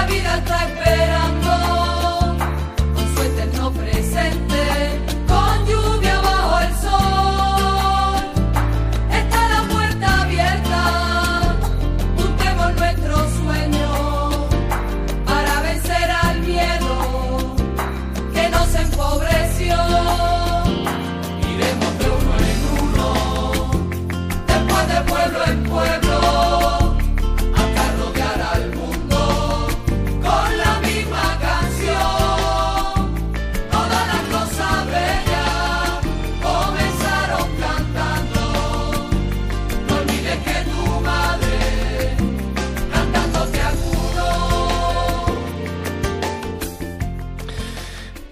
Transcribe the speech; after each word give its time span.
la 0.00 0.06
vida 0.06 0.34
está 0.38 0.64
esperando 0.64 1.39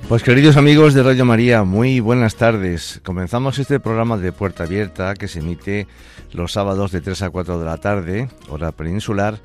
Pues 0.08 0.22
queridos 0.22 0.56
amigos 0.56 0.94
de 0.94 1.02
Radio 1.02 1.26
María, 1.26 1.64
muy 1.64 2.00
buenas 2.00 2.36
tardes. 2.36 2.98
Comenzamos 3.04 3.58
este 3.58 3.78
programa 3.78 4.16
de 4.16 4.32
Puerta 4.32 4.62
Abierta 4.62 5.12
que 5.12 5.28
se 5.28 5.40
emite 5.40 5.86
los 6.32 6.52
sábados 6.52 6.92
de 6.92 7.02
3 7.02 7.20
a 7.24 7.30
4 7.30 7.58
de 7.58 7.66
la 7.66 7.76
tarde, 7.76 8.30
hora 8.48 8.72
peninsular, 8.72 9.38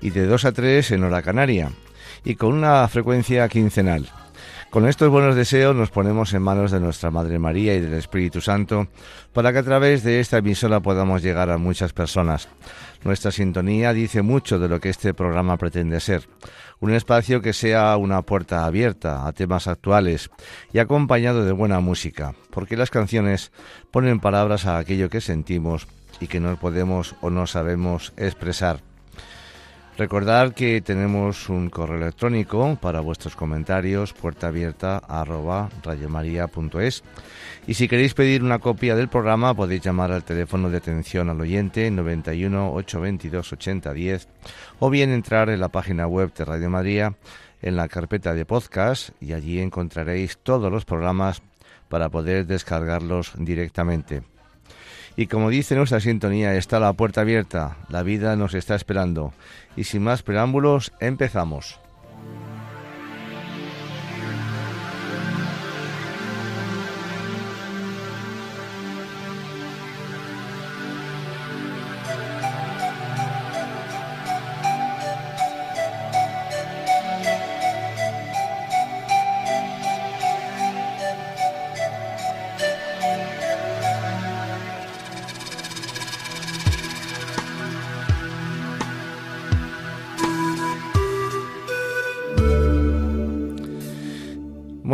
y 0.00 0.10
de 0.10 0.26
2 0.26 0.44
a 0.46 0.50
3 0.50 0.90
en 0.90 1.04
hora 1.04 1.22
canaria, 1.22 1.70
y 2.24 2.34
con 2.34 2.52
una 2.52 2.88
frecuencia 2.88 3.48
quincenal. 3.48 4.10
Con 4.70 4.86
estos 4.86 5.08
buenos 5.08 5.34
deseos 5.34 5.74
nos 5.74 5.90
ponemos 5.90 6.34
en 6.34 6.42
manos 6.42 6.70
de 6.70 6.78
nuestra 6.78 7.10
Madre 7.10 7.38
María 7.38 7.74
y 7.74 7.80
del 7.80 7.94
Espíritu 7.94 8.42
Santo 8.42 8.88
para 9.32 9.50
que 9.50 9.60
a 9.60 9.62
través 9.62 10.02
de 10.02 10.20
esta 10.20 10.38
emisora 10.38 10.80
podamos 10.80 11.22
llegar 11.22 11.48
a 11.48 11.56
muchas 11.56 11.94
personas. 11.94 12.50
Nuestra 13.02 13.30
sintonía 13.30 13.94
dice 13.94 14.20
mucho 14.20 14.58
de 14.58 14.68
lo 14.68 14.78
que 14.78 14.90
este 14.90 15.14
programa 15.14 15.56
pretende 15.56 16.00
ser. 16.00 16.28
Un 16.80 16.92
espacio 16.92 17.40
que 17.40 17.54
sea 17.54 17.96
una 17.96 18.20
puerta 18.20 18.66
abierta 18.66 19.26
a 19.26 19.32
temas 19.32 19.68
actuales 19.68 20.28
y 20.70 20.80
acompañado 20.80 21.46
de 21.46 21.52
buena 21.52 21.80
música, 21.80 22.34
porque 22.50 22.76
las 22.76 22.90
canciones 22.90 23.52
ponen 23.90 24.20
palabras 24.20 24.66
a 24.66 24.76
aquello 24.76 25.08
que 25.08 25.22
sentimos 25.22 25.88
y 26.20 26.26
que 26.26 26.40
no 26.40 26.54
podemos 26.58 27.14
o 27.22 27.30
no 27.30 27.46
sabemos 27.46 28.12
expresar. 28.18 28.87
Recordar 29.98 30.54
que 30.54 30.80
tenemos 30.80 31.48
un 31.48 31.70
correo 31.70 31.96
electrónico 31.96 32.78
para 32.80 33.00
vuestros 33.00 33.34
comentarios, 33.34 34.12
puerta 34.12 34.46
abierta 34.46 34.98
arroba 34.98 35.70
radiomaria.es. 35.82 37.02
Y 37.66 37.74
si 37.74 37.88
queréis 37.88 38.14
pedir 38.14 38.44
una 38.44 38.60
copia 38.60 38.94
del 38.94 39.08
programa, 39.08 39.54
podéis 39.54 39.82
llamar 39.82 40.12
al 40.12 40.22
teléfono 40.22 40.70
de 40.70 40.76
atención 40.76 41.30
al 41.30 41.40
oyente 41.40 41.90
91 41.90 42.74
822 42.74 43.52
8010 43.52 44.28
o 44.78 44.88
bien 44.88 45.10
entrar 45.10 45.50
en 45.50 45.58
la 45.58 45.68
página 45.68 46.06
web 46.06 46.32
de 46.32 46.44
Radio 46.44 46.70
María 46.70 47.16
en 47.60 47.74
la 47.74 47.88
carpeta 47.88 48.34
de 48.34 48.46
podcast 48.46 49.10
y 49.20 49.32
allí 49.32 49.58
encontraréis 49.58 50.38
todos 50.38 50.70
los 50.70 50.84
programas 50.84 51.42
para 51.88 52.08
poder 52.08 52.46
descargarlos 52.46 53.32
directamente. 53.36 54.22
Y 55.18 55.26
como 55.26 55.50
dice 55.50 55.74
nuestra 55.74 55.98
sintonía, 55.98 56.54
está 56.54 56.78
la 56.78 56.92
puerta 56.92 57.22
abierta, 57.22 57.78
la 57.88 58.04
vida 58.04 58.36
nos 58.36 58.54
está 58.54 58.76
esperando. 58.76 59.32
Y 59.78 59.84
sin 59.84 60.02
más 60.02 60.24
preámbulos, 60.24 60.92
empezamos. 60.98 61.78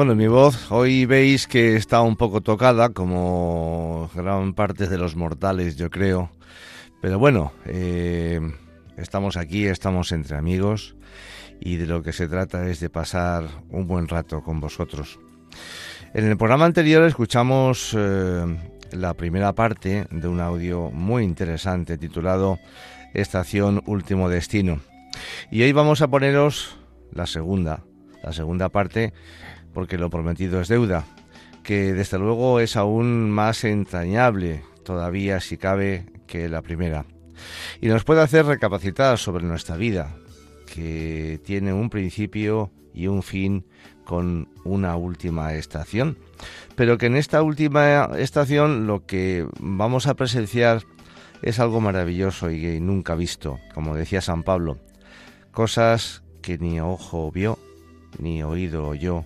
Bueno, 0.04 0.16
mi 0.16 0.26
voz 0.26 0.70
hoy 0.70 1.06
veis 1.06 1.47
que 1.47 1.76
está 1.76 2.03
un 2.03 2.16
poco 2.16 2.42
tocada, 2.42 2.91
como 2.91 4.10
gran 4.15 4.53
parte 4.53 4.87
de 4.87 4.98
los 4.98 5.16
mortales, 5.16 5.76
yo 5.76 5.88
creo. 5.88 6.31
Pero 7.00 7.19
bueno, 7.19 7.53
eh, 7.65 8.38
estamos 8.98 9.38
aquí, 9.38 9.65
estamos 9.65 10.12
entre 10.12 10.37
amigos 10.37 10.94
y 11.59 11.76
de 11.76 11.87
lo 11.87 12.03
que 12.03 12.12
se 12.12 12.28
trata 12.28 12.69
es 12.69 12.81
de 12.81 12.91
pasar 12.91 13.44
un 13.70 13.87
buen 13.87 14.06
rato 14.06 14.42
con 14.42 14.60
vosotros. 14.60 15.19
En 16.12 16.26
el 16.26 16.36
programa 16.36 16.66
anterior 16.66 17.03
escuchamos 17.04 17.97
eh, 17.97 18.44
la 18.92 19.15
primera 19.15 19.54
parte 19.54 20.06
de 20.10 20.28
un 20.28 20.38
audio 20.42 20.91
muy 20.91 21.25
interesante 21.25 21.97
titulado 21.97 22.59
Estación 23.15 23.82
Último 23.86 24.28
Destino. 24.28 24.81
Y 25.50 25.62
hoy 25.62 25.72
vamos 25.72 26.03
a 26.03 26.09
poneros 26.09 26.77
la 27.10 27.27
segunda, 27.27 27.84
la 28.22 28.34
segunda 28.34 28.68
parte 28.68 29.15
porque 29.74 29.98
lo 29.98 30.09
prometido 30.09 30.60
es 30.60 30.68
deuda, 30.68 31.04
que 31.62 31.92
desde 31.92 32.18
luego 32.18 32.60
es 32.60 32.76
aún 32.76 33.30
más 33.30 33.65
entrañable 33.65 34.62
todavía 34.84 35.41
si 35.41 35.59
cabe 35.59 36.06
que 36.26 36.48
la 36.48 36.62
primera. 36.62 37.04
Y 37.80 37.88
nos 37.88 38.04
puede 38.04 38.22
hacer 38.22 38.47
recapacitar 38.47 39.18
sobre 39.18 39.44
nuestra 39.44 39.76
vida, 39.76 40.15
que 40.72 41.41
tiene 41.44 41.72
un 41.72 41.91
principio 41.91 42.71
y 42.94 43.09
un 43.09 43.22
fin 43.22 43.66
con 44.04 44.48
una 44.65 44.97
última 44.97 45.54
estación, 45.54 46.16
pero 46.76 46.98
que 46.98 47.06
en 47.06 47.16
esta 47.16 47.42
última 47.42 48.10
estación 48.16 48.86
lo 48.86 49.06
que 49.06 49.47
vamos 49.59 50.06
a 50.06 50.15
presenciar 50.15 50.82
es 51.42 51.59
algo 51.59 51.80
maravilloso 51.80 52.50
y 52.50 52.80
nunca 52.80 53.15
visto, 53.15 53.59
como 53.74 53.94
decía 53.94 54.21
San 54.21 54.42
Pablo, 54.42 54.78
cosas 55.53 56.22
que 56.42 56.59
ni 56.59 56.80
ojo 56.80 57.30
vio, 57.32 57.59
ni 58.18 58.42
oído 58.42 58.86
oyó, 58.88 59.24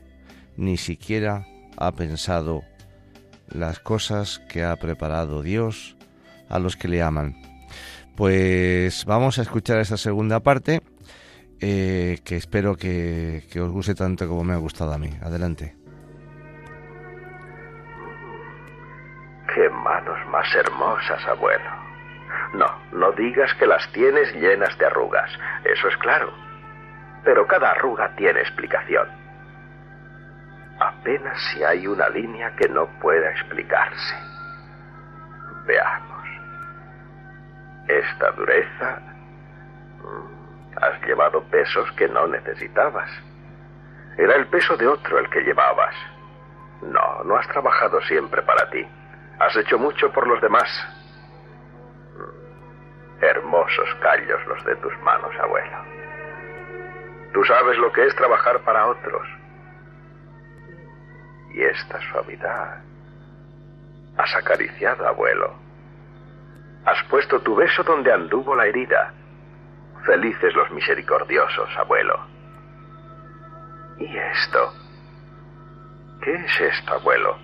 ni 0.58 0.76
siquiera 0.76 1.46
ha 1.78 1.92
pensado 1.92 2.62
las 3.48 3.78
cosas 3.78 4.40
que 4.50 4.64
ha 4.64 4.76
preparado 4.76 5.42
Dios 5.42 5.96
a 6.50 6.58
los 6.58 6.76
que 6.76 6.88
le 6.88 7.00
aman. 7.00 7.36
Pues 8.16 9.04
vamos 9.06 9.38
a 9.38 9.42
escuchar 9.42 9.78
esta 9.78 9.96
segunda 9.96 10.40
parte 10.40 10.82
eh, 11.60 12.18
que 12.24 12.36
espero 12.36 12.74
que, 12.74 13.44
que 13.50 13.60
os 13.60 13.70
guste 13.70 13.94
tanto 13.94 14.28
como 14.28 14.42
me 14.42 14.54
ha 14.54 14.58
gustado 14.58 14.92
a 14.92 14.98
mí. 14.98 15.10
Adelante. 15.22 15.76
Qué 19.54 19.70
manos 19.70 20.18
más 20.28 20.46
hermosas, 20.54 21.24
abuelo. 21.26 21.70
No, 22.54 22.66
no 22.92 23.12
digas 23.12 23.52
que 23.54 23.66
las 23.66 23.90
tienes 23.92 24.32
llenas 24.34 24.76
de 24.78 24.86
arrugas. 24.86 25.30
Eso 25.64 25.88
es 25.88 25.96
claro. 25.98 26.32
Pero 27.24 27.46
cada 27.46 27.70
arruga 27.70 28.14
tiene 28.16 28.40
explicación. 28.40 29.27
Apenas 30.80 31.36
si 31.50 31.62
hay 31.64 31.86
una 31.86 32.08
línea 32.08 32.54
que 32.56 32.68
no 32.68 32.86
pueda 33.00 33.30
explicarse. 33.30 34.14
Veamos. 35.66 36.28
Esta 37.88 38.30
dureza... 38.32 39.00
Mm, 40.02 40.38
has 40.80 41.02
llevado 41.02 41.42
pesos 41.44 41.90
que 41.92 42.08
no 42.08 42.26
necesitabas. 42.28 43.10
Era 44.16 44.36
el 44.36 44.46
peso 44.46 44.76
de 44.76 44.86
otro 44.86 45.18
el 45.18 45.28
que 45.30 45.40
llevabas. 45.40 45.94
No, 46.82 47.24
no 47.24 47.36
has 47.36 47.48
trabajado 47.48 48.00
siempre 48.02 48.42
para 48.42 48.70
ti. 48.70 48.86
Has 49.40 49.56
hecho 49.56 49.78
mucho 49.78 50.12
por 50.12 50.26
los 50.26 50.40
demás. 50.40 50.68
Mm, 52.16 53.24
hermosos 53.24 53.94
callos 54.00 54.46
los 54.46 54.64
de 54.64 54.76
tus 54.76 54.96
manos, 55.00 55.34
abuelo. 55.40 55.78
Tú 57.32 57.44
sabes 57.44 57.76
lo 57.78 57.92
que 57.92 58.06
es 58.06 58.14
trabajar 58.14 58.60
para 58.60 58.86
otros. 58.86 59.37
Y 61.54 61.62
esta 61.62 62.00
suavidad. 62.10 62.82
Has 64.16 64.34
acariciado, 64.34 65.06
abuelo. 65.06 65.54
Has 66.84 67.02
puesto 67.04 67.40
tu 67.40 67.54
beso 67.54 67.82
donde 67.82 68.12
anduvo 68.12 68.54
la 68.54 68.66
herida. 68.66 69.12
Felices 70.04 70.54
los 70.54 70.70
misericordiosos, 70.70 71.68
abuelo. 71.76 72.18
¿Y 73.98 74.16
esto? 74.16 74.72
¿Qué 76.22 76.34
es 76.34 76.60
esto, 76.60 76.94
abuelo? 76.94 77.36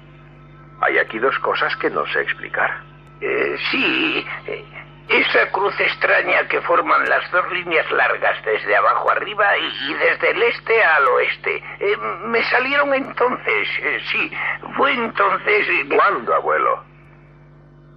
Hay 0.80 0.98
aquí 0.98 1.18
dos 1.18 1.38
cosas 1.38 1.76
que 1.76 1.90
no 1.90 2.06
sé 2.06 2.20
explicar. 2.22 2.82
Eh, 3.20 3.56
sí, 3.70 4.26
eh, 4.46 4.64
esa 5.08 5.50
cruz 5.50 5.78
extraña 5.78 6.48
que 6.48 6.60
forman 6.62 7.08
las 7.08 7.30
dos 7.30 7.50
líneas 7.52 7.90
largas 7.92 8.42
desde 8.44 8.76
abajo 8.76 9.10
arriba 9.10 9.46
y, 9.58 9.94
desde 9.94 10.30
el 10.30 10.42
este 10.42 10.82
al 10.82 11.06
oeste. 11.08 11.62
Eh, 11.80 11.96
me 12.24 12.42
salieron 12.44 12.94
entonces, 12.94 13.68
sí, 14.10 14.32
fue 14.76 14.92
entonces... 14.92 15.66
¿Cuándo, 15.94 16.34
abuelo? 16.34 16.84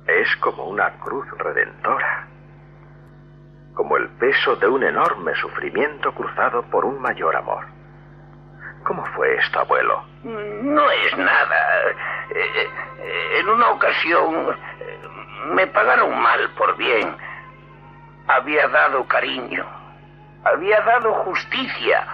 Es 0.06 0.36
como 0.38 0.66
una 0.66 0.90
cruz 1.00 1.26
redentora, 1.38 2.28
como 3.74 3.98
el 3.98 4.10
peso 4.18 4.56
de 4.58 4.68
un 4.68 4.84
enorme 4.84 5.34
sufrimiento 5.36 6.14
cruzado 6.14 6.64
por 6.64 6.86
un 6.86 7.02
mayor 7.02 7.36
amor. 7.36 7.77
¿Cómo 8.88 9.06
fue 9.08 9.36
esto, 9.36 9.60
abuelo? 9.60 10.02
No 10.24 10.90
es 10.90 11.18
nada. 11.18 11.92
Eh, 12.34 12.70
eh, 13.02 13.40
en 13.40 13.50
una 13.50 13.72
ocasión 13.72 14.58
eh, 14.80 15.00
me 15.52 15.68
pagaron 15.68 16.18
mal 16.18 16.50
por 16.52 16.78
bien. 16.78 17.18
Había 18.30 18.66
dado 18.70 19.06
cariño, 19.06 19.66
había 20.46 20.80
dado 20.82 21.14
justicia, 21.26 22.08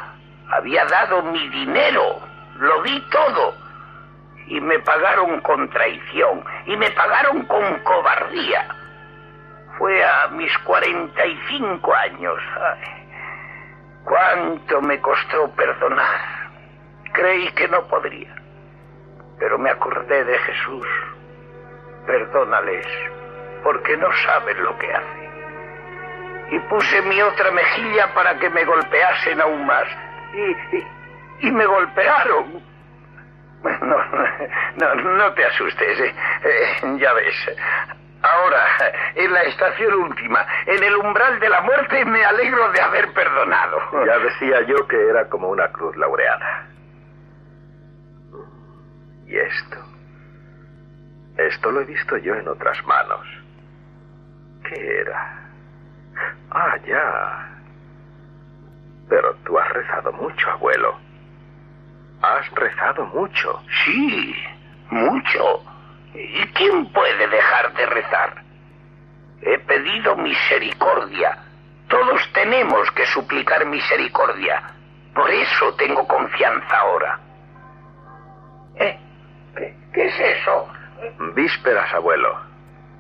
había 0.52 0.86
dado 0.86 1.22
mi 1.22 1.48
dinero, 1.50 2.20
lo 2.56 2.82
di 2.82 3.00
todo. 3.12 3.54
Y 4.48 4.60
me 4.60 4.80
pagaron 4.80 5.42
con 5.42 5.70
traición, 5.70 6.44
y 6.66 6.76
me 6.76 6.90
pagaron 6.90 7.46
con 7.46 7.80
cobardía. 7.84 8.68
Fue 9.78 10.04
a 10.04 10.28
mis 10.30 10.58
45 10.60 11.94
años. 11.94 12.40
¿Cuánto 14.06 14.82
me 14.82 15.00
costó 15.00 15.52
perdonar? 15.52 16.43
Creí 17.14 17.48
que 17.52 17.68
no 17.68 17.88
podría, 17.88 18.36
pero 19.40 19.58
me 19.60 19.70
acordé 19.70 20.24
de 20.26 20.38
Jesús. 20.40 20.88
Perdónales, 22.08 22.86
porque 23.64 23.96
no 23.98 24.12
saben 24.26 24.64
lo 24.64 24.78
que 24.78 24.92
hacen. 24.92 25.24
Y 26.52 26.60
puse 26.70 27.02
mi 27.04 27.22
otra 27.22 27.52
mejilla 27.52 28.14
para 28.14 28.38
que 28.40 28.50
me 28.50 28.66
golpeasen 28.66 29.40
aún 29.42 29.66
más. 29.66 29.88
Y, 30.34 31.48
y, 31.48 31.52
me 31.52 31.66
golpearon. 31.66 32.62
No, 34.74 34.96
no, 34.96 34.96
no 34.96 35.34
te 35.34 35.46
asustes, 35.46 36.00
eh. 36.00 36.14
Eh, 36.44 36.98
ya 36.98 37.14
ves. 37.14 37.36
Ahora, 38.22 38.66
en 39.16 39.32
la 39.32 39.44
estación 39.44 39.94
última, 39.94 40.46
en 40.66 40.84
el 40.84 40.96
umbral 40.96 41.40
de 41.40 41.50
la 41.50 41.62
muerte, 41.62 42.04
me 42.06 42.26
alegro 42.26 42.72
de 42.72 42.82
haber 42.82 43.14
perdonado. 43.14 43.80
Ya 44.06 44.18
decía 44.18 44.62
yo 44.62 44.88
que 44.88 45.10
era 45.10 45.30
como 45.30 45.50
una 45.50 45.72
cruz 45.72 45.96
laureada. 45.96 46.73
¿Y 49.34 49.38
esto? 49.40 49.78
Esto 51.38 51.72
lo 51.72 51.82
he 51.82 51.86
visto 51.86 52.18
yo 52.18 52.36
en 52.36 52.48
otras 52.48 52.78
manos. 52.86 53.26
¿Qué 54.64 55.00
era? 55.00 55.50
Ah, 56.52 56.78
ya. 56.86 57.50
Pero 59.10 59.34
tú 59.44 59.58
has 59.58 59.68
rezado 59.74 60.14
mucho, 60.14 60.52
abuelo. 60.52 61.00
Has 62.22 62.48
rezado 62.52 63.08
mucho. 63.08 63.60
Sí, 63.84 64.36
mucho. 64.92 65.64
¿Y 66.14 66.46
quién 66.54 66.94
puede 66.94 67.28
dejar 67.28 67.74
de 67.74 67.86
rezar? 67.88 68.44
He 69.42 69.58
pedido 69.58 70.16
misericordia. 70.16 71.40
Todos 71.88 72.22
tenemos 72.34 72.92
que 72.92 73.08
suplicar 73.08 73.66
misericordia. 73.66 74.62
Por 75.16 75.28
eso 75.32 75.74
tengo 75.74 76.08
confianza 76.08 76.78
ahora. 76.78 77.20
¿Eh? 78.76 79.03
¿Qué, 79.94 80.06
es 80.06 80.20
eso? 80.20 80.68
Vísperas, 81.36 81.94
abuelo. 81.94 82.36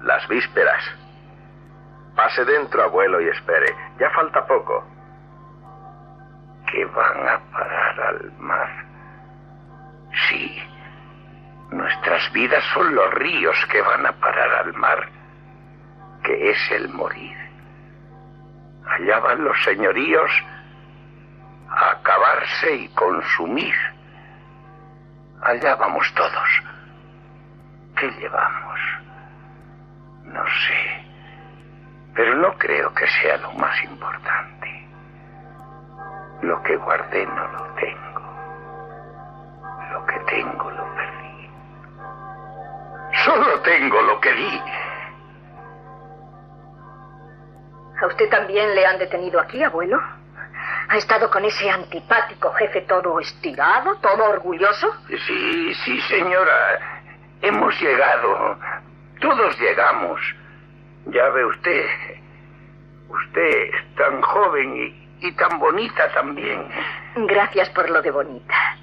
Las 0.01 0.27
vísperas. 0.27 0.83
Pase 2.15 2.45
dentro, 2.45 2.83
abuelo, 2.83 3.19
y 3.21 3.29
espere. 3.29 3.75
Ya 3.99 4.09
falta 4.11 4.45
poco. 4.45 4.85
Que 6.71 6.85
van 6.85 7.27
a 7.27 7.39
parar 7.51 7.99
al 8.01 8.31
mar. 8.37 8.69
Sí. 10.29 10.61
Nuestras 11.71 12.31
vidas 12.33 12.63
son 12.73 12.93
los 12.93 13.11
ríos 13.15 13.55
que 13.71 13.81
van 13.81 14.05
a 14.05 14.11
parar 14.11 14.65
al 14.65 14.73
mar, 14.73 15.09
que 16.23 16.51
es 16.51 16.71
el 16.71 16.89
morir. 16.89 17.35
Allá 18.85 19.19
van 19.19 19.43
los 19.43 19.63
señoríos 19.63 20.31
a 21.69 21.91
acabarse 21.91 22.75
y 22.75 22.88
consumir. 22.89 23.73
Allá 25.41 25.75
vamos 25.75 26.13
todos. 26.13 26.73
¿Qué 27.95 28.09
llevamos? 28.19 28.79
No 30.23 30.43
sé. 30.45 31.05
Pero 32.15 32.35
no 32.35 32.57
creo 32.57 32.93
que 32.93 33.07
sea 33.07 33.38
lo 33.38 33.51
más 33.53 33.81
importante. 33.83 34.88
Lo 36.41 36.62
que 36.63 36.75
guardé 36.77 37.25
no 37.25 37.47
lo 37.47 37.63
tengo. 37.75 38.21
Lo 39.91 40.05
que 40.05 40.19
tengo 40.19 40.71
lo 40.71 40.95
perdí. 40.95 41.50
Solo 43.25 43.62
tengo 43.62 44.01
lo 44.01 44.19
que 44.19 44.33
di. 44.33 44.62
¿A 48.01 48.07
usted 48.07 48.29
también 48.29 48.75
le 48.75 48.85
han 48.85 49.00
detenido 49.00 49.39
aquí, 49.39 49.63
abuelo? 49.63 49.97
¿Ha 50.89 50.97
estado 50.97 51.29
con 51.29 51.45
ese 51.45 51.69
antipático 51.69 52.51
jefe 52.53 52.81
todo 52.81 53.19
estirado, 53.19 53.95
todo 53.97 54.29
orgulloso? 54.29 54.93
Sí, 55.07 55.73
sí, 55.85 56.01
señora. 56.01 57.02
Hemos 57.43 57.77
llegado. 57.81 58.57
Todos 59.19 59.59
llegamos. 59.59 60.21
Ya 61.07 61.27
ve 61.29 61.45
usted. 61.45 61.85
Usted 63.09 63.73
es 63.75 63.95
tan 63.95 64.21
joven 64.21 64.77
y, 64.77 65.27
y 65.27 65.31
tan 65.33 65.59
bonita 65.59 66.09
también. 66.13 66.65
Gracias 67.17 67.69
por 67.71 67.89
lo 67.89 68.01
de 68.01 68.12
bonita. 68.12 68.77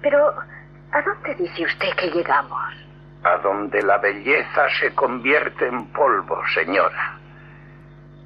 Pero, 0.00 0.34
¿a 0.92 1.02
dónde 1.02 1.34
dice 1.34 1.64
usted 1.64 1.96
que 1.96 2.10
llegamos? 2.10 2.62
A 3.24 3.38
donde 3.38 3.82
la 3.82 3.98
belleza 3.98 4.68
se 4.78 4.94
convierte 4.94 5.66
en 5.66 5.86
polvo, 5.92 6.40
señora. 6.54 7.18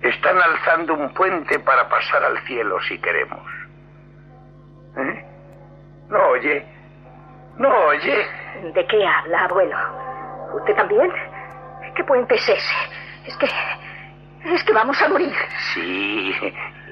Están 0.03 0.37
alzando 0.43 0.93
un 0.93 1.15
puente 1.15 1.59
para 1.61 1.89
pasar 1.89 2.23
al 2.23 2.39
cielo 2.45 2.79
si 2.83 2.99
queremos. 2.99 3.51
¿Eh? 4.99 5.25
¿No 6.11 6.19
oye? 6.29 6.67
¿No 7.57 7.69
oye? 7.87 8.27
¿De 8.63 8.87
qué 8.87 9.07
habla, 9.07 9.45
abuelo? 9.45 9.77
¿Usted 10.55 10.75
también? 10.75 11.13
¿Qué 11.95 12.05
puente 12.05 12.35
es 12.35 12.49
ese? 12.49 12.75
Es 13.27 13.37
que... 13.37 13.47
Es 14.45 14.65
que 14.65 14.73
vamos 14.73 15.01
a 15.03 15.09
morir. 15.09 15.35
Sí, 15.75 16.33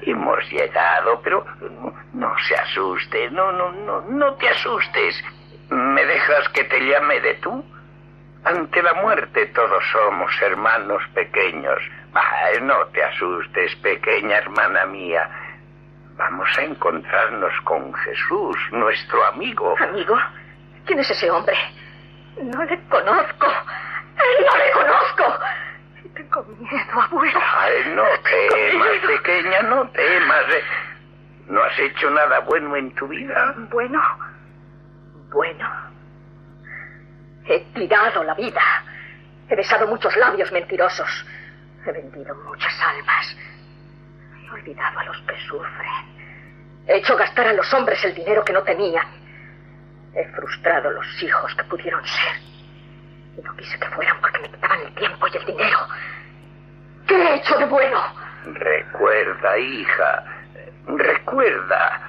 hemos 0.03 0.51
llegado, 0.51 1.21
pero 1.21 1.45
no, 1.61 1.93
no 2.13 2.35
se 2.47 2.55
asuste, 2.55 3.29
no, 3.31 3.51
no, 3.53 3.71
no, 3.71 4.01
no 4.01 4.33
te 4.35 4.49
asustes. 4.49 5.23
¿Me 5.69 6.05
dejas 6.05 6.49
que 6.49 6.65
te 6.65 6.79
llame 6.79 7.19
de 7.21 7.35
tú? 7.35 7.63
Ante 8.43 8.83
la 8.83 8.93
muerte 8.95 9.47
todos 9.47 9.83
somos 9.91 10.31
hermanos 10.41 11.01
pequeños. 11.13 11.79
Ay, 12.13 12.61
no 12.61 12.85
te 12.87 13.03
asustes, 13.03 13.75
pequeña 13.77 14.37
hermana 14.37 14.85
mía. 14.85 15.29
Vamos 16.17 16.49
a 16.57 16.63
encontrarnos 16.63 17.53
con 17.63 17.93
Jesús, 17.93 18.57
nuestro 18.71 19.25
amigo. 19.25 19.75
¿Amigo? 19.79 20.17
¿Quién 20.87 20.99
es 20.99 21.11
ese 21.11 21.29
hombre? 21.29 21.55
No 22.41 22.63
le 22.63 22.79
conozco. 22.87 23.45
No 23.45 24.57
le 24.57 24.71
conozco. 24.71 25.39
Tengo 26.15 26.43
miedo, 26.43 27.01
abuelo. 27.01 27.39
Ay, 27.57 27.93
no 27.93 28.03
temas, 28.23 28.89
pequeña, 29.05 29.61
no 29.63 29.89
temas. 29.89 30.45
¿No 31.47 31.61
has 31.61 31.77
hecho 31.77 32.09
nada 32.09 32.39
bueno 32.39 32.75
en 32.77 32.95
tu 32.95 33.07
vida? 33.07 33.53
Bueno, 33.69 34.01
bueno. 35.29 35.69
He 37.45 37.59
tirado 37.73 38.23
la 38.23 38.33
vida. 38.33 38.61
He 39.49 39.55
besado 39.55 39.87
muchos 39.87 40.15
labios 40.15 40.51
mentirosos. 40.53 41.25
He 41.85 41.91
vendido 41.91 42.33
muchas 42.45 42.73
almas. 42.81 43.37
He 44.41 44.49
olvidado 44.51 44.99
a 44.99 45.03
los 45.03 45.17
que 45.21 45.37
sufren. 45.47 46.17
He 46.87 46.97
hecho 46.97 47.17
gastar 47.17 47.47
a 47.47 47.53
los 47.53 47.71
hombres 47.73 48.03
el 48.05 48.15
dinero 48.15 48.43
que 48.43 48.53
no 48.53 48.63
tenían. 48.63 49.26
He 50.17 50.25
frustrado 50.29 50.89
los 50.89 51.23
hijos 51.23 51.53
que 51.53 51.63
pudieron 51.65 52.03
ser. 52.03 52.41
Y 53.37 53.41
no 53.43 53.55
quise 53.55 53.77
que 53.77 53.87
fueran 53.89 54.19
porque 54.19 54.39
me 54.39 54.49
quitaban 54.49 54.79
el 54.81 54.95
tiempo 54.95 55.27
y 55.27 55.37
el 55.37 55.45
dinero. 55.45 55.77
¿Qué 57.07 57.15
he 57.15 57.35
hecho 57.35 57.55
de 57.59 57.65
bueno? 57.65 58.01
Recuerda, 58.45 59.57
hija. 59.59 60.23
Recuerda. 60.87 62.01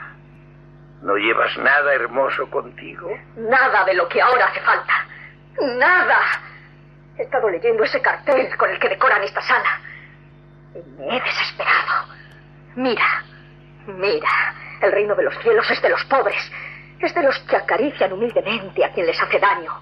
¿No 1.02 1.16
llevas 1.16 1.54
nada 1.58 1.92
hermoso 1.92 2.48
contigo? 2.50 3.10
Nada 3.36 3.84
de 3.84 3.92
lo 3.92 4.08
que 4.08 4.22
ahora 4.22 4.46
hace 4.46 4.60
falta. 4.60 5.06
Nada. 5.76 6.18
He 7.18 7.24
estado 7.24 7.50
leyendo 7.50 7.84
ese 7.84 8.00
cartel 8.00 8.56
con 8.56 8.70
el 8.70 8.78
que 8.78 8.88
decoran 8.88 9.22
esta 9.22 9.42
sala. 9.42 9.80
Y 10.74 10.90
me 10.92 11.14
he 11.14 11.20
desesperado. 11.20 12.08
Mira, 12.74 13.22
mira. 13.86 14.54
El 14.80 14.92
reino 14.92 15.14
de 15.14 15.24
los 15.24 15.36
cielos 15.40 15.70
es 15.70 15.82
de 15.82 15.90
los 15.90 16.02
pobres. 16.04 16.50
Es 17.00 17.14
de 17.14 17.22
los 17.22 17.38
que 17.40 17.56
acarician 17.56 18.12
humildemente 18.12 18.84
a 18.84 18.92
quien 18.92 19.06
les 19.06 19.20
hace 19.20 19.38
daño. 19.38 19.72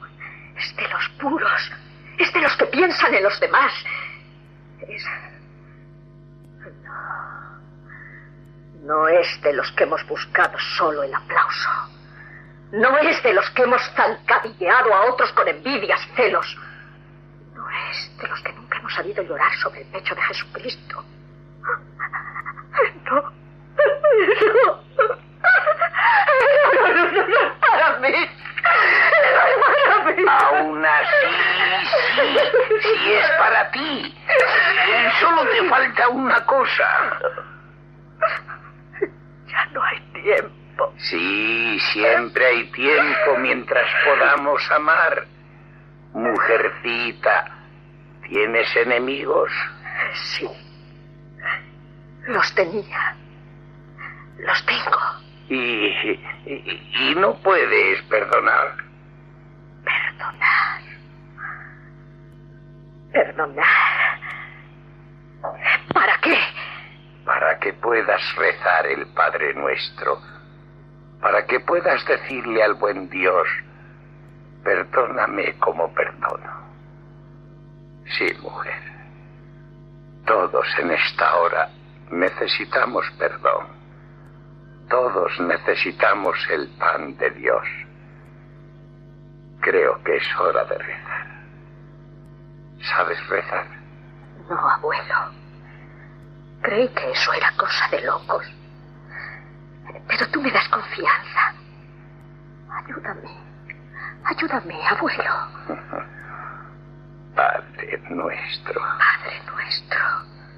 Es 0.56 0.76
de 0.76 0.88
los 0.88 1.08
puros. 1.20 1.73
Es 2.18 2.32
de 2.32 2.40
los 2.40 2.56
que 2.56 2.66
piensan 2.66 3.14
en 3.14 3.23
los 3.23 3.38
demás. 3.40 3.73
Es... 4.87 5.04
No. 6.85 7.62
No 8.82 9.08
es 9.08 9.40
de 9.42 9.52
los 9.52 9.70
que 9.73 9.85
hemos 9.85 10.06
buscado 10.06 10.58
solo 10.76 11.02
el 11.02 11.14
aplauso. 11.14 11.70
No 12.73 12.99
es 12.99 13.23
de 13.23 13.32
los 13.32 13.49
que 13.50 13.62
hemos 13.62 13.82
zancadilleado 13.94 14.92
a 14.92 15.06
otros 15.06 15.32
con 15.32 15.49
envidias, 15.49 16.00
celos. 16.14 16.58
No 17.54 17.66
es 17.90 18.18
de 18.18 18.28
los 18.28 18.40
que 18.42 18.52
nunca 18.52 18.78
hemos 18.78 18.94
sabido 18.94 19.23
llorar 19.23 19.54
sobre 19.56 19.80
el 19.82 19.87
pecho 19.88 20.14
de 20.14 20.23
Jesucristo. 20.23 21.04
No. 23.04 23.23
No. 23.23 24.86
No, 26.97 27.05
no, 27.05 27.12
no, 27.12 27.29
no, 27.29 27.61
para 27.61 27.99
mí. 27.99 28.09
Para 29.35 30.12
mí. 30.12 30.25
Aún 30.26 30.85
así, 30.87 31.26
sí, 32.15 32.79
sí 32.83 33.12
es 33.12 33.31
para 33.38 33.71
ti. 33.71 34.15
Solo 35.21 35.43
te 35.50 35.69
falta 35.69 36.09
una 36.09 36.45
cosa. 36.47 37.21
Ya 39.47 39.67
no 39.73 39.83
hay 39.83 40.00
tiempo. 40.23 40.95
Sí, 40.97 41.79
siempre 41.93 42.47
hay 42.47 42.65
tiempo 42.73 43.37
mientras 43.38 43.87
podamos 44.05 44.71
amar. 44.71 45.26
Mujercita, 46.15 47.50
¿tienes 48.26 48.75
enemigos? 48.75 49.50
Sí. 50.15 50.49
Los 52.26 52.55
tenía. 52.55 53.17
Los 54.38 54.67
tengo. 54.67 54.99
Y, 55.49 56.21
y, 56.47 57.11
y 57.11 57.15
no 57.17 57.35
puedes 57.43 58.03
perdonar. 58.03 58.76
Perdonar. 59.85 60.81
Perdonar. 63.12 64.21
¿Para 65.93 66.19
qué? 66.23 66.38
Para 67.25 67.59
que 67.59 67.73
puedas 67.75 68.37
rezar 68.37 68.87
el 68.87 69.07
Padre 69.09 69.55
Nuestro. 69.55 70.21
Para 71.21 71.45
que 71.47 71.59
puedas 71.61 72.05
decirle 72.07 72.62
al 72.62 72.75
buen 72.75 73.09
Dios, 73.09 73.49
perdóname 74.62 75.59
como 75.59 75.93
perdono. 75.93 76.67
Sí, 78.19 78.33
mujer. 78.41 78.83
Todos 80.25 80.67
en 80.79 80.93
esta 80.93 81.37
hora 81.37 81.71
necesitamos 82.11 83.05
perdón. 83.19 83.75
Todos 84.88 85.40
necesitamos 85.40 86.37
el 86.50 86.69
pan 86.78 87.16
de 87.16 87.31
Dios. 87.31 87.66
Creo 89.61 90.02
que 90.05 90.16
es 90.16 90.37
hora 90.38 90.64
de 90.64 90.78
rezar. 90.78 91.26
¿Sabes 92.83 93.28
rezar? 93.28 93.66
No, 94.49 94.57
abuelo. 94.57 95.33
Creí 96.62 96.88
que 96.88 97.11
eso 97.11 97.33
era 97.33 97.52
cosa 97.57 97.88
de 97.90 98.00
locos. 98.02 98.47
Pero 100.07 100.28
tú 100.28 100.40
me 100.40 100.50
das 100.50 100.69
confianza. 100.69 101.55
Ayúdame. 102.71 103.31
Ayúdame, 104.25 104.88
abuelo. 104.88 105.35
Padre 107.35 108.02
nuestro, 108.11 108.81
Padre 108.81 109.43
nuestro. 109.47 110.00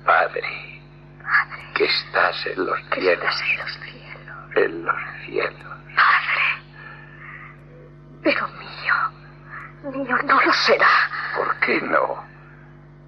Padre, 0.05 0.81
Padre. 1.23 1.73
que 1.75 1.85
estás 1.85 2.47
en 2.47 2.65
los 2.65 2.79
Que 2.91 3.01
cielos, 3.01 3.19
estás 3.19 3.41
en 3.43 3.59
los 3.59 3.73
cielos. 3.73 3.98
En 4.59 4.85
los 4.85 4.97
cielos. 5.25 5.77
Padre. 5.95 6.63
Pero 8.23 8.49
mío. 8.49 8.95
Mío 9.93 10.17
no 10.25 10.41
lo 10.41 10.53
será. 10.53 10.89
¿Por 11.37 11.59
qué 11.61 11.81
no? 11.83 12.25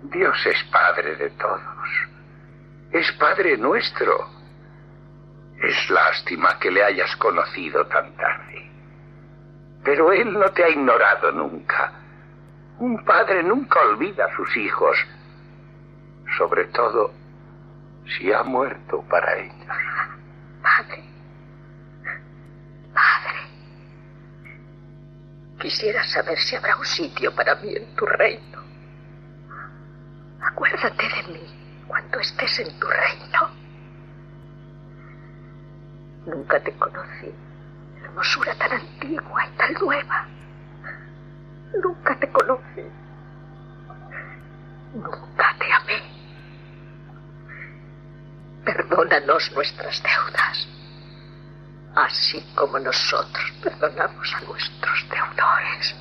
Dios 0.03 0.47
es 0.47 0.63
Padre 0.65 1.17
de 1.17 1.31
todos. 1.31 1.89
Es 2.93 3.13
Padre 3.13 3.57
nuestro. 3.57 4.29
Es 5.63 5.91
lástima 5.91 6.59
que 6.59 6.71
le 6.71 6.83
hayas 6.83 7.15
conocido 7.17 7.87
tan 7.87 8.17
tarde. 8.17 8.71
Pero 9.85 10.13
Él 10.13 10.33
no 10.33 10.49
te 10.53 10.65
ha 10.65 10.69
ignorado 10.69 11.33
nunca. 11.33 11.93
Un 12.79 13.05
padre 13.05 13.43
nunca 13.43 13.79
olvida 13.81 14.25
a 14.25 14.35
sus 14.35 14.57
hijos, 14.57 14.97
sobre 16.39 16.65
todo 16.69 17.13
si 18.07 18.33
ha 18.33 18.43
muerto 18.43 19.05
para 19.09 19.37
ellos. 19.37 19.67
Padre. 19.67 19.91
Padre. 20.63 21.10
Quisiera 25.61 26.03
saber 26.05 26.39
si 26.39 26.57
habrá 26.57 26.75
un 26.77 26.87
sitio 26.87 27.35
para 27.35 27.55
mí 27.57 27.77
en 27.77 27.95
tu 27.95 28.07
reino. 28.07 28.65
Acuérdate 30.41 31.05
de 31.07 31.33
mí 31.35 31.85
cuando 31.87 32.19
estés 32.19 32.61
en 32.61 32.81
tu 32.81 32.87
reino. 32.89 33.51
Nunca 36.25 36.59
te 36.61 36.73
conocí. 36.73 37.35
Hermosura 38.03 38.55
tan 38.55 38.73
antigua 38.73 39.47
y 39.47 39.57
tan 39.59 39.75
nueva. 39.75 40.27
Nunca 41.83 42.19
te 42.19 42.29
conocí. 42.33 42.85
Nunca 44.95 45.57
te 45.59 45.73
amé. 45.73 46.03
Perdónanos 48.65 49.53
nuestras 49.53 50.03
deudas, 50.03 50.69
así 51.95 52.41
como 52.55 52.79
nosotros 52.79 53.53
perdonamos 53.63 54.35
a 54.35 54.41
nuestros 54.43 55.07
deudores. 55.09 55.97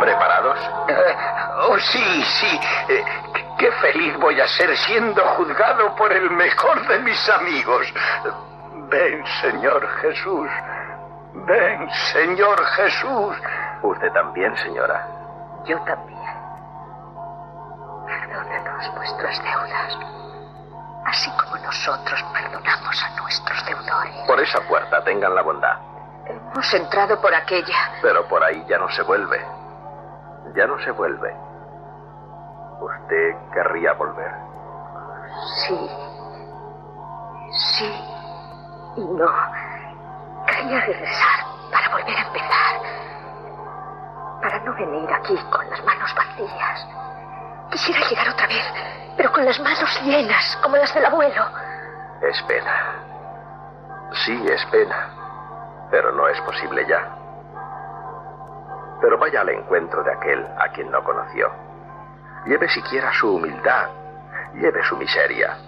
¿Preparados? 0.00 0.58
Eh, 0.88 1.16
oh, 1.68 1.78
sí, 1.78 2.24
sí. 2.24 2.60
Eh, 2.88 3.04
qué 3.60 3.70
feliz 3.72 4.16
voy 4.18 4.40
a 4.40 4.48
ser 4.48 4.74
siendo 4.74 5.22
juzgado 5.36 5.94
por 5.94 6.10
el 6.10 6.30
mejor 6.30 6.88
de 6.88 6.98
mis 7.00 7.28
amigos. 7.28 7.86
Ven, 8.88 9.22
Señor 9.42 9.86
Jesús. 10.00 10.48
Ven, 11.34 11.90
Señor 12.12 12.64
Jesús. 12.64 13.36
Usted 13.82 14.10
también, 14.12 14.56
señora. 14.56 15.06
Yo 15.66 15.78
también. 15.82 16.18
Perdónanos 18.06 18.94
nuestras 18.94 19.42
deudas, 19.44 19.98
así 21.04 21.30
como 21.32 21.58
nosotros 21.58 22.24
perdonamos 22.32 23.04
a 23.04 23.20
nuestros 23.20 23.66
deudores. 23.66 24.14
Por 24.26 24.40
esa 24.40 24.60
puerta 24.62 25.04
tengan 25.04 25.34
la 25.34 25.42
bondad. 25.42 25.76
Hemos 26.24 26.74
entrado 26.74 27.20
por 27.20 27.34
aquella. 27.34 27.90
Pero 28.00 28.26
por 28.26 28.42
ahí 28.42 28.64
ya 28.66 28.78
no 28.78 28.88
se 28.88 29.02
vuelve. 29.02 29.38
Ya 30.54 30.66
no 30.66 30.78
se 30.82 30.90
vuelve. 30.92 31.49
¿Usted 33.10 33.34
querría 33.52 33.92
volver? 33.94 34.32
Sí. 35.66 35.90
Sí. 37.50 38.04
Y 38.98 39.04
no. 39.04 39.26
Quería 40.46 40.80
regresar 40.80 41.44
para 41.72 41.88
volver 41.88 42.16
a 42.16 42.22
empezar. 42.22 42.80
para 44.40 44.58
no 44.60 44.72
venir 44.74 45.12
aquí 45.12 45.36
con 45.50 45.68
las 45.68 45.84
manos 45.84 46.14
vacías. 46.14 46.88
Quisiera 47.72 48.00
llegar 48.08 48.28
otra 48.28 48.46
vez, 48.46 48.64
pero 49.16 49.32
con 49.32 49.44
las 49.44 49.58
manos 49.60 50.00
llenas, 50.02 50.56
como 50.62 50.76
las 50.76 50.94
del 50.94 51.04
abuelo. 51.04 51.44
Es 52.22 52.40
pena. 52.44 52.94
Sí, 54.24 54.46
es 54.48 54.64
pena. 54.66 55.10
Pero 55.90 56.12
no 56.12 56.28
es 56.28 56.40
posible 56.42 56.86
ya. 56.86 57.08
Pero 59.00 59.18
vaya 59.18 59.40
al 59.40 59.48
encuentro 59.50 60.02
de 60.04 60.12
aquel 60.12 60.46
a 60.58 60.68
quien 60.68 60.90
no 60.92 61.02
conoció. 61.02 61.69
Lleve 62.46 62.68
siquiera 62.68 63.12
su 63.12 63.34
humildad, 63.34 63.88
lleve 64.54 64.82
su 64.84 64.96
miseria. 64.96 65.58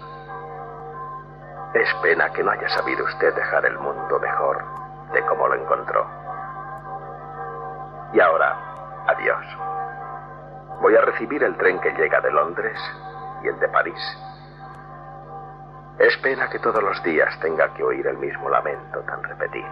Es 1.73 1.93
pena 2.01 2.31
que 2.31 2.43
no 2.43 2.51
haya 2.51 2.69
sabido 2.69 3.03
usted 3.05 3.33
dejar 3.35 3.65
el 3.65 3.77
mundo 3.79 4.19
mejor 4.19 4.63
de 5.13 5.23
como 5.25 5.47
lo 5.47 5.55
encontró. 5.55 6.07
Y 8.13 8.19
ahora, 8.19 8.57
adiós. 9.07 9.45
Voy 10.81 10.95
a 10.95 11.01
recibir 11.01 11.43
el 11.43 11.55
tren 11.57 11.79
que 11.79 11.91
llega 11.93 12.19
de 12.21 12.31
Londres 12.31 12.77
y 13.43 13.47
el 13.47 13.59
de 13.59 13.67
París. 13.69 14.17
Es 15.99 16.17
pena 16.17 16.49
que 16.49 16.59
todos 16.59 16.83
los 16.83 17.01
días 17.03 17.39
tenga 17.39 17.73
que 17.73 17.83
oír 17.83 18.05
el 18.07 18.17
mismo 18.17 18.49
lamento 18.49 18.99
tan 19.01 19.23
repetido. 19.23 19.69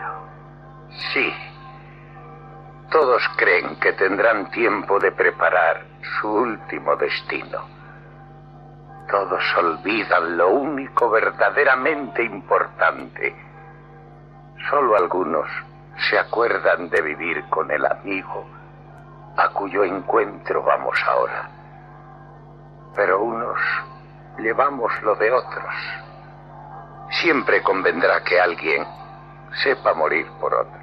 Sí. 1.13 1.50
Todos 2.91 3.24
creen 3.38 3.77
que 3.79 3.93
tendrán 3.93 4.51
tiempo 4.51 5.00
de 5.00 5.13
preparar 5.13 5.86
su 6.19 6.29
último 6.29 6.98
destino. 6.98 7.65
Todos 9.10 9.41
olvidan 9.57 10.38
lo 10.38 10.50
único 10.50 11.10
verdaderamente 11.10 12.21
importante. 12.21 13.33
Solo 14.69 14.98
algunos 14.98 15.48
se 16.10 16.19
acuerdan 16.19 16.89
de 16.89 17.01
vivir 17.01 17.45
con 17.45 17.71
el 17.71 17.86
amigo 17.86 18.45
a 19.38 19.48
cuyo 19.53 19.86
encuentro 19.86 20.62
vamos 20.62 21.01
ahora. 21.07 21.50
Pero 22.93 23.21
unos 23.21 23.60
llevamos 24.38 24.91
lo 25.01 25.15
de 25.15 25.31
otros. 25.31 25.75
Siempre 27.21 27.63
convendrá 27.63 28.21
que 28.25 28.38
alguien 28.38 28.86
sepa 29.63 29.93
morir 29.93 30.27
por 30.41 30.53
otros. 30.53 30.80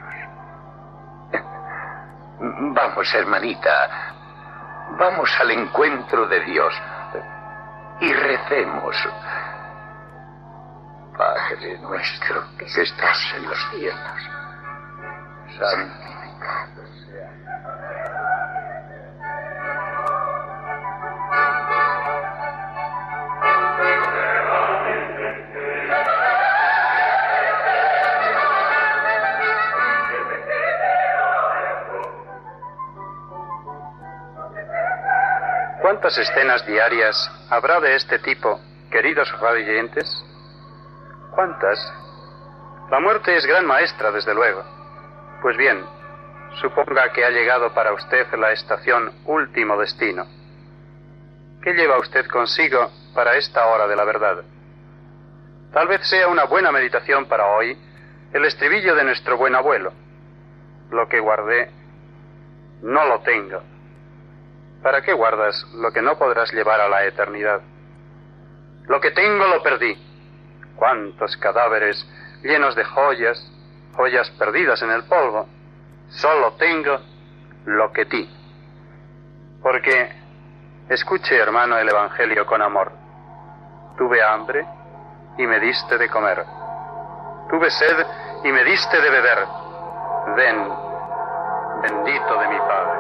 Vamos, 2.41 3.13
hermanita, 3.15 4.15
vamos 4.99 5.31
al 5.41 5.51
encuentro 5.51 6.27
de 6.29 6.41
Dios 6.45 6.73
y 8.01 8.13
recemos. 8.13 8.97
Padre 11.17 11.79
nuestro 11.81 12.45
que 12.57 12.65
estás 12.67 13.35
en 13.35 13.49
los 13.49 13.59
cielos 13.71 14.31
santificado 15.59 16.88
¿Cuántas 36.09 36.31
escenas 36.31 36.67
diarias 36.67 37.31
habrá 37.51 37.81
de 37.81 37.95
este 37.95 38.19
tipo, 38.21 38.59
queridos 38.91 39.31
radioyentes? 39.43 40.07
¿Cuántas? 41.33 41.79
La 42.91 42.99
muerte 42.99 43.37
es 43.37 43.45
gran 43.45 43.67
maestra, 43.67 44.11
desde 44.11 44.33
luego. 44.33 44.65
Pues 45.43 45.59
bien, 45.59 45.85
suponga 46.63 47.13
que 47.13 47.27
ha 47.27 47.29
llegado 47.29 47.75
para 47.75 47.93
usted 47.93 48.27
la 48.39 48.53
estación 48.53 49.13
último 49.27 49.79
destino. 49.79 50.25
¿Qué 51.61 51.75
lleva 51.75 51.99
usted 51.99 52.27
consigo 52.29 52.91
para 53.15 53.37
esta 53.37 53.67
hora 53.67 53.87
de 53.87 53.97
la 53.97 54.05
verdad? 54.05 54.45
Tal 55.75 55.89
vez 55.89 56.09
sea 56.09 56.29
una 56.29 56.45
buena 56.45 56.73
meditación 56.73 57.27
para 57.27 57.49
hoy 57.49 57.77
el 58.33 58.47
estribillo 58.47 58.95
de 58.95 59.05
nuestro 59.05 59.37
buen 59.37 59.55
abuelo. 59.55 59.93
Lo 60.91 61.07
que 61.07 61.21
guardé, 61.21 61.71
no 62.81 63.05
lo 63.05 63.21
tengo. 63.21 63.63
¿Para 64.83 65.03
qué 65.03 65.13
guardas 65.13 65.67
lo 65.75 65.93
que 65.93 66.03
no 66.03 66.17
podrás 66.19 66.53
llevar 66.53 66.81
a 66.81 66.89
la 66.89 67.05
eternidad? 67.05 67.61
Lo 68.87 69.01
que 69.01 69.11
tengo 69.11 69.47
lo 69.47 69.63
perdí. 69.63 69.97
¿Cuántos 70.77 71.37
cadáveres 71.37 72.07
llenos 72.43 72.75
de 72.75 72.85
joyas, 72.85 73.39
joyas 73.97 74.31
perdidas 74.39 74.81
en 74.83 74.91
el 74.91 75.05
polvo. 75.05 75.47
Solo 76.09 76.53
tengo 76.55 76.99
lo 77.67 77.93
que 77.93 78.07
ti. 78.07 78.29
Porque, 79.63 80.13
escuche 80.89 81.37
hermano 81.37 81.77
el 81.79 81.89
Evangelio 81.89 82.47
con 82.47 82.63
amor. 82.63 82.93
Tuve 83.97 84.23
hambre 84.23 84.65
y 85.37 85.47
me 85.47 85.59
diste 85.61 85.99
de 85.99 86.09
comer. 86.09 86.45
Tuve 87.51 87.71
sed 87.71 88.07
y 88.45 88.53
me 88.53 88.65
diste 88.65 89.01
de 89.01 89.11
beber. 89.11 89.39
Ven, 90.37 90.69
bendito 91.83 92.41
de 92.41 92.49
mi 92.49 92.59
Padre. 92.59 92.98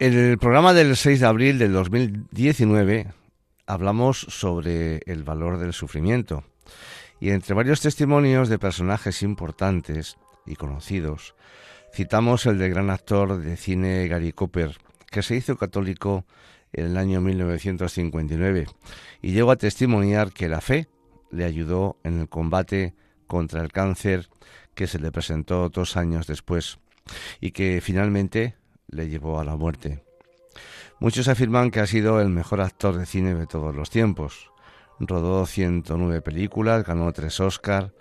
En 0.00 0.16
el 0.16 0.38
programa 0.38 0.74
del 0.74 0.96
6 0.96 1.18
de 1.18 1.26
abril 1.26 1.58
del 1.58 1.72
2019 1.72 3.08
hablamos 3.66 4.20
sobre 4.20 5.02
el 5.06 5.24
valor 5.24 5.58
del 5.58 5.72
sufrimiento. 5.72 6.44
Y 7.18 7.30
entre 7.30 7.56
varios 7.56 7.80
testimonios 7.80 8.48
de 8.48 8.60
personajes 8.60 9.24
importantes 9.24 10.16
y 10.46 10.54
conocidos 10.54 11.34
citamos 11.92 12.46
el 12.46 12.58
del 12.58 12.70
gran 12.70 12.90
actor 12.90 13.42
de 13.42 13.56
cine 13.56 14.06
Gary 14.06 14.32
Cooper 14.32 14.78
que 15.10 15.22
se 15.22 15.34
hizo 15.34 15.56
católico 15.56 16.24
en 16.72 16.86
el 16.86 16.96
año 16.96 17.20
1959 17.20 18.66
y 19.20 19.32
llegó 19.32 19.50
a 19.50 19.56
testimoniar 19.56 20.30
que 20.32 20.48
la 20.48 20.60
fe 20.60 20.86
le 21.32 21.44
ayudó 21.44 21.96
en 22.04 22.20
el 22.20 22.28
combate 22.28 22.94
contra 23.26 23.62
el 23.62 23.72
cáncer 23.72 24.28
que 24.76 24.86
se 24.86 25.00
le 25.00 25.10
presentó 25.10 25.68
dos 25.70 25.96
años 25.96 26.28
después 26.28 26.78
y 27.40 27.50
que 27.50 27.80
finalmente 27.82 28.54
le 28.88 29.08
llevó 29.08 29.38
a 29.38 29.44
la 29.44 29.56
muerte. 29.56 30.02
Muchos 31.00 31.28
afirman 31.28 31.70
que 31.70 31.80
ha 31.80 31.86
sido 31.86 32.20
el 32.20 32.28
mejor 32.28 32.60
actor 32.60 32.96
de 32.96 33.06
cine 33.06 33.34
de 33.34 33.46
todos 33.46 33.74
los 33.74 33.90
tiempos. 33.90 34.50
Rodó 34.98 35.46
109 35.46 36.22
películas, 36.22 36.84
ganó 36.84 37.12
tres 37.12 37.38
Oscars. 37.38 37.92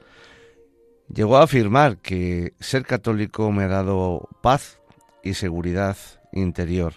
Llegó 1.13 1.37
a 1.37 1.43
afirmar 1.43 1.97
que 1.97 2.53
ser 2.59 2.85
católico 2.85 3.51
me 3.51 3.65
ha 3.65 3.67
dado 3.67 4.27
paz 4.41 4.81
y 5.23 5.35
seguridad 5.35 5.95
interior. 6.31 6.93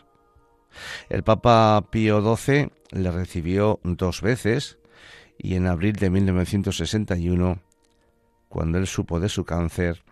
El 1.08 1.22
Papa 1.22 1.84
Pío 1.90 2.36
XII 2.36 2.70
le 2.92 3.10
recibió 3.10 3.78
dos 3.82 4.22
veces 4.22 4.78
y 5.36 5.54
en 5.54 5.66
abril 5.66 5.96
de 5.96 6.10
1961, 6.10 7.60
cuando 8.48 8.78
él 8.78 8.86
supo 8.86 9.20
de 9.20 9.28
su 9.28 9.44
cáncer, 9.44 10.02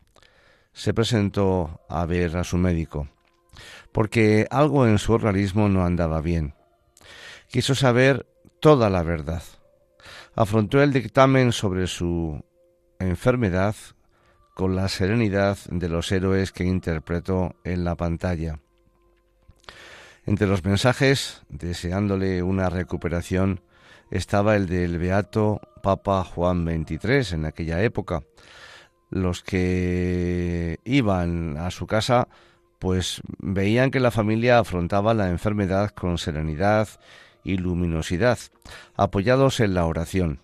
se 0.73 0.93
presentó 0.93 1.81
a 1.89 2.05
ver 2.07 2.37
a 2.37 2.45
su 2.45 2.57
médico 2.57 3.09
porque 3.93 4.47
algo 4.51 4.87
en 4.87 4.99
su 4.99 5.13
organismo 5.13 5.69
no 5.69 5.85
andaba 5.85 6.21
bien. 6.21 6.55
Quiso 7.49 7.75
saber 7.75 8.27
toda 8.61 8.91
la 8.91 9.03
verdad. 9.03 9.43
Afrontó 10.35 10.83
el 10.83 10.93
dictamen 10.93 11.53
sobre 11.53 11.87
su 11.87 12.45
enfermedad 12.99 13.75
con 14.55 14.75
la 14.75 14.89
serenidad 14.89 15.57
de 15.71 15.89
los 15.89 16.11
héroes 16.13 16.53
que 16.53 16.65
interpretó 16.65 17.57
en 17.65 17.85
la 17.85 17.95
pantalla. 17.95 18.59
Entre 20.27 20.47
los 20.47 20.65
mensajes, 20.65 21.43
deseándole 21.49 22.43
una 22.43 22.69
recuperación, 22.69 23.63
estaba 24.11 24.57
el 24.57 24.67
del 24.67 24.99
beato 24.99 25.61
Papa 25.83 26.25
Juan 26.25 26.65
XXIII 26.65 27.35
en 27.35 27.45
aquella 27.47 27.83
época. 27.83 28.23
Los 29.11 29.43
que 29.43 30.81
iban 30.85 31.57
a 31.57 31.71
su 31.71 31.87
casa 31.87 32.29
pues 32.79 33.21
veían 33.39 33.91
que 33.91 34.01
la 34.01 34.11
familia 34.11 34.59
afrontaba 34.59 35.15
la 35.15 35.31
enfermedad 35.31 35.91
con 35.91 36.19
serenidad 36.19 36.89
y 37.45 37.57
luminosidad, 37.57 38.39
apoyados 38.95 39.61
en 39.61 39.75
la 39.75 39.87
oración. 39.87 40.41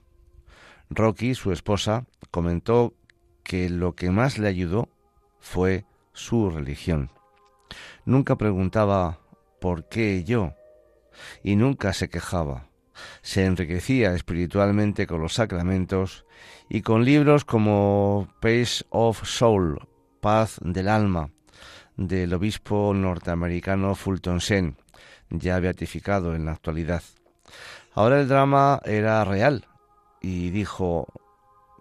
Rocky, 0.91 1.35
su 1.35 1.53
esposa, 1.53 2.07
comentó 2.31 2.95
que 3.43 3.69
lo 3.69 3.95
que 3.95 4.11
más 4.11 4.39
le 4.39 4.49
ayudó 4.49 4.89
fue 5.41 5.85
su 6.13 6.51
religión. 6.51 7.11
Nunca 8.05 8.37
preguntaba 8.37 9.21
¿por 9.61 9.89
qué 9.89 10.25
yo? 10.25 10.55
y 11.43 11.57
nunca 11.57 11.93
se 11.93 12.09
quejaba. 12.09 12.69
Se 13.23 13.45
enriquecía 13.45 14.15
espiritualmente 14.15 15.07
con 15.07 15.21
los 15.21 15.35
sacramentos 15.35 16.27
y 16.69 16.83
con 16.83 17.05
libros 17.05 17.45
como 17.45 18.29
Peace 18.41 18.85
of 18.91 19.25
Soul, 19.25 19.87
Paz 20.21 20.59
del 20.63 20.89
Alma, 20.89 21.31
del 21.97 22.35
obispo 22.35 22.93
norteamericano 22.95 23.95
Fulton 23.95 24.39
Sheen, 24.39 24.77
ya 25.31 25.59
beatificado 25.61 26.35
en 26.35 26.47
la 26.47 26.53
actualidad. 26.53 27.03
Ahora 27.93 28.21
el 28.21 28.29
drama 28.29 28.81
era 28.85 29.25
real 29.25 29.67
y 30.21 30.51
dijo, 30.51 31.07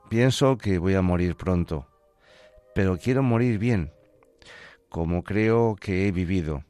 pienso 0.10 0.58
que 0.58 0.78
voy 0.78 0.96
a 0.96 1.02
morir 1.02 1.36
pronto, 1.36 1.88
pero 2.76 2.98
quiero 2.98 3.24
morir 3.24 3.58
bien, 3.58 3.92
como 4.90 5.24
creo 5.24 5.76
que 5.76 6.08
he 6.08 6.12
vivido. 6.12 6.64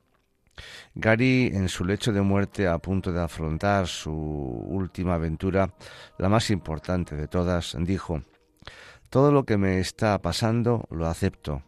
Gary, 0.96 1.48
en 1.54 1.68
su 1.68 1.84
lecho 1.84 2.14
de 2.14 2.22
muerte, 2.22 2.68
a 2.68 2.78
punto 2.78 3.12
de 3.12 3.22
afrontar 3.22 3.88
su 3.88 4.14
última 4.14 5.16
aventura, 5.16 5.74
la 6.20 6.30
más 6.30 6.52
importante 6.52 7.16
de 7.16 7.28
todas, 7.28 7.76
dijo, 7.80 8.22
Todo 9.10 9.32
lo 9.32 9.44
que 9.44 9.58
me 9.58 9.80
está 9.80 10.22
pasando 10.22 10.88
lo 10.92 11.08
acepto. 11.08 11.64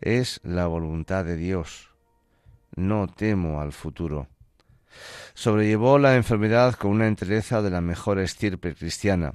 Es 0.00 0.40
la 0.44 0.66
voluntad 0.66 1.24
de 1.24 1.36
Dios. 1.36 1.90
No 2.76 3.08
temo 3.08 3.60
al 3.60 3.72
futuro. 3.72 4.28
Sobrellevó 5.34 5.98
la 5.98 6.16
enfermedad 6.16 6.74
con 6.74 6.92
una 6.92 7.08
entereza 7.08 7.62
de 7.62 7.70
la 7.70 7.80
mejor 7.80 8.18
estirpe 8.18 8.74
cristiana. 8.74 9.34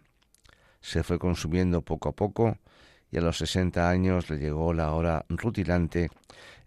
Se 0.81 1.03
fue 1.03 1.19
consumiendo 1.19 1.81
poco 1.81 2.09
a 2.09 2.11
poco 2.13 2.57
y 3.11 3.17
a 3.17 3.21
los 3.21 3.37
sesenta 3.37 3.89
años 3.89 4.29
le 4.29 4.37
llegó 4.37 4.73
la 4.73 4.91
hora 4.91 5.25
rutilante 5.29 6.09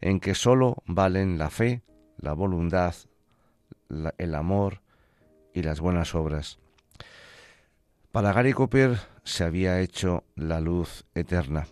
en 0.00 0.20
que 0.20 0.34
sólo 0.34 0.82
valen 0.86 1.38
la 1.38 1.50
fe, 1.50 1.82
la 2.18 2.32
voluntad, 2.32 2.94
el 4.18 4.34
amor 4.34 4.80
y 5.52 5.62
las 5.62 5.80
buenas 5.80 6.14
obras. 6.14 6.58
Para 8.12 8.32
Gary 8.32 8.52
Cooper 8.52 8.98
se 9.24 9.44
había 9.44 9.80
hecho 9.80 10.24
la 10.36 10.60
luz 10.60 11.04
eterna. 11.14 11.66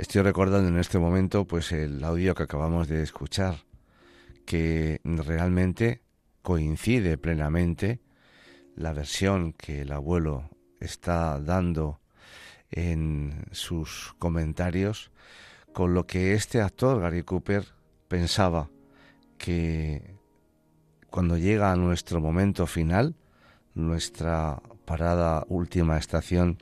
Estoy 0.00 0.22
recordando 0.22 0.66
en 0.66 0.78
este 0.78 0.98
momento 0.98 1.46
pues 1.46 1.72
el 1.72 2.02
audio 2.02 2.34
que 2.34 2.44
acabamos 2.44 2.88
de 2.88 3.02
escuchar, 3.02 3.66
que 4.46 4.98
realmente 5.04 6.00
coincide 6.40 7.18
plenamente 7.18 8.00
la 8.76 8.94
versión 8.94 9.52
que 9.52 9.82
el 9.82 9.92
abuelo 9.92 10.48
está 10.80 11.38
dando 11.38 12.00
en 12.70 13.44
sus 13.52 14.14
comentarios 14.18 15.10
con 15.74 15.92
lo 15.92 16.06
que 16.06 16.32
este 16.32 16.62
actor, 16.62 17.02
Gary 17.02 17.22
Cooper, 17.22 17.66
pensaba 18.08 18.70
que 19.36 20.16
cuando 21.10 21.36
llega 21.36 21.72
a 21.72 21.76
nuestro 21.76 22.22
momento 22.22 22.66
final, 22.66 23.16
nuestra 23.74 24.62
parada 24.86 25.44
última 25.50 25.98
estación, 25.98 26.56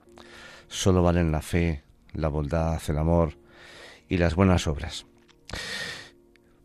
solo 0.66 1.05
valen 1.05 1.31
la 1.31 1.40
fe, 1.40 1.85
la 2.14 2.29
bondad, 2.29 2.81
el 2.88 2.99
amor 2.99 3.35
y 4.09 4.18
las 4.18 4.35
buenas 4.35 4.66
obras. 4.66 5.07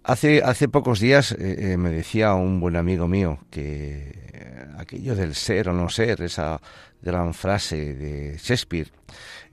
Hace, 0.04 0.44
hace 0.44 0.68
pocos 0.68 1.00
días 1.00 1.32
eh, 1.32 1.74
eh, 1.74 1.78
me 1.78 1.90
decía 1.90 2.34
un 2.34 2.60
buen 2.60 2.76
amigo 2.76 3.08
mío 3.08 3.40
que 3.50 4.68
aquello 4.78 5.16
del 5.16 5.34
ser 5.36 5.70
o 5.70 5.74
no 5.74 5.90
ser, 5.90 6.22
esa 6.22 6.60
gran 7.02 7.34
frase 7.34 7.94
de 7.96 8.38
Shakespeare, 8.38 8.92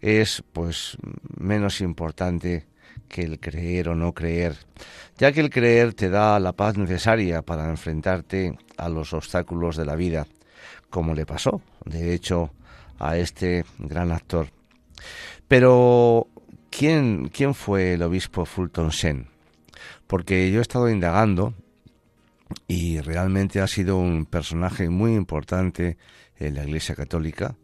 es 0.00 0.42
pues 0.52 0.96
menos 1.38 1.80
importante 1.80 2.66
que 3.08 3.22
el 3.22 3.40
creer 3.40 3.88
o 3.88 3.94
no 3.94 4.12
creer, 4.12 4.56
ya 5.18 5.32
que 5.32 5.40
el 5.40 5.50
creer 5.50 5.94
te 5.94 6.08
da 6.08 6.38
la 6.38 6.52
paz 6.52 6.76
necesaria 6.76 7.42
para 7.42 7.68
enfrentarte 7.68 8.56
a 8.76 8.88
los 8.88 9.12
obstáculos 9.12 9.76
de 9.76 9.84
la 9.84 9.96
vida, 9.96 10.26
como 10.90 11.14
le 11.14 11.26
pasó, 11.26 11.60
de 11.84 12.14
hecho, 12.14 12.50
a 12.98 13.16
este 13.16 13.64
gran 13.78 14.12
actor. 14.12 14.48
Pero, 15.50 16.28
¿quién, 16.70 17.28
quién 17.28 17.54
fue 17.54 17.94
el 17.94 18.04
obispo 18.04 18.44
Fulton 18.44 18.90
Sheen? 18.90 19.26
Porque 20.06 20.48
yo 20.52 20.60
he 20.60 20.62
estado 20.62 20.88
indagando 20.88 21.54
y 22.68 23.00
realmente 23.00 23.60
ha 23.60 23.66
sido 23.66 23.96
un 23.96 24.26
personaje 24.26 24.88
muy 24.90 25.16
importante 25.16 25.98
en 26.36 26.54
la 26.54 26.62
Iglesia 26.62 26.94
Católica, 26.94 27.56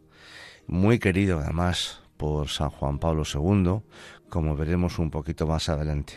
muy 0.67 0.99
querido 0.99 1.39
además 1.39 2.01
por 2.17 2.49
San 2.49 2.71
Juan 2.71 2.99
Pablo 2.99 3.23
II, 3.23 3.79
como 4.27 4.57
veremos 4.57 4.99
un 4.99 5.09
poquito 5.09 5.47
más 5.47 5.69
adelante. 5.69 6.15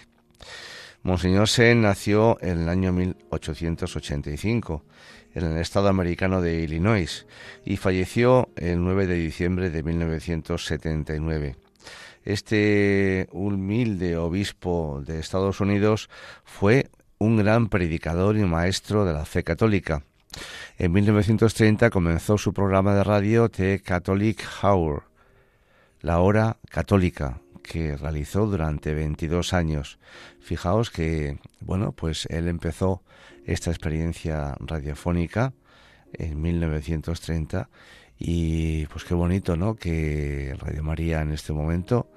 Monseñor 1.05 1.49
Sen 1.49 1.83
nació 1.83 2.37
en 2.41 2.63
el 2.63 2.69
año 2.69 2.93
1885 2.93 4.83
en 5.35 5.45
el 5.45 5.59
estado 5.59 5.89
americano 5.89 6.41
de 6.41 6.61
Illinois 6.63 7.27
y 7.65 7.77
falleció 7.77 8.49
el 8.57 8.83
9 8.83 9.07
de 9.07 9.15
diciembre 9.15 9.71
de 9.71 9.83
1979. 9.83 11.57
Este 12.25 13.29
humilde 13.33 14.17
obispo 14.17 15.03
de 15.07 15.19
Estados 15.19 15.61
Unidos 15.61 16.11
fue 16.45 16.91
un 17.19 17.37
gran 17.37 17.69
predicador 17.69 18.37
y 18.37 18.45
maestro 18.45 19.05
de 19.05 19.13
la 19.13 19.25
fe 19.25 19.43
católica. 19.45 20.05
En 20.79 20.93
1930 20.93 21.91
comenzó 21.91 22.39
su 22.39 22.53
programa 22.53 22.95
de 22.95 23.05
radio 23.05 23.49
The 23.49 23.81
Catholic 23.81 24.43
Hour, 24.63 25.05
la 26.01 26.21
hora 26.21 26.57
católica, 26.69 27.41
que 27.63 27.97
realizó 27.97 28.47
durante 28.47 28.95
22 28.95 29.53
años. 29.53 29.99
Fijaos 30.41 30.91
que, 30.91 31.39
bueno, 31.61 31.93
pues 31.93 32.27
él 32.31 32.49
empezó 32.49 33.03
esta 33.45 33.71
experiencia 33.71 34.57
radiofónica 34.61 35.53
en 36.13 36.41
1930 36.41 37.69
y 38.19 38.87
pues 38.87 39.05
qué 39.05 39.15
bonito, 39.15 39.57
¿no? 39.57 39.77
Que 39.77 40.55
Radio 40.59 40.83
María 40.83 41.23
en 41.23 41.33
este 41.33 41.53
momento 41.53 42.11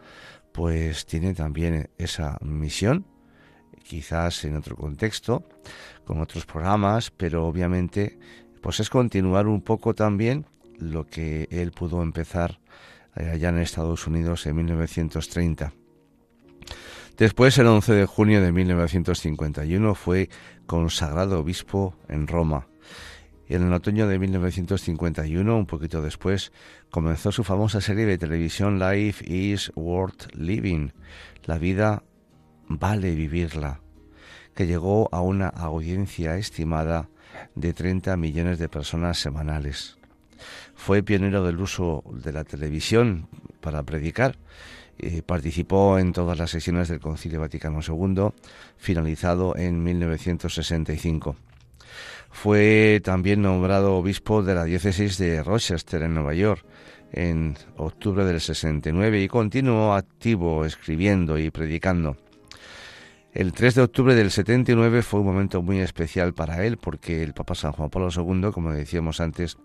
pues 0.51 1.05
tiene 1.05 1.33
también 1.33 1.89
esa 1.97 2.37
misión, 2.41 3.05
quizás 3.83 4.45
en 4.45 4.55
otro 4.55 4.75
contexto, 4.75 5.47
con 6.05 6.21
otros 6.21 6.45
programas, 6.45 7.09
pero 7.11 7.47
obviamente 7.47 8.19
pues 8.61 8.79
es 8.79 8.89
continuar 8.89 9.47
un 9.47 9.61
poco 9.61 9.93
también 9.93 10.45
lo 10.77 11.05
que 11.05 11.47
él 11.51 11.71
pudo 11.71 12.01
empezar 12.01 12.59
eh, 13.15 13.29
allá 13.29 13.49
en 13.49 13.59
Estados 13.59 14.07
Unidos 14.07 14.45
en 14.45 14.55
1930. 14.55 15.73
Después, 17.17 17.55
el 17.59 17.67
11 17.67 17.93
de 17.93 18.05
junio 18.07 18.41
de 18.41 18.51
1951, 18.51 19.93
fue 19.93 20.29
consagrado 20.65 21.39
obispo 21.39 21.95
en 22.09 22.25
Roma. 22.25 22.67
Y 23.47 23.53
en 23.53 23.67
el 23.67 23.73
otoño 23.73 24.07
de 24.07 24.17
1951, 24.17 25.55
un 25.55 25.67
poquito 25.67 26.01
después, 26.01 26.51
comenzó 26.89 27.31
su 27.31 27.43
famosa 27.43 27.81
serie 27.81 28.07
de 28.07 28.17
televisión 28.17 28.79
Life 28.79 29.23
is 29.31 29.71
Worth 29.75 30.33
Living. 30.33 30.89
La 31.43 31.59
vida 31.59 32.03
vale 32.67 33.13
vivirla, 33.13 33.81
que 34.55 34.65
llegó 34.65 35.07
a 35.11 35.21
una 35.21 35.49
audiencia 35.49 36.37
estimada 36.37 37.09
de 37.53 37.73
30 37.73 38.17
millones 38.17 38.57
de 38.57 38.69
personas 38.69 39.19
semanales. 39.19 39.97
Fue 40.73 41.03
pionero 41.03 41.45
del 41.45 41.59
uso 41.59 42.03
de 42.11 42.33
la 42.33 42.43
televisión 42.43 43.27
para 43.61 43.83
predicar. 43.83 44.35
Participó 45.25 45.99
en 45.99 46.13
todas 46.13 46.37
las 46.37 46.51
sesiones 46.51 46.87
del 46.87 46.99
Concilio 46.99 47.39
Vaticano 47.39 47.79
II, 47.85 48.29
finalizado 48.77 49.55
en 49.55 49.83
1965. 49.83 51.35
Fue 52.31 52.99
también 53.03 53.41
nombrado 53.41 53.95
obispo 53.95 54.41
de 54.41 54.55
la 54.55 54.63
diócesis 54.63 55.17
de 55.17 55.43
Rochester, 55.43 56.01
en 56.01 56.15
Nueva 56.15 56.33
York, 56.33 56.65
en 57.11 57.55
octubre 57.77 58.25
del 58.25 58.41
69 58.41 59.21
y 59.21 59.27
continuó 59.27 59.93
activo 59.93 60.65
escribiendo 60.65 61.37
y 61.37 61.51
predicando. 61.51 62.17
El 63.33 63.53
3 63.53 63.75
de 63.75 63.81
octubre 63.83 64.15
del 64.15 64.31
79 64.31 65.03
fue 65.03 65.19
un 65.19 65.27
momento 65.27 65.61
muy 65.61 65.79
especial 65.79 66.33
para 66.33 66.65
él 66.65 66.77
porque 66.77 67.23
el 67.23 67.33
Papa 67.33 67.55
San 67.55 67.71
Juan 67.71 67.89
Pablo 67.89 68.09
II, 68.15 68.51
como 68.51 68.71
decíamos 68.71 69.19
antes, 69.21 69.57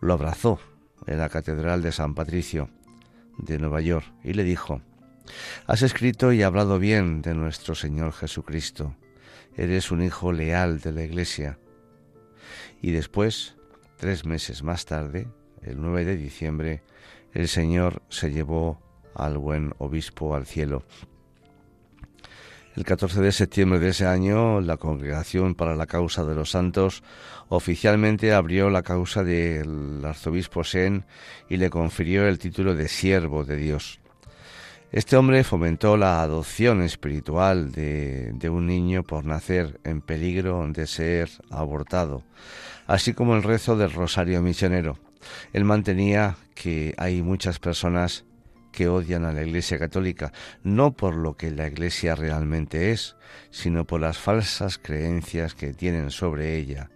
lo 0.00 0.12
abrazó 0.12 0.58
en 1.06 1.18
la 1.18 1.28
Catedral 1.28 1.82
de 1.82 1.92
San 1.92 2.14
Patricio 2.14 2.68
de 3.38 3.58
Nueva 3.58 3.80
York 3.80 4.06
y 4.22 4.32
le 4.32 4.44
dijo, 4.44 4.82
Has 5.66 5.82
escrito 5.82 6.32
y 6.32 6.42
hablado 6.42 6.78
bien 6.78 7.22
de 7.22 7.34
nuestro 7.34 7.74
Señor 7.74 8.12
Jesucristo. 8.12 8.94
Eres 9.56 9.90
un 9.90 10.02
hijo 10.02 10.32
leal 10.32 10.80
de 10.80 10.92
la 10.92 11.02
Iglesia. 11.02 11.58
Y 12.82 12.90
después, 12.92 13.56
tres 13.96 14.24
meses 14.24 14.62
más 14.62 14.84
tarde, 14.84 15.28
el 15.62 15.80
9 15.80 16.04
de 16.04 16.16
diciembre, 16.16 16.82
el 17.32 17.48
Señor 17.48 18.02
se 18.08 18.30
llevó 18.30 18.80
al 19.14 19.38
buen 19.38 19.74
obispo 19.78 20.34
al 20.34 20.46
cielo. 20.46 20.84
El 22.76 22.84
14 22.84 23.22
de 23.22 23.32
septiembre 23.32 23.78
de 23.78 23.88
ese 23.88 24.04
año, 24.04 24.60
la 24.60 24.76
Congregación 24.76 25.54
para 25.54 25.74
la 25.74 25.86
Causa 25.86 26.26
de 26.26 26.34
los 26.34 26.50
Santos 26.50 27.02
oficialmente 27.48 28.34
abrió 28.34 28.68
la 28.68 28.82
causa 28.82 29.24
del 29.24 30.04
arzobispo 30.04 30.62
Sen 30.62 31.06
y 31.48 31.56
le 31.56 31.70
confirió 31.70 32.28
el 32.28 32.38
título 32.38 32.74
de 32.74 32.88
siervo 32.88 33.44
de 33.44 33.56
Dios. 33.56 33.98
Este 34.92 35.16
hombre 35.16 35.42
fomentó 35.42 35.96
la 35.96 36.20
adopción 36.20 36.82
espiritual 36.82 37.72
de, 37.72 38.32
de, 38.34 38.50
un 38.50 38.66
niño 38.66 39.04
por 39.04 39.24
nacer 39.24 39.80
en 39.82 40.02
peligro 40.02 40.62
de 40.68 40.86
ser 40.86 41.30
abortado, 41.50 42.24
así 42.86 43.14
como 43.14 43.36
el 43.36 43.42
rezo 43.42 43.78
del 43.78 43.92
rosario 43.92 44.42
misionero. 44.42 44.98
Él 45.54 45.64
mantenía 45.64 46.36
que 46.54 46.94
hay 46.98 47.22
muchas 47.22 47.58
personas 47.58 48.26
que 48.76 48.88
odian 48.88 49.24
a 49.24 49.32
la 49.32 49.42
Iglesia 49.42 49.78
Católica, 49.78 50.34
no 50.62 50.92
por 50.92 51.16
lo 51.16 51.34
que 51.34 51.50
la 51.50 51.66
Iglesia 51.66 52.14
realmente 52.14 52.92
es, 52.92 53.16
sino 53.50 53.86
por 53.86 54.02
las 54.02 54.18
falsas 54.18 54.76
creencias 54.76 55.54
que 55.54 55.72
tienen 55.72 56.10
sobre 56.10 56.58
ella, 56.58 56.90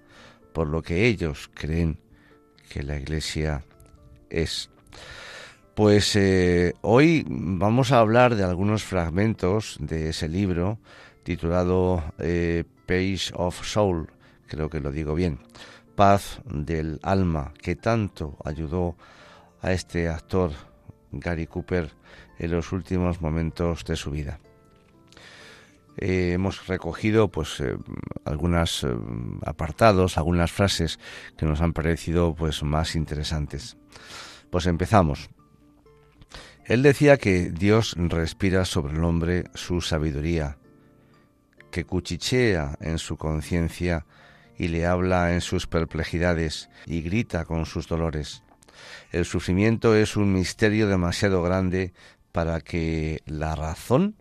por 0.52 0.68
lo 0.68 0.82
que 0.82 1.06
ellos 1.06 1.50
creen 1.54 1.98
que 2.68 2.82
la 2.82 2.98
Iglesia 2.98 3.64
es. 4.28 4.68
Pues 5.74 6.14
eh, 6.16 6.74
hoy 6.82 7.24
vamos 7.26 7.92
a 7.92 8.00
hablar 8.00 8.34
de 8.34 8.44
algunos 8.44 8.84
fragmentos 8.84 9.78
de 9.80 10.10
ese 10.10 10.28
libro 10.28 10.78
titulado 11.22 12.04
eh, 12.18 12.64
of 13.32 13.64
Soul, 13.64 14.10
creo 14.48 14.68
que 14.68 14.80
lo 14.80 14.92
digo 14.92 15.14
bien, 15.14 15.38
Paz 15.96 16.42
del 16.44 17.00
Alma, 17.02 17.54
que 17.62 17.74
tanto 17.74 18.36
ayudó 18.44 18.98
a 19.62 19.72
este 19.72 20.10
actor 20.10 20.52
Gary 21.12 21.46
Cooper 21.46 21.90
en 22.38 22.50
los 22.50 22.72
últimos 22.72 23.20
momentos 23.20 23.84
de 23.84 23.96
su 23.96 24.10
vida. 24.10 24.40
Eh, 25.96 26.32
hemos 26.32 26.66
recogido 26.66 27.28
pues 27.28 27.60
eh, 27.60 27.76
algunos 28.24 28.84
eh, 28.84 28.88
apartados, 29.44 30.16
algunas 30.16 30.50
frases 30.50 30.98
que 31.36 31.46
nos 31.46 31.60
han 31.60 31.72
parecido 31.72 32.34
pues 32.34 32.62
más 32.62 32.96
interesantes. 32.96 33.76
Pues 34.50 34.66
empezamos. 34.66 35.30
Él 36.64 36.82
decía 36.82 37.16
que 37.16 37.50
Dios 37.50 37.96
respira 37.98 38.64
sobre 38.64 38.94
el 38.94 39.04
hombre 39.04 39.44
su 39.54 39.80
sabiduría, 39.80 40.56
que 41.70 41.84
cuchichea 41.84 42.76
en 42.80 42.98
su 42.98 43.16
conciencia 43.16 44.06
y 44.56 44.68
le 44.68 44.86
habla 44.86 45.34
en 45.34 45.40
sus 45.40 45.66
perplejidades 45.66 46.70
y 46.86 47.02
grita 47.02 47.44
con 47.44 47.66
sus 47.66 47.88
dolores. 47.88 48.42
El 49.12 49.24
sufrimiento 49.24 49.94
es 49.94 50.16
un 50.16 50.32
misterio 50.32 50.88
demasiado 50.88 51.42
grande 51.42 51.92
para 52.32 52.60
que 52.60 53.22
la 53.26 53.54
razón 53.54 54.16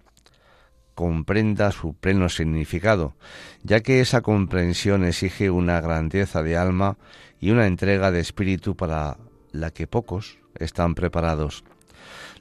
comprenda 0.95 1.72
su 1.72 1.93
pleno 1.93 2.28
significado, 2.28 3.15
ya 3.63 3.80
que 3.80 4.02
esa 4.02 4.22
comprensión 4.22 5.06
exige 5.06 5.50
una 5.50 5.80
grandeza 5.80 6.43
de 6.43 6.58
alma 6.58 6.98
y 7.39 7.52
una 7.52 7.67
entrega 7.67 8.12
de 8.12 8.19
espíritu 8.19 8.76
para 8.76 9.17
la 9.52 9.72
que 9.72 9.88
pocos 9.88 10.39
están 10.56 10.95
preparados. 10.95 11.63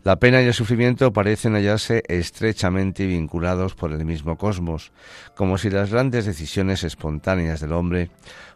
La 0.05 0.17
pena 0.17 0.41
y 0.43 0.47
el 0.47 0.55
sufrimiento 0.55 1.13
parecen 1.13 1.55
hallarse 1.55 2.03
estrechamente 2.09 3.07
vinculados 3.07 3.75
por 3.75 3.93
el 3.93 4.05
mismo 4.05 4.37
cosmos, 4.37 4.93
como 5.37 5.59
si 5.59 5.71
las 5.71 5.91
grandes 5.91 6.25
decisiones 6.25 6.85
espontáneas 6.85 7.61
del 7.61 7.73
hombre 7.73 8.11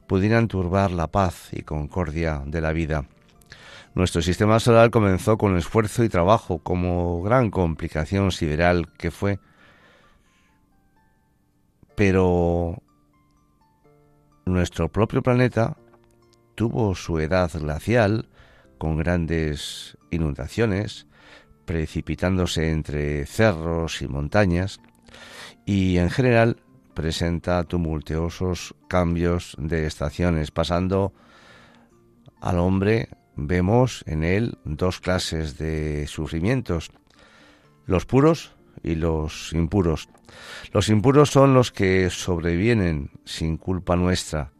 pudieran 0.06 0.48
turbar 0.48 0.90
la 0.92 1.08
paz 1.08 1.50
y 1.52 1.62
concordia 1.62 2.42
de 2.46 2.60
la 2.60 2.72
vida. 2.72 3.04
Nuestro 3.94 4.22
sistema 4.22 4.58
solar 4.58 4.90
comenzó 4.90 5.36
con 5.36 5.58
esfuerzo 5.58 6.02
y 6.02 6.08
trabajo 6.08 6.60
como 6.60 7.22
gran 7.22 7.50
complicación 7.50 8.32
sideral 8.32 8.90
que 8.94 9.10
fue, 9.10 9.38
pero 11.94 12.82
nuestro 14.46 14.90
propio 14.90 15.22
planeta 15.22 15.76
tuvo 16.54 16.94
su 16.94 17.18
edad 17.18 17.50
glacial 17.52 18.30
con 18.78 18.96
grandes 18.96 19.98
inundaciones, 20.10 21.06
precipitándose 21.66 22.70
entre 22.70 23.26
cerros 23.26 24.00
y 24.00 24.08
montañas, 24.08 24.80
y 25.66 25.98
en 25.98 26.08
general 26.08 26.62
presenta 26.94 27.62
tumultuosos 27.64 28.74
cambios 28.88 29.54
de 29.58 29.86
estaciones, 29.86 30.50
pasando 30.50 31.12
al 32.40 32.58
hombre 32.58 33.10
vemos 33.36 34.04
en 34.06 34.24
él 34.24 34.58
dos 34.64 35.00
clases 35.00 35.58
de 35.58 36.06
sufrimientos, 36.06 36.90
los 37.86 38.06
puros 38.06 38.54
y 38.82 38.94
los 38.94 39.52
impuros. 39.52 40.08
Los 40.72 40.88
impuros 40.88 41.30
son 41.30 41.54
los 41.54 41.72
que 41.72 42.10
sobrevienen 42.10 43.10
sin 43.24 43.56
culpa 43.56 43.96
nuestra, 43.96 44.52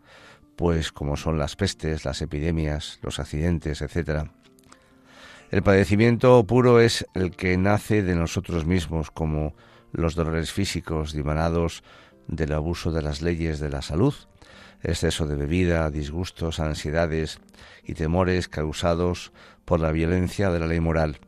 pues 0.56 0.92
como 0.92 1.16
son 1.16 1.38
las 1.38 1.56
pestes, 1.56 2.04
las 2.04 2.22
epidemias, 2.22 2.98
los 3.02 3.18
accidentes, 3.18 3.82
etc. 3.82 4.28
El 5.50 5.62
padecimiento 5.62 6.44
puro 6.46 6.80
es 6.80 7.06
el 7.14 7.34
que 7.36 7.56
nace 7.56 8.02
de 8.02 8.14
nosotros 8.14 8.64
mismos, 8.64 9.10
como 9.10 9.54
los 9.92 10.14
dolores 10.14 10.52
físicos 10.52 11.12
dimanados 11.12 11.82
del 12.28 12.52
abuso 12.52 12.92
de 12.92 13.02
las 13.02 13.20
leyes 13.22 13.60
de 13.60 13.68
la 13.68 13.82
salud, 13.82 14.14
exceso 14.82 15.26
de 15.26 15.36
bebida, 15.36 15.90
disgustos, 15.90 16.60
ansiedades 16.60 17.40
y 17.84 17.94
temores 17.94 18.48
causados 18.48 19.32
por 19.64 19.80
la 19.80 19.92
violencia 19.92 20.50
de 20.50 20.60
la 20.60 20.66
ley 20.66 20.80
moral. 20.80 21.18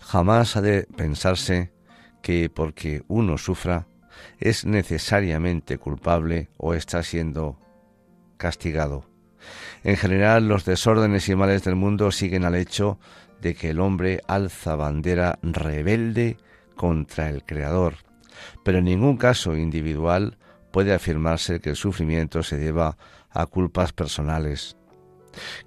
Jamás 0.00 0.56
ha 0.56 0.60
de 0.60 0.86
pensarse 0.96 1.72
que 2.22 2.50
porque 2.50 3.02
uno 3.08 3.38
sufra 3.38 3.86
es 4.38 4.64
necesariamente 4.64 5.78
culpable 5.78 6.48
o 6.56 6.74
está 6.74 7.02
siendo 7.02 7.58
castigado. 8.36 9.04
En 9.84 9.96
general, 9.96 10.48
los 10.48 10.64
desórdenes 10.64 11.28
y 11.28 11.34
males 11.34 11.64
del 11.64 11.76
mundo 11.76 12.10
siguen 12.10 12.44
al 12.44 12.54
hecho 12.54 12.98
de 13.40 13.54
que 13.54 13.70
el 13.70 13.80
hombre 13.80 14.20
alza 14.26 14.76
bandera 14.76 15.38
rebelde 15.42 16.36
contra 16.76 17.30
el 17.30 17.44
Creador, 17.44 17.96
pero 18.64 18.78
en 18.78 18.84
ningún 18.84 19.16
caso 19.16 19.56
individual 19.56 20.36
puede 20.72 20.94
afirmarse 20.94 21.60
que 21.60 21.70
el 21.70 21.76
sufrimiento 21.76 22.42
se 22.42 22.56
deba 22.56 22.96
a 23.30 23.46
culpas 23.46 23.92
personales. 23.92 24.76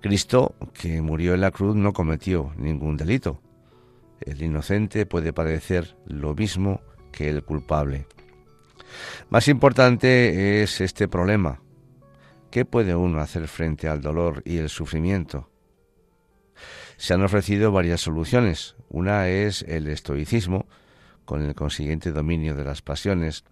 Cristo, 0.02 0.56
que 0.74 1.02
murió 1.02 1.34
en 1.34 1.42
la 1.42 1.52
cruz, 1.52 1.76
no 1.76 1.94
cometió 1.94 2.54
ningún 2.58 2.98
delito. 2.98 3.42
El 4.20 4.42
inocente 4.42 5.06
puede 5.06 5.34
padecer 5.34 5.98
lo 6.06 6.34
mismo 6.36 6.82
que 7.12 7.30
el 7.30 7.44
culpable. 7.44 8.08
Más 9.30 9.48
importante 9.48 10.62
es 10.62 10.82
este 10.82 11.08
problema. 11.08 11.62
¿Qué 12.52 12.66
puede 12.66 12.96
uno 12.96 13.20
hacer 13.20 13.48
frente 13.48 13.88
al 13.88 14.02
dolor 14.02 14.44
y 14.46 14.58
el 14.58 14.70
sufrimiento? 14.70 15.50
Se 16.98 17.14
han 17.14 17.24
ofrecido 17.24 17.72
varias 17.72 18.02
soluciones. 18.02 18.76
Una 18.90 19.28
es 19.28 19.64
el 19.64 19.88
estoicismo, 19.88 20.68
con 21.26 21.42
el 21.42 21.56
consiguiente 21.56 22.12
dominio 22.12 22.56
de 22.56 22.64
las 22.64 22.82
pasiones, 22.82 23.44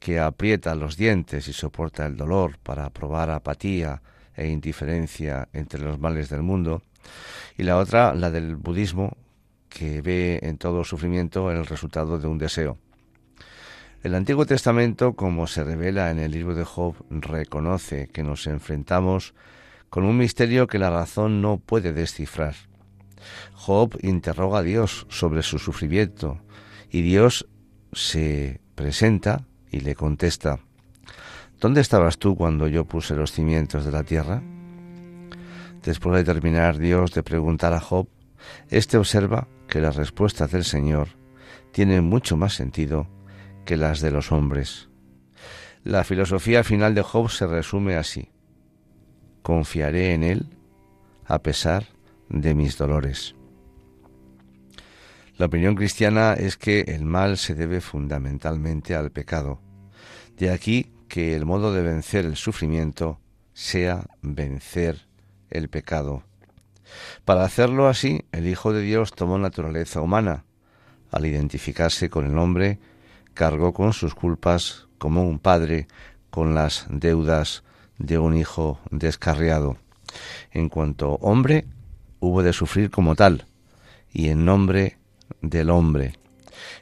que 0.00 0.18
aprieta 0.18 0.74
los 0.74 0.96
dientes 0.96 1.48
y 1.48 1.52
soporta 1.52 2.06
el 2.06 2.16
dolor 2.16 2.58
para 2.58 2.90
probar 2.90 3.30
apatía 3.30 4.02
e 4.34 4.48
indiferencia 4.48 5.48
entre 5.52 5.80
los 5.80 5.98
males 5.98 6.28
del 6.28 6.42
mundo, 6.42 6.82
y 7.56 7.64
la 7.64 7.76
otra, 7.76 8.14
la 8.14 8.30
del 8.30 8.56
budismo, 8.56 9.16
que 9.68 10.00
ve 10.00 10.40
en 10.42 10.58
todo 10.58 10.84
sufrimiento 10.84 11.50
el 11.50 11.66
resultado 11.66 12.18
de 12.18 12.26
un 12.26 12.38
deseo. 12.38 12.78
El 14.02 14.14
Antiguo 14.14 14.46
Testamento, 14.46 15.14
como 15.14 15.48
se 15.48 15.64
revela 15.64 16.10
en 16.10 16.20
el 16.20 16.30
libro 16.30 16.54
de 16.54 16.64
Job, 16.64 16.94
reconoce 17.10 18.08
que 18.08 18.22
nos 18.22 18.46
enfrentamos 18.46 19.34
con 19.90 20.04
un 20.04 20.16
misterio 20.16 20.68
que 20.68 20.78
la 20.78 20.90
razón 20.90 21.42
no 21.42 21.58
puede 21.58 21.92
descifrar. 21.92 22.54
Job 23.54 23.98
interroga 24.02 24.60
a 24.60 24.62
Dios 24.62 25.06
sobre 25.08 25.42
su 25.42 25.58
sufrimiento, 25.58 26.40
y 26.90 27.02
Dios 27.02 27.46
se 27.92 28.60
presenta 28.74 29.46
y 29.70 29.80
le 29.80 29.94
contesta, 29.94 30.60
¿Dónde 31.60 31.80
estabas 31.80 32.18
tú 32.18 32.36
cuando 32.36 32.68
yo 32.68 32.84
puse 32.84 33.16
los 33.16 33.32
cimientos 33.32 33.84
de 33.84 33.90
la 33.90 34.04
tierra? 34.04 34.42
Después 35.82 36.16
de 36.16 36.22
terminar 36.22 36.78
Dios 36.78 37.10
de 37.12 37.24
preguntar 37.24 37.72
a 37.72 37.80
Job, 37.80 38.08
éste 38.70 38.96
observa 38.96 39.48
que 39.66 39.80
las 39.80 39.96
respuestas 39.96 40.52
del 40.52 40.64
Señor 40.64 41.08
tienen 41.72 42.04
mucho 42.04 42.36
más 42.36 42.54
sentido 42.54 43.08
que 43.64 43.76
las 43.76 44.00
de 44.00 44.12
los 44.12 44.30
hombres. 44.30 44.88
La 45.82 46.04
filosofía 46.04 46.62
final 46.62 46.94
de 46.94 47.02
Job 47.02 47.28
se 47.28 47.46
resume 47.48 47.96
así. 47.96 48.30
Confiaré 49.42 50.14
en 50.14 50.22
Él 50.22 50.46
a 51.24 51.42
pesar 51.42 51.86
de 52.28 52.54
mis 52.54 52.78
dolores. 52.78 53.34
La 55.38 55.46
opinión 55.46 55.76
cristiana 55.76 56.32
es 56.32 56.56
que 56.56 56.80
el 56.80 57.04
mal 57.04 57.38
se 57.38 57.54
debe 57.54 57.80
fundamentalmente 57.80 58.96
al 58.96 59.12
pecado. 59.12 59.60
De 60.36 60.50
aquí 60.50 60.90
que 61.06 61.36
el 61.36 61.46
modo 61.46 61.72
de 61.72 61.80
vencer 61.80 62.24
el 62.24 62.34
sufrimiento 62.34 63.20
sea 63.52 64.04
vencer 64.20 65.06
el 65.48 65.68
pecado. 65.68 66.24
Para 67.24 67.44
hacerlo 67.44 67.86
así, 67.86 68.24
el 68.32 68.48
Hijo 68.48 68.72
de 68.72 68.82
Dios 68.82 69.12
tomó 69.12 69.38
naturaleza 69.38 70.00
humana. 70.00 70.44
Al 71.12 71.24
identificarse 71.24 72.10
con 72.10 72.26
el 72.26 72.36
hombre, 72.36 72.80
cargó 73.32 73.72
con 73.72 73.92
sus 73.92 74.16
culpas 74.16 74.88
como 74.98 75.22
un 75.22 75.38
padre 75.38 75.86
con 76.30 76.56
las 76.56 76.86
deudas 76.90 77.62
de 77.98 78.18
un 78.18 78.36
hijo 78.36 78.80
descarriado. 78.90 79.76
En 80.50 80.68
cuanto 80.68 81.12
hombre, 81.20 81.64
hubo 82.18 82.42
de 82.42 82.52
sufrir 82.52 82.90
como 82.90 83.14
tal, 83.14 83.46
y 84.12 84.30
en 84.30 84.44
nombre 84.44 84.97
del 85.42 85.70
hombre. 85.70 86.14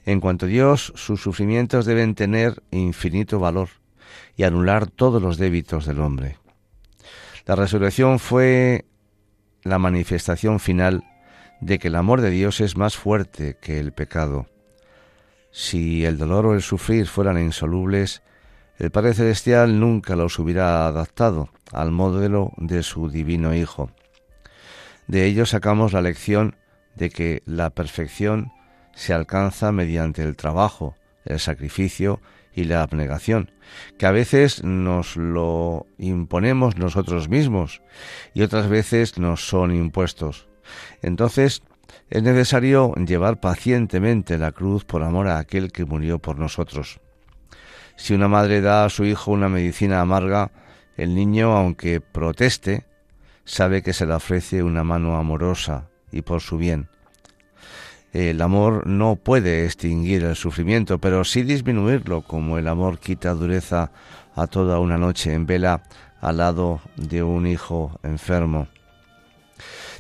En 0.04 0.20
cuanto 0.20 0.46
a 0.46 0.48
Dios, 0.48 0.92
sus 0.96 1.20
sufrimientos 1.20 1.86
deben 1.86 2.14
tener 2.14 2.62
infinito 2.70 3.38
valor 3.38 3.68
y 4.36 4.44
anular 4.44 4.86
todos 4.86 5.22
los 5.22 5.38
débitos 5.38 5.86
del 5.86 6.00
hombre. 6.00 6.36
La 7.46 7.56
resurrección 7.56 8.18
fue 8.18 8.86
la 9.62 9.78
manifestación 9.78 10.60
final 10.60 11.04
de 11.60 11.78
que 11.78 11.88
el 11.88 11.96
amor 11.96 12.20
de 12.20 12.30
Dios 12.30 12.60
es 12.60 12.76
más 12.76 12.96
fuerte 12.96 13.56
que 13.60 13.78
el 13.78 13.92
pecado. 13.92 14.46
Si 15.50 16.04
el 16.04 16.18
dolor 16.18 16.46
o 16.46 16.54
el 16.54 16.62
sufrir 16.62 17.06
fueran 17.06 17.38
insolubles, 17.38 18.22
el 18.78 18.90
Padre 18.90 19.14
Celestial 19.14 19.80
nunca 19.80 20.16
los 20.16 20.38
hubiera 20.38 20.86
adaptado 20.86 21.48
al 21.72 21.92
modelo 21.92 22.52
de 22.58 22.82
su 22.82 23.08
divino 23.08 23.54
Hijo. 23.54 23.90
De 25.06 25.24
ello 25.24 25.46
sacamos 25.46 25.92
la 25.92 26.02
lección 26.02 26.56
de 26.96 27.10
que 27.10 27.42
la 27.46 27.70
perfección 27.70 28.52
se 28.94 29.12
alcanza 29.12 29.72
mediante 29.72 30.22
el 30.22 30.36
trabajo, 30.36 30.96
el 31.24 31.38
sacrificio 31.38 32.20
y 32.54 32.64
la 32.64 32.82
abnegación, 32.82 33.50
que 33.98 34.06
a 34.06 34.10
veces 34.10 34.64
nos 34.64 35.16
lo 35.16 35.86
imponemos 35.98 36.76
nosotros 36.76 37.28
mismos 37.28 37.82
y 38.32 38.42
otras 38.42 38.68
veces 38.68 39.18
nos 39.18 39.46
son 39.46 39.74
impuestos. 39.74 40.48
Entonces, 41.02 41.62
es 42.08 42.22
necesario 42.22 42.94
llevar 42.94 43.40
pacientemente 43.40 44.38
la 44.38 44.52
cruz 44.52 44.84
por 44.84 45.02
amor 45.02 45.28
a 45.28 45.38
aquel 45.38 45.70
que 45.70 45.84
murió 45.84 46.18
por 46.18 46.38
nosotros. 46.38 47.00
Si 47.96 48.14
una 48.14 48.28
madre 48.28 48.60
da 48.60 48.84
a 48.84 48.90
su 48.90 49.04
hijo 49.04 49.30
una 49.30 49.48
medicina 49.48 50.00
amarga, 50.00 50.50
el 50.96 51.14
niño, 51.14 51.54
aunque 51.54 52.00
proteste, 52.00 52.86
sabe 53.44 53.82
que 53.82 53.92
se 53.92 54.06
le 54.06 54.14
ofrece 54.14 54.62
una 54.62 54.82
mano 54.82 55.16
amorosa 55.16 55.90
y 56.16 56.22
por 56.22 56.40
su 56.40 56.58
bien. 56.58 56.88
El 58.12 58.40
amor 58.40 58.86
no 58.86 59.16
puede 59.16 59.64
extinguir 59.64 60.24
el 60.24 60.36
sufrimiento, 60.36 60.98
pero 60.98 61.24
sí 61.24 61.42
disminuirlo, 61.42 62.22
como 62.22 62.56
el 62.56 62.66
amor 62.66 62.98
quita 62.98 63.34
dureza 63.34 63.90
a 64.34 64.46
toda 64.46 64.78
una 64.78 64.96
noche 64.96 65.34
en 65.34 65.46
vela 65.46 65.82
al 66.20 66.38
lado 66.38 66.80
de 66.96 67.22
un 67.22 67.46
hijo 67.46 68.00
enfermo. 68.02 68.68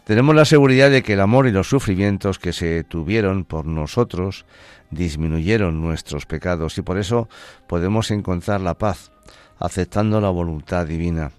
Tenemos 0.04 0.34
la 0.34 0.44
seguridad 0.44 0.90
de 0.90 1.02
que 1.02 1.14
el 1.14 1.20
amor 1.20 1.46
y 1.46 1.52
los 1.52 1.68
sufrimientos 1.68 2.38
que 2.38 2.52
se 2.52 2.84
tuvieron 2.84 3.44
por 3.44 3.66
nosotros 3.66 4.46
disminuyeron 4.90 5.82
nuestros 5.82 6.26
pecados 6.26 6.78
y 6.78 6.82
por 6.82 6.96
eso 6.96 7.28
podemos 7.66 8.10
encontrar 8.10 8.60
la 8.60 8.74
paz 8.74 9.10
aceptando 9.58 10.20
la 10.20 10.30
voluntad 10.30 10.86
divina. 10.86 11.32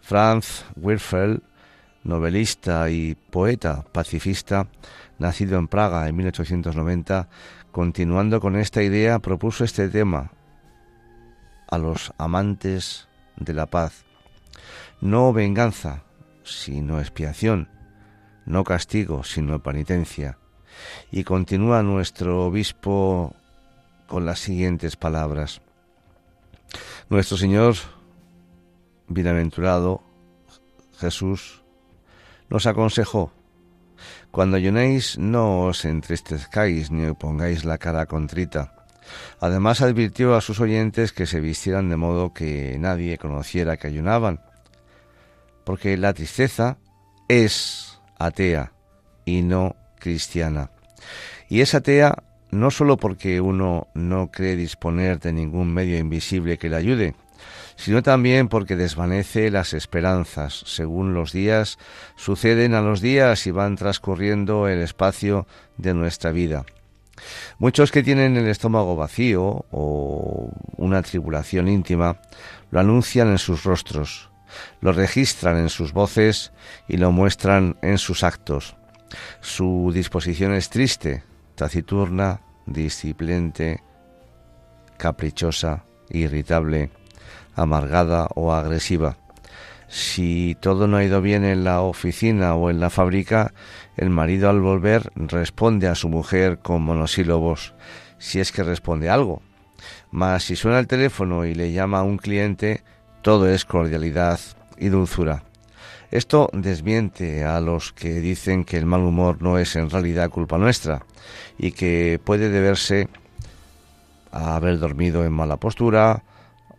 Franz 0.00 0.64
Werfel, 0.76 1.42
novelista 2.06 2.88
y 2.90 3.14
poeta 3.14 3.84
pacifista, 3.92 4.68
nacido 5.18 5.58
en 5.58 5.68
Praga 5.68 6.08
en 6.08 6.16
1890, 6.16 7.28
continuando 7.72 8.40
con 8.40 8.56
esta 8.56 8.82
idea, 8.82 9.18
propuso 9.18 9.64
este 9.64 9.88
tema 9.88 10.32
a 11.68 11.78
los 11.78 12.12
amantes 12.16 13.08
de 13.36 13.52
la 13.52 13.66
paz. 13.66 14.04
No 15.00 15.32
venganza, 15.32 16.04
sino 16.42 17.00
expiación 17.00 17.68
no 18.46 18.64
castigo, 18.64 19.24
sino 19.24 19.62
penitencia. 19.62 20.38
Y 21.10 21.24
continúa 21.24 21.82
nuestro 21.82 22.46
obispo 22.46 23.34
con 24.06 24.24
las 24.24 24.38
siguientes 24.38 24.96
palabras. 24.96 25.60
Nuestro 27.08 27.36
Señor, 27.36 27.74
bienaventurado 29.08 30.02
Jesús, 30.98 31.62
nos 32.48 32.66
aconsejó, 32.66 33.32
cuando 34.30 34.56
ayunéis 34.56 35.18
no 35.18 35.62
os 35.62 35.84
entristezcáis 35.84 36.90
ni 36.90 37.12
pongáis 37.14 37.64
la 37.64 37.78
cara 37.78 38.06
contrita. 38.06 38.72
Además 39.40 39.80
advirtió 39.80 40.34
a 40.34 40.40
sus 40.40 40.60
oyentes 40.60 41.12
que 41.12 41.26
se 41.26 41.40
vistieran 41.40 41.88
de 41.88 41.96
modo 41.96 42.32
que 42.32 42.76
nadie 42.78 43.18
conociera 43.18 43.76
que 43.76 43.86
ayunaban, 43.86 44.40
porque 45.64 45.96
la 45.96 46.12
tristeza 46.12 46.78
es 47.28 47.98
atea 48.18 48.72
y 49.24 49.42
no 49.42 49.76
cristiana. 49.98 50.70
Y 51.48 51.60
es 51.60 51.74
atea 51.74 52.22
no 52.50 52.70
solo 52.70 52.96
porque 52.96 53.40
uno 53.40 53.88
no 53.94 54.30
cree 54.30 54.56
disponer 54.56 55.20
de 55.20 55.32
ningún 55.32 55.72
medio 55.72 55.98
invisible 55.98 56.58
que 56.58 56.68
le 56.68 56.76
ayude, 56.76 57.14
sino 57.76 58.02
también 58.02 58.48
porque 58.48 58.76
desvanece 58.76 59.50
las 59.50 59.74
esperanzas. 59.74 60.62
Según 60.66 61.14
los 61.14 61.32
días 61.32 61.78
suceden 62.16 62.74
a 62.74 62.80
los 62.80 63.00
días 63.00 63.46
y 63.46 63.50
van 63.50 63.76
transcurriendo 63.76 64.68
el 64.68 64.80
espacio 64.80 65.46
de 65.76 65.94
nuestra 65.94 66.32
vida. 66.32 66.64
Muchos 67.58 67.90
que 67.90 68.02
tienen 68.02 68.36
el 68.36 68.46
estómago 68.46 68.96
vacío 68.96 69.64
o 69.70 70.50
una 70.76 71.02
tribulación 71.02 71.68
íntima 71.68 72.20
lo 72.70 72.80
anuncian 72.80 73.28
en 73.28 73.38
sus 73.38 73.64
rostros, 73.64 74.30
lo 74.80 74.92
registran 74.92 75.56
en 75.56 75.70
sus 75.70 75.92
voces 75.92 76.52
y 76.88 76.98
lo 76.98 77.12
muestran 77.12 77.76
en 77.82 77.98
sus 77.98 78.22
actos. 78.22 78.76
Su 79.40 79.90
disposición 79.94 80.52
es 80.52 80.68
triste, 80.68 81.22
taciturna, 81.54 82.40
disciplente, 82.66 83.82
caprichosa, 84.98 85.84
irritable, 86.10 86.90
amargada 87.56 88.28
o 88.34 88.52
agresiva. 88.52 89.16
Si 89.88 90.56
todo 90.60 90.86
no 90.86 90.96
ha 90.96 91.04
ido 91.04 91.20
bien 91.20 91.44
en 91.44 91.64
la 91.64 91.80
oficina 91.80 92.54
o 92.54 92.70
en 92.70 92.80
la 92.80 92.90
fábrica, 92.90 93.52
el 93.96 94.10
marido 94.10 94.50
al 94.50 94.60
volver 94.60 95.10
responde 95.14 95.88
a 95.88 95.94
su 95.94 96.08
mujer 96.08 96.58
con 96.58 96.82
monosílabos, 96.82 97.74
si 98.18 98.40
es 98.40 98.52
que 98.52 98.62
responde 98.62 99.08
algo. 99.08 99.42
Mas 100.10 100.44
si 100.44 100.56
suena 100.56 100.78
el 100.78 100.86
teléfono 100.86 101.44
y 101.44 101.54
le 101.54 101.72
llama 101.72 102.00
a 102.00 102.04
un 102.04 102.18
cliente, 102.18 102.82
todo 103.22 103.48
es 103.48 103.64
cordialidad 103.64 104.38
y 104.76 104.88
dulzura. 104.88 105.44
Esto 106.10 106.48
desmiente 106.52 107.44
a 107.44 107.60
los 107.60 107.92
que 107.92 108.20
dicen 108.20 108.64
que 108.64 108.76
el 108.76 108.86
mal 108.86 109.00
humor 109.00 109.42
no 109.42 109.58
es 109.58 109.74
en 109.76 109.90
realidad 109.90 110.30
culpa 110.30 110.58
nuestra 110.58 111.04
y 111.58 111.72
que 111.72 112.20
puede 112.22 112.48
deberse 112.48 113.08
a 114.30 114.56
haber 114.56 114.78
dormido 114.78 115.24
en 115.24 115.32
mala 115.32 115.56
postura 115.56 116.22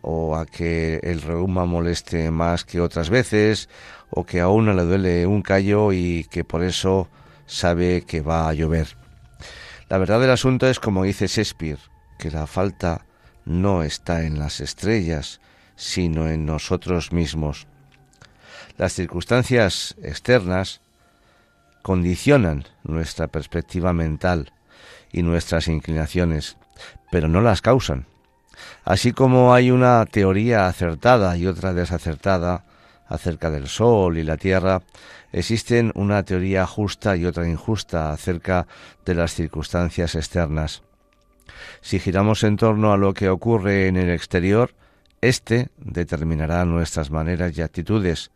o 0.02 0.36
a 0.36 0.46
que 0.46 1.00
el 1.02 1.22
reuma 1.22 1.64
moleste 1.64 2.30
más 2.30 2.64
que 2.64 2.80
otras 2.80 3.10
veces 3.10 3.68
o 4.10 4.24
que 4.24 4.40
a 4.40 4.48
uno 4.48 4.72
le 4.72 4.82
duele 4.82 5.26
un 5.26 5.42
callo 5.42 5.92
y 5.92 6.24
que 6.30 6.44
por 6.44 6.62
eso 6.62 7.08
sabe 7.46 8.02
que 8.06 8.20
va 8.20 8.48
a 8.48 8.54
llover. 8.54 8.96
La 9.88 9.98
verdad 9.98 10.20
del 10.20 10.30
asunto 10.30 10.68
es 10.68 10.80
como 10.80 11.04
dice 11.04 11.26
Shakespeare, 11.26 11.78
que 12.18 12.30
la 12.30 12.46
falta 12.46 13.06
no 13.44 13.82
está 13.82 14.24
en 14.24 14.38
las 14.38 14.60
estrellas, 14.60 15.40
sino 15.76 16.28
en 16.28 16.44
nosotros 16.44 17.12
mismos. 17.12 17.66
Las 18.76 18.92
circunstancias 18.92 19.96
externas 20.02 20.82
condicionan 21.82 22.64
nuestra 22.84 23.28
perspectiva 23.28 23.92
mental 23.92 24.52
y 25.10 25.22
nuestras 25.22 25.68
inclinaciones, 25.68 26.56
pero 27.10 27.28
no 27.28 27.40
las 27.40 27.62
causan. 27.62 28.06
Así 28.88 29.12
como 29.12 29.52
hay 29.52 29.70
una 29.70 30.06
teoría 30.06 30.66
acertada 30.66 31.36
y 31.36 31.46
otra 31.46 31.74
desacertada 31.74 32.64
acerca 33.06 33.50
del 33.50 33.68
Sol 33.68 34.16
y 34.16 34.22
la 34.22 34.38
Tierra, 34.38 34.80
existen 35.30 35.92
una 35.94 36.22
teoría 36.22 36.66
justa 36.66 37.14
y 37.14 37.26
otra 37.26 37.46
injusta 37.46 38.12
acerca 38.12 38.66
de 39.04 39.14
las 39.14 39.34
circunstancias 39.34 40.14
externas. 40.14 40.84
Si 41.82 41.98
giramos 42.00 42.44
en 42.44 42.56
torno 42.56 42.90
a 42.90 42.96
lo 42.96 43.12
que 43.12 43.28
ocurre 43.28 43.88
en 43.88 43.98
el 43.98 44.08
exterior, 44.08 44.74
este 45.20 45.68
determinará 45.76 46.64
nuestras 46.64 47.10
maneras 47.10 47.58
y 47.58 47.60
actitudes, 47.60 48.30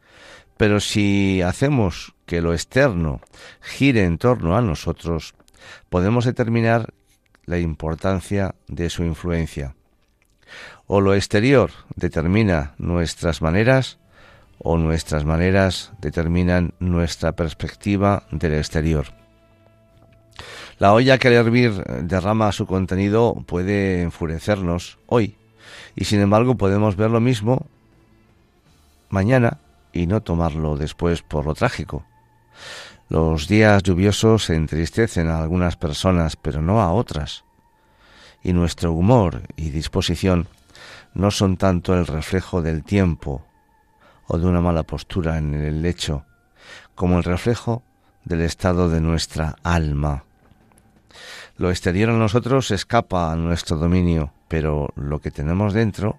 pero 0.58 0.80
si 0.80 1.40
hacemos 1.40 2.14
que 2.26 2.42
lo 2.42 2.52
externo 2.52 3.22
gire 3.62 4.04
en 4.04 4.18
torno 4.18 4.54
a 4.54 4.60
nosotros, 4.60 5.32
podemos 5.88 6.26
determinar 6.26 6.92
la 7.46 7.58
importancia 7.58 8.54
de 8.68 8.90
su 8.90 9.02
influencia. 9.02 9.74
O 10.86 11.00
lo 11.00 11.14
exterior 11.14 11.70
determina 11.96 12.74
nuestras 12.78 13.42
maneras, 13.42 13.98
o 14.58 14.76
nuestras 14.76 15.24
maneras 15.24 15.92
determinan 16.00 16.74
nuestra 16.78 17.32
perspectiva 17.32 18.24
del 18.30 18.54
exterior. 18.54 19.06
La 20.78 20.92
olla 20.92 21.18
que 21.18 21.28
al 21.28 21.34
hervir 21.34 21.72
derrama 22.02 22.52
su 22.52 22.66
contenido 22.66 23.34
puede 23.46 24.02
enfurecernos 24.02 24.98
hoy, 25.06 25.36
y 25.94 26.04
sin 26.04 26.20
embargo 26.20 26.56
podemos 26.56 26.96
ver 26.96 27.10
lo 27.10 27.20
mismo 27.20 27.66
mañana 29.08 29.58
y 29.92 30.06
no 30.06 30.22
tomarlo 30.22 30.76
después 30.76 31.22
por 31.22 31.46
lo 31.46 31.54
trágico. 31.54 32.04
Los 33.08 33.46
días 33.46 33.82
lluviosos 33.82 34.48
entristecen 34.50 35.28
a 35.28 35.42
algunas 35.42 35.76
personas, 35.76 36.36
pero 36.36 36.62
no 36.62 36.80
a 36.80 36.92
otras. 36.92 37.44
Y 38.42 38.52
nuestro 38.52 38.92
humor 38.92 39.42
y 39.56 39.70
disposición 39.70 40.48
no 41.14 41.30
son 41.30 41.56
tanto 41.56 41.94
el 41.94 42.06
reflejo 42.06 42.62
del 42.62 42.82
tiempo 42.82 43.44
o 44.26 44.38
de 44.38 44.46
una 44.46 44.60
mala 44.60 44.82
postura 44.82 45.38
en 45.38 45.54
el 45.54 45.82
lecho, 45.82 46.24
como 46.94 47.18
el 47.18 47.24
reflejo 47.24 47.82
del 48.24 48.40
estado 48.42 48.88
de 48.88 49.00
nuestra 49.00 49.56
alma. 49.62 50.24
Lo 51.56 51.70
exterior 51.70 52.10
a 52.10 52.16
nosotros 52.16 52.70
escapa 52.70 53.32
a 53.32 53.36
nuestro 53.36 53.76
dominio, 53.76 54.32
pero 54.48 54.92
lo 54.96 55.20
que 55.20 55.30
tenemos 55.30 55.74
dentro 55.74 56.18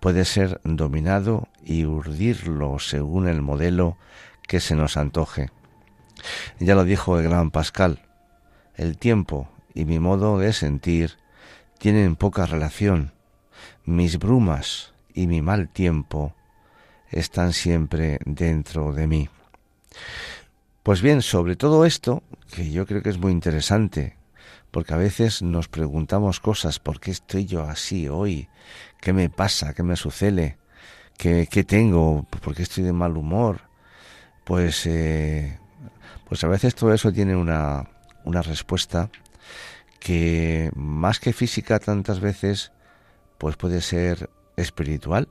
puede 0.00 0.24
ser 0.24 0.60
dominado 0.64 1.48
y 1.64 1.84
urdirlo 1.84 2.78
según 2.78 3.28
el 3.28 3.42
modelo 3.42 3.96
que 4.46 4.60
se 4.60 4.74
nos 4.74 4.96
antoje. 4.96 5.50
Ya 6.58 6.74
lo 6.74 6.84
dijo 6.84 7.18
el 7.18 7.24
gran 7.24 7.50
Pascal, 7.50 8.00
el 8.74 8.98
tiempo 8.98 9.48
y 9.74 9.84
mi 9.84 9.98
modo 9.98 10.38
de 10.38 10.52
sentir 10.52 11.16
tienen 11.78 12.16
poca 12.16 12.46
relación. 12.46 13.12
Mis 13.84 14.18
brumas 14.18 14.92
y 15.14 15.26
mi 15.26 15.42
mal 15.42 15.68
tiempo 15.68 16.34
están 17.10 17.52
siempre 17.52 18.18
dentro 18.24 18.92
de 18.92 19.06
mí. 19.06 19.28
Pues 20.82 21.02
bien, 21.02 21.22
sobre 21.22 21.56
todo 21.56 21.84
esto, 21.84 22.22
que 22.52 22.70
yo 22.70 22.86
creo 22.86 23.02
que 23.02 23.10
es 23.10 23.18
muy 23.18 23.32
interesante, 23.32 24.16
porque 24.70 24.94
a 24.94 24.98
veces 24.98 25.42
nos 25.42 25.68
preguntamos 25.68 26.40
cosas, 26.40 26.78
¿por 26.78 27.00
qué 27.00 27.10
estoy 27.10 27.46
yo 27.46 27.62
así 27.62 28.08
hoy? 28.08 28.48
¿Qué 29.00 29.12
me 29.12 29.30
pasa? 29.30 29.74
¿Qué 29.74 29.82
me 29.82 29.96
sucede? 29.96 30.58
¿Qué, 31.16 31.46
tengo? 31.66 32.24
¿Por 32.24 32.54
qué 32.54 32.62
estoy 32.62 32.84
de 32.84 32.92
mal 32.92 33.16
humor? 33.16 33.62
Pues, 34.44 34.86
eh, 34.86 35.58
pues 36.28 36.44
a 36.44 36.48
veces 36.48 36.74
todo 36.74 36.94
eso 36.94 37.12
tiene 37.12 37.34
una, 37.34 37.88
una 38.24 38.42
respuesta 38.42 39.10
que 40.00 40.70
más 40.74 41.20
que 41.20 41.32
física 41.32 41.78
tantas 41.78 42.20
veces, 42.20 42.72
pues 43.38 43.56
puede 43.56 43.80
ser 43.80 44.30
espiritual. 44.56 45.28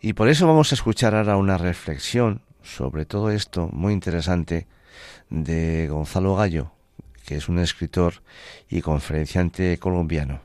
Y 0.00 0.12
por 0.12 0.28
eso 0.28 0.46
vamos 0.46 0.72
a 0.72 0.74
escuchar 0.74 1.14
ahora 1.14 1.36
una 1.36 1.58
reflexión 1.58 2.42
sobre 2.62 3.06
todo 3.06 3.30
esto 3.30 3.68
muy 3.72 3.92
interesante 3.92 4.66
de 5.30 5.88
Gonzalo 5.88 6.36
Gallo, 6.36 6.70
que 7.26 7.36
es 7.36 7.48
un 7.48 7.58
escritor 7.58 8.14
y 8.68 8.80
conferenciante 8.82 9.78
colombiano. 9.78 10.40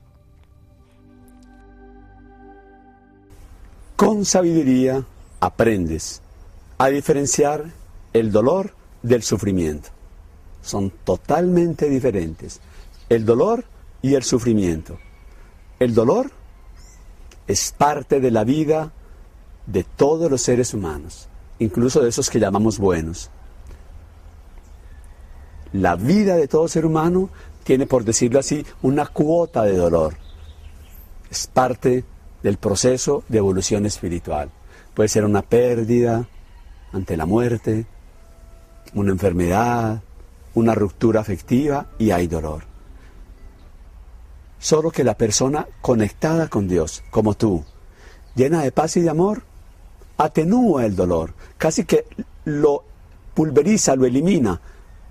Con 3.96 4.26
sabiduría 4.26 5.04
aprendes 5.40 6.22
a 6.78 6.88
diferenciar 6.88 7.66
el 8.14 8.32
dolor 8.32 8.74
del 9.02 9.24
sufrimiento. 9.24 9.90
Son 10.62 10.90
totalmente 10.90 11.90
diferentes. 11.90 12.60
El 13.10 13.26
dolor 13.26 13.66
y 14.02 14.16
el 14.16 14.24
sufrimiento. 14.24 14.98
El 15.80 15.94
dolor 15.94 16.32
es 17.48 17.74
parte 17.78 18.20
de 18.20 18.32
la 18.32 18.44
vida 18.44 18.92
de 19.66 19.84
todos 19.84 20.30
los 20.30 20.42
seres 20.42 20.74
humanos, 20.74 21.28
incluso 21.60 22.02
de 22.02 22.10
esos 22.10 22.30
que 22.30 22.40
llamamos 22.40 22.80
buenos. 22.80 23.30
La 25.72 25.96
vida 25.96 26.36
de 26.36 26.48
todo 26.48 26.68
ser 26.68 26.86
humano 26.86 27.30
tiene, 27.64 27.88
por 27.88 28.04
decirlo 28.04 28.40
así, 28.40 28.66
una 28.82 29.08
cuota 29.08 29.64
de 29.64 29.76
dolor. 29.76 30.16
Es 31.32 31.48
parte 31.48 32.04
del 32.44 32.58
proceso 32.58 33.24
de 33.28 33.40
evolución 33.40 33.86
espiritual. 33.86 34.52
Puede 34.94 35.10
ser 35.10 35.26
una 35.26 35.42
pérdida 35.42 36.28
ante 36.92 37.18
la 37.18 37.26
muerte, 37.26 37.86
una 38.94 39.12
enfermedad, 39.12 40.02
una 40.54 40.76
ruptura 40.76 41.22
afectiva 41.22 41.88
y 41.98 42.12
hay 42.12 42.28
dolor. 42.28 42.73
Solo 44.64 44.92
que 44.92 45.04
la 45.04 45.18
persona 45.18 45.68
conectada 45.82 46.48
con 46.48 46.70
Dios, 46.70 47.04
como 47.12 47.34
tú, 47.34 47.66
llena 48.34 48.62
de 48.62 48.72
paz 48.72 48.96
y 48.96 49.02
de 49.02 49.10
amor, 49.10 49.44
atenúa 50.18 50.86
el 50.86 50.96
dolor, 50.96 51.34
casi 51.58 51.84
que 51.84 52.06
lo 52.46 52.86
pulveriza, 53.34 53.98
lo 53.98 54.06
elimina, 54.06 54.62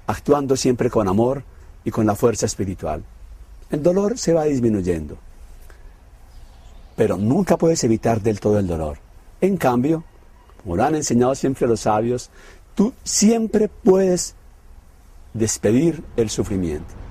actuando 0.07 0.57
siempre 0.57 0.89
con 0.89 1.07
amor 1.07 1.45
y 1.85 1.91
con 1.91 2.07
la 2.07 2.15
fuerza 2.15 2.47
espiritual. 2.47 3.05
El 3.71 3.83
dolor 3.83 4.17
se 4.17 4.33
va 4.33 4.45
disminuyendo, 4.45 5.19
pero 6.97 7.19
nunca 7.19 7.59
puedes 7.59 7.85
evitar 7.85 8.23
del 8.23 8.41
todo 8.41 8.59
el 8.59 8.67
dolor. 8.67 9.01
En 9.43 9.59
cambio, 9.59 10.03
como 10.63 10.77
lo 10.77 10.85
han 10.85 10.95
enseñado 10.95 11.35
siempre 11.35 11.69
los 11.69 11.81
sabios, 11.81 12.31
tú 12.75 12.95
siempre 13.05 13.69
puedes 13.69 14.35
despedir 15.35 16.03
el 16.17 16.31
sufrimiento. 16.31 17.02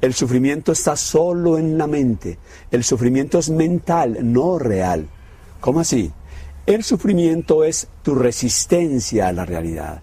El 0.00 0.14
sufrimiento 0.14 0.72
está 0.72 0.96
solo 0.96 1.58
en 1.58 1.76
la 1.76 1.86
mente. 1.86 2.38
El 2.70 2.84
sufrimiento 2.84 3.38
es 3.38 3.50
mental, 3.50 4.18
no 4.22 4.58
real. 4.58 5.08
¿Cómo 5.60 5.80
así? 5.80 6.12
El 6.66 6.84
sufrimiento 6.84 7.64
es 7.64 7.88
tu 8.02 8.14
resistencia 8.14 9.28
a 9.28 9.32
la 9.32 9.44
realidad. 9.44 10.02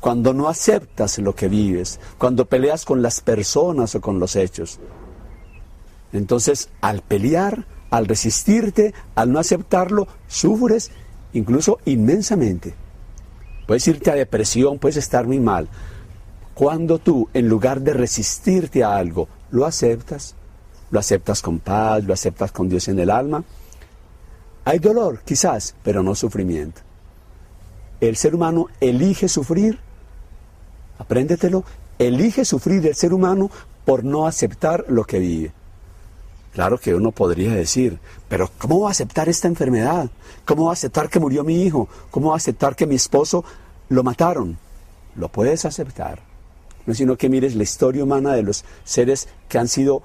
Cuando 0.00 0.34
no 0.34 0.48
aceptas 0.48 1.18
lo 1.18 1.34
que 1.34 1.48
vives, 1.48 2.00
cuando 2.18 2.46
peleas 2.46 2.84
con 2.84 3.02
las 3.02 3.20
personas 3.20 3.94
o 3.94 4.00
con 4.00 4.18
los 4.18 4.34
hechos. 4.34 4.80
Entonces, 6.12 6.70
al 6.80 7.02
pelear, 7.02 7.66
al 7.90 8.06
resistirte, 8.06 8.94
al 9.14 9.32
no 9.32 9.38
aceptarlo, 9.38 10.08
sufres 10.26 10.90
incluso 11.32 11.78
inmensamente. 11.84 12.74
Puedes 13.66 13.86
irte 13.86 14.10
a 14.10 14.14
depresión, 14.14 14.78
puedes 14.78 14.96
estar 14.96 15.26
muy 15.26 15.40
mal. 15.40 15.68
Cuando 16.58 16.98
tú, 16.98 17.28
en 17.34 17.48
lugar 17.48 17.82
de 17.82 17.92
resistirte 17.92 18.82
a 18.82 18.96
algo, 18.96 19.28
lo 19.52 19.64
aceptas, 19.64 20.34
lo 20.90 20.98
aceptas 20.98 21.40
con 21.40 21.60
paz, 21.60 22.02
lo 22.02 22.12
aceptas 22.12 22.50
con 22.50 22.68
Dios 22.68 22.88
en 22.88 22.98
el 22.98 23.10
alma, 23.10 23.44
hay 24.64 24.80
dolor, 24.80 25.20
quizás, 25.24 25.76
pero 25.84 26.02
no 26.02 26.16
sufrimiento. 26.16 26.80
El 28.00 28.16
ser 28.16 28.34
humano 28.34 28.66
elige 28.80 29.28
sufrir, 29.28 29.78
apréndetelo, 30.98 31.62
elige 31.96 32.44
sufrir 32.44 32.84
el 32.88 32.96
ser 32.96 33.14
humano 33.14 33.52
por 33.84 34.02
no 34.02 34.26
aceptar 34.26 34.84
lo 34.88 35.04
que 35.04 35.20
vive. 35.20 35.52
Claro 36.54 36.78
que 36.78 36.92
uno 36.92 37.12
podría 37.12 37.52
decir, 37.52 38.00
pero 38.28 38.50
¿cómo 38.58 38.80
va 38.80 38.88
a 38.88 38.90
aceptar 38.90 39.28
esta 39.28 39.46
enfermedad? 39.46 40.10
¿Cómo 40.44 40.64
va 40.64 40.70
a 40.70 40.72
aceptar 40.72 41.08
que 41.08 41.20
murió 41.20 41.44
mi 41.44 41.62
hijo? 41.62 41.88
¿Cómo 42.10 42.30
va 42.30 42.34
a 42.34 42.38
aceptar 42.38 42.74
que 42.74 42.88
mi 42.88 42.96
esposo 42.96 43.44
lo 43.90 44.02
mataron? 44.02 44.58
Lo 45.14 45.28
puedes 45.28 45.64
aceptar. 45.64 46.26
No 46.88 46.94
sino 46.94 47.16
que 47.16 47.28
mires 47.28 47.54
la 47.54 47.62
historia 47.62 48.02
humana 48.02 48.32
de 48.32 48.42
los 48.42 48.64
seres 48.82 49.28
que 49.48 49.58
han 49.58 49.68
sido 49.68 50.02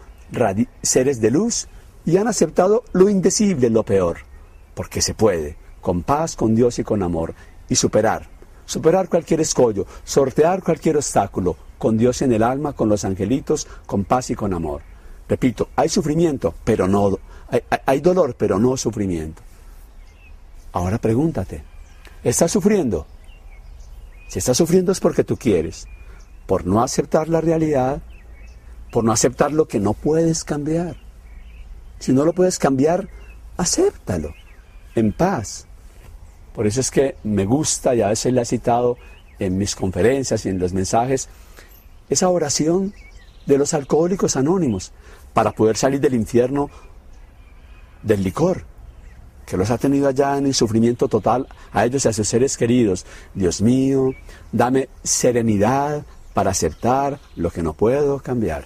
seres 0.84 1.20
de 1.20 1.32
luz 1.32 1.68
y 2.06 2.18
han 2.18 2.28
aceptado 2.28 2.84
lo 2.92 3.10
indecible, 3.10 3.72
lo 3.72 3.82
peor 3.82 4.18
porque 4.74 5.02
se 5.02 5.14
puede, 5.14 5.56
con 5.82 6.04
paz, 6.04 6.36
con 6.36 6.56
Dios 6.56 6.80
y 6.80 6.84
con 6.84 7.04
amor, 7.04 7.34
y 7.70 7.76
superar, 7.76 8.28
superar 8.66 9.10
cualquier 9.10 9.42
escollo, 9.42 9.86
sortear 10.04 10.64
cualquier 10.64 10.98
obstáculo, 10.98 11.56
con 11.78 11.98
Dios 11.98 12.22
en 12.22 12.32
el 12.32 12.44
alma, 12.44 12.74
con 12.74 12.90
los 12.90 13.04
angelitos, 13.04 13.68
con 13.86 14.06
paz 14.06 14.30
y 14.30 14.36
con 14.36 14.54
amor. 14.54 14.82
Repito, 15.28 15.70
hay 15.76 15.90
sufrimiento, 15.90 16.54
pero 16.64 16.88
no, 16.88 17.20
hay, 17.50 17.62
hay 17.86 18.00
dolor, 18.00 18.36
pero 18.38 18.60
no 18.60 18.78
sufrimiento. 18.78 19.42
Ahora 20.72 20.98
pregúntate, 20.98 21.64
¿estás 22.24 22.52
sufriendo? 22.52 23.06
Si 24.28 24.40
estás 24.40 24.58
sufriendo 24.58 24.92
es 24.92 25.00
porque 25.00 25.24
tú 25.24 25.38
quieres, 25.38 25.88
por 26.54 26.68
no 26.68 26.84
aceptar 26.84 27.30
la 27.30 27.42
realidad, 27.42 28.04
por 28.92 29.04
no 29.04 29.12
aceptar 29.12 29.52
lo 29.52 29.68
que 29.68 29.80
no 29.80 29.94
puedes 29.94 30.44
cambiar. 30.44 30.98
Si 31.98 32.14
no 32.14 32.26
lo 32.26 32.34
puedes 32.34 32.60
cambiar, 32.60 33.10
acéptalo 33.58 34.36
en 34.94 35.14
paz. 35.14 35.66
Por 36.54 36.68
eso 36.68 36.80
es 36.80 36.92
que 36.92 37.16
me 37.24 37.46
gusta, 37.46 37.96
y 37.96 38.04
a 38.04 38.10
veces 38.10 38.32
la 38.34 38.44
he 38.44 38.46
citado 38.46 38.98
en 39.40 39.58
mis 39.58 39.76
conferencias 39.76 40.46
y 40.46 40.50
en 40.50 40.60
los 40.60 40.74
mensajes, 40.74 41.28
esa 42.08 42.30
oración 42.30 42.94
de 43.48 43.58
los 43.58 43.74
alcohólicos 43.74 44.36
anónimos 44.36 44.92
para 45.34 45.54
poder 45.54 45.76
salir 45.76 46.02
del 46.02 46.14
infierno 46.14 46.70
del 48.04 48.22
licor, 48.22 48.64
que 49.48 49.58
los 49.58 49.72
ha 49.72 49.80
tenido 49.80 50.08
allá 50.08 50.38
en 50.38 50.46
el 50.46 50.54
sufrimiento 50.54 51.08
total 51.08 51.48
a 51.72 51.84
ellos 51.84 52.06
y 52.06 52.10
a 52.10 52.14
sus 52.14 52.28
seres 52.28 52.58
queridos. 52.58 53.08
Dios 53.34 53.60
mío, 53.60 54.12
dame 54.52 54.88
serenidad 55.02 56.06
para 56.34 56.52
aceptar 56.52 57.20
lo 57.36 57.50
que 57.50 57.64
no 57.64 57.74
puedo 57.74 58.20
cambiar. 58.20 58.66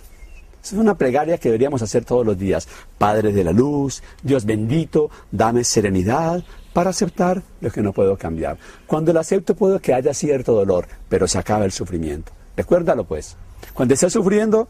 Es 0.63 0.73
una 0.73 0.97
plegaria 0.97 1.37
que 1.37 1.49
deberíamos 1.49 1.81
hacer 1.81 2.03
todos 2.03 2.25
los 2.25 2.37
días. 2.37 2.67
Padre 2.97 3.31
de 3.31 3.43
la 3.43 3.53
luz, 3.53 4.03
Dios 4.21 4.45
bendito, 4.45 5.09
dame 5.31 5.63
serenidad 5.63 6.43
para 6.73 6.89
aceptar 6.89 7.41
lo 7.61 7.71
que 7.71 7.81
no 7.81 7.93
puedo 7.93 8.17
cambiar. 8.17 8.57
Cuando 8.85 9.13
lo 9.13 9.19
acepto 9.19 9.55
puedo 9.55 9.79
que 9.79 9.93
haya 9.93 10.13
cierto 10.13 10.53
dolor, 10.53 10.87
pero 11.07 11.27
se 11.27 11.37
acaba 11.37 11.63
el 11.65 11.71
sufrimiento. 11.71 12.33
Recuérdalo 12.55 13.05
pues. 13.05 13.37
Cuando 13.73 13.93
estés 13.93 14.11
sufriendo, 14.11 14.67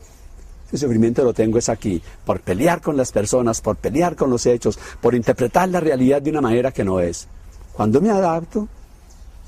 ese 0.67 0.77
sufrimiento 0.77 1.23
lo 1.23 1.33
tengo 1.33 1.57
es 1.57 1.69
aquí, 1.69 2.01
por 2.25 2.41
pelear 2.41 2.81
con 2.81 2.95
las 2.95 3.11
personas, 3.11 3.61
por 3.61 3.77
pelear 3.77 4.15
con 4.15 4.29
los 4.29 4.45
hechos, 4.45 4.77
por 5.01 5.15
interpretar 5.15 5.69
la 5.69 5.79
realidad 5.79 6.21
de 6.21 6.29
una 6.29 6.41
manera 6.41 6.71
que 6.71 6.83
no 6.83 6.99
es. 6.99 7.27
Cuando 7.73 8.01
me 8.01 8.09
adapto, 8.09 8.67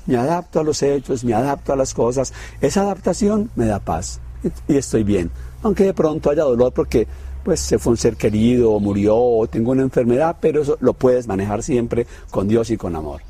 me 0.06 0.16
adapto 0.16 0.60
a 0.60 0.64
los 0.64 0.82
hechos, 0.82 1.24
me 1.24 1.34
adapto 1.34 1.72
a 1.72 1.76
las 1.76 1.94
cosas, 1.94 2.32
esa 2.60 2.82
adaptación 2.82 3.50
me 3.54 3.66
da 3.66 3.80
paz 3.80 4.20
y 4.68 4.76
estoy 4.76 5.04
bien 5.04 5.30
aunque 5.62 5.84
de 5.84 5.94
pronto 5.94 6.30
haya 6.30 6.42
dolor 6.42 6.72
porque 6.72 7.06
pues 7.42 7.60
se 7.60 7.78
fue 7.78 7.92
un 7.92 7.96
ser 7.96 8.16
querido 8.16 8.72
o 8.72 8.80
murió 8.80 9.16
o 9.16 9.46
tengo 9.46 9.70
una 9.70 9.82
enfermedad, 9.82 10.36
pero 10.40 10.62
eso 10.62 10.76
lo 10.80 10.92
puedes 10.92 11.26
manejar 11.26 11.62
siempre 11.62 12.06
con 12.30 12.48
Dios 12.48 12.70
y 12.70 12.76
con 12.76 12.96
amor. 12.96 13.22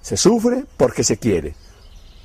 Se 0.00 0.16
sufre 0.16 0.64
porque 0.76 1.02
se 1.02 1.16
quiere. 1.16 1.54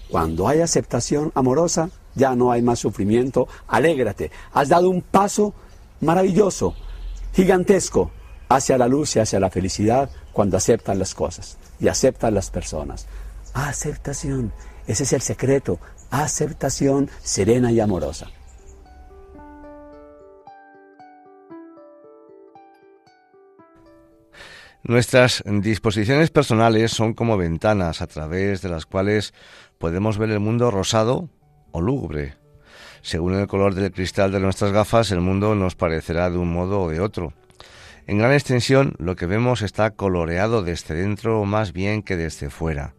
Cuando 0.10 0.48
hay 0.48 0.62
aceptación 0.62 1.32
amorosa, 1.34 1.90
ya 2.14 2.36
no 2.36 2.52
hay 2.52 2.62
más 2.62 2.80
sufrimiento. 2.80 3.48
Alégrate. 3.68 4.30
Has 4.54 4.70
dado 4.70 4.90
un 4.90 5.02
paso 5.02 5.54
maravilloso, 6.02 6.76
gigantesco, 7.34 8.12
hacia 8.50 8.78
la 8.78 8.88
luz 8.88 9.16
y 9.16 9.20
hacia 9.20 9.40
la 9.40 9.50
felicidad 9.50 10.10
cuando 10.34 10.58
aceptan 10.58 11.00
las 11.00 11.14
cosas 11.16 11.58
y 11.80 11.88
aceptan 11.88 12.34
las 12.34 12.50
personas. 12.50 13.08
Aceptación. 13.54 14.52
Ese 14.88 15.04
es 15.04 15.14
el 15.14 15.22
secreto, 15.22 15.80
aceptación 16.10 17.10
serena 17.22 17.72
y 17.72 17.80
amorosa. 17.80 18.28
Nuestras 24.84 25.44
disposiciones 25.46 26.32
personales 26.32 26.92
son 26.92 27.14
como 27.14 27.38
ventanas 27.38 28.02
a 28.02 28.08
través 28.08 28.64
de 28.64 28.70
las 28.70 28.88
cuales 28.88 29.34
podemos 29.78 30.18
ver 30.18 30.32
el 30.32 30.40
mundo 30.40 30.72
rosado 30.72 31.30
o 31.72 31.82
lúgubre. 31.82 32.36
Según 33.04 33.36
el 33.36 33.48
color 33.48 33.76
del 33.76 33.92
cristal 33.92 34.32
de 34.32 34.40
nuestras 34.40 34.72
gafas, 34.72 35.12
el 35.12 35.22
mundo 35.22 35.54
nos 35.54 35.76
parecerá 35.76 36.30
de 36.32 36.38
un 36.38 36.52
modo 36.52 36.82
o 36.82 36.90
de 36.90 37.00
otro. 37.00 37.34
En 38.08 38.18
gran 38.18 38.34
extensión, 38.34 38.96
lo 38.98 39.16
que 39.16 39.26
vemos 39.26 39.62
está 39.62 39.92
coloreado 39.92 40.64
desde 40.64 40.96
dentro 40.96 41.46
más 41.46 41.72
bien 41.72 42.02
que 42.02 42.18
desde 42.18 42.50
fuera. 42.50 42.96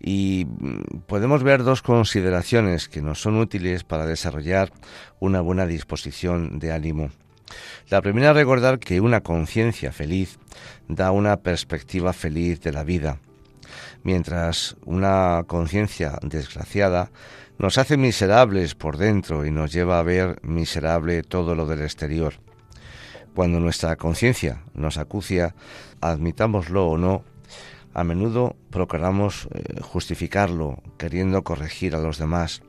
Y 0.00 0.46
mm, 0.46 1.00
podemos 1.06 1.42
ver 1.42 1.64
dos 1.64 1.82
consideraciones 1.82 2.88
que 2.88 3.02
nos 3.02 3.20
son 3.20 3.36
útiles 3.38 3.84
para 3.84 4.06
desarrollar 4.06 4.72
una 5.18 5.40
buena 5.40 5.66
disposición 5.66 6.58
de 6.58 6.72
ánimo. 6.72 7.10
La 7.88 8.02
primera, 8.02 8.32
recordar 8.32 8.78
que 8.78 9.00
una 9.00 9.20
conciencia 9.20 9.92
feliz 9.92 10.38
da 10.88 11.10
una 11.10 11.38
perspectiva 11.38 12.12
feliz 12.12 12.60
de 12.60 12.72
la 12.72 12.84
vida, 12.84 13.18
mientras 14.02 14.76
una 14.84 15.44
conciencia 15.46 16.18
desgraciada 16.22 17.10
nos 17.58 17.78
hace 17.78 17.96
miserables 17.96 18.74
por 18.74 18.96
dentro 18.96 19.44
y 19.44 19.50
nos 19.50 19.72
lleva 19.72 19.98
a 19.98 20.02
ver 20.02 20.38
miserable 20.42 21.22
todo 21.22 21.54
lo 21.54 21.66
del 21.66 21.82
exterior. 21.82 22.34
Cuando 23.34 23.58
nuestra 23.58 23.96
conciencia 23.96 24.62
nos 24.74 24.96
acucia, 24.96 25.56
admitámoslo 26.00 26.86
o 26.86 26.98
no, 26.98 27.24
a 27.92 28.04
menudo 28.04 28.54
procuramos 28.70 29.48
eh, 29.52 29.80
justificarlo, 29.80 30.82
queriendo 30.98 31.42
corregir 31.42 31.96
a 31.96 32.00
los 32.00 32.18
demás 32.18 32.62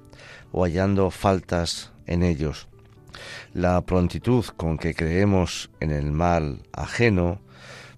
o 0.51 0.63
hallando 0.63 1.11
faltas 1.11 1.93
en 2.07 2.23
ellos. 2.23 2.67
La 3.53 3.81
prontitud 3.81 4.45
con 4.57 4.77
que 4.77 4.95
creemos 4.95 5.69
en 5.79 5.91
el 5.91 6.11
mal 6.11 6.63
ajeno 6.73 7.41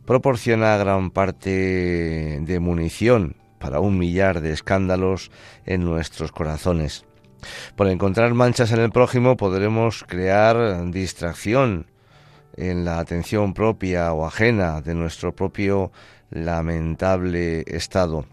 proporciona 0.05 0.77
gran 0.77 1.11
parte 1.11 2.39
de 2.41 2.59
munición 2.59 3.35
para 3.59 3.79
un 3.79 3.97
millar 3.97 4.41
de 4.41 4.51
escándalos 4.51 5.31
en 5.65 5.85
nuestros 5.85 6.31
corazones. 6.31 7.05
Por 7.75 7.87
encontrar 7.87 8.33
manchas 8.33 8.71
en 8.71 8.79
el 8.79 8.91
prójimo 8.91 9.37
podremos 9.37 10.03
crear 10.05 10.89
distracción 10.91 11.87
en 12.57 12.83
la 12.83 12.99
atención 12.99 13.53
propia 13.53 14.11
o 14.13 14.25
ajena 14.25 14.81
de 14.81 14.95
nuestro 14.95 15.33
propio 15.33 15.91
lamentable 16.29 17.63
estado. 17.67 18.25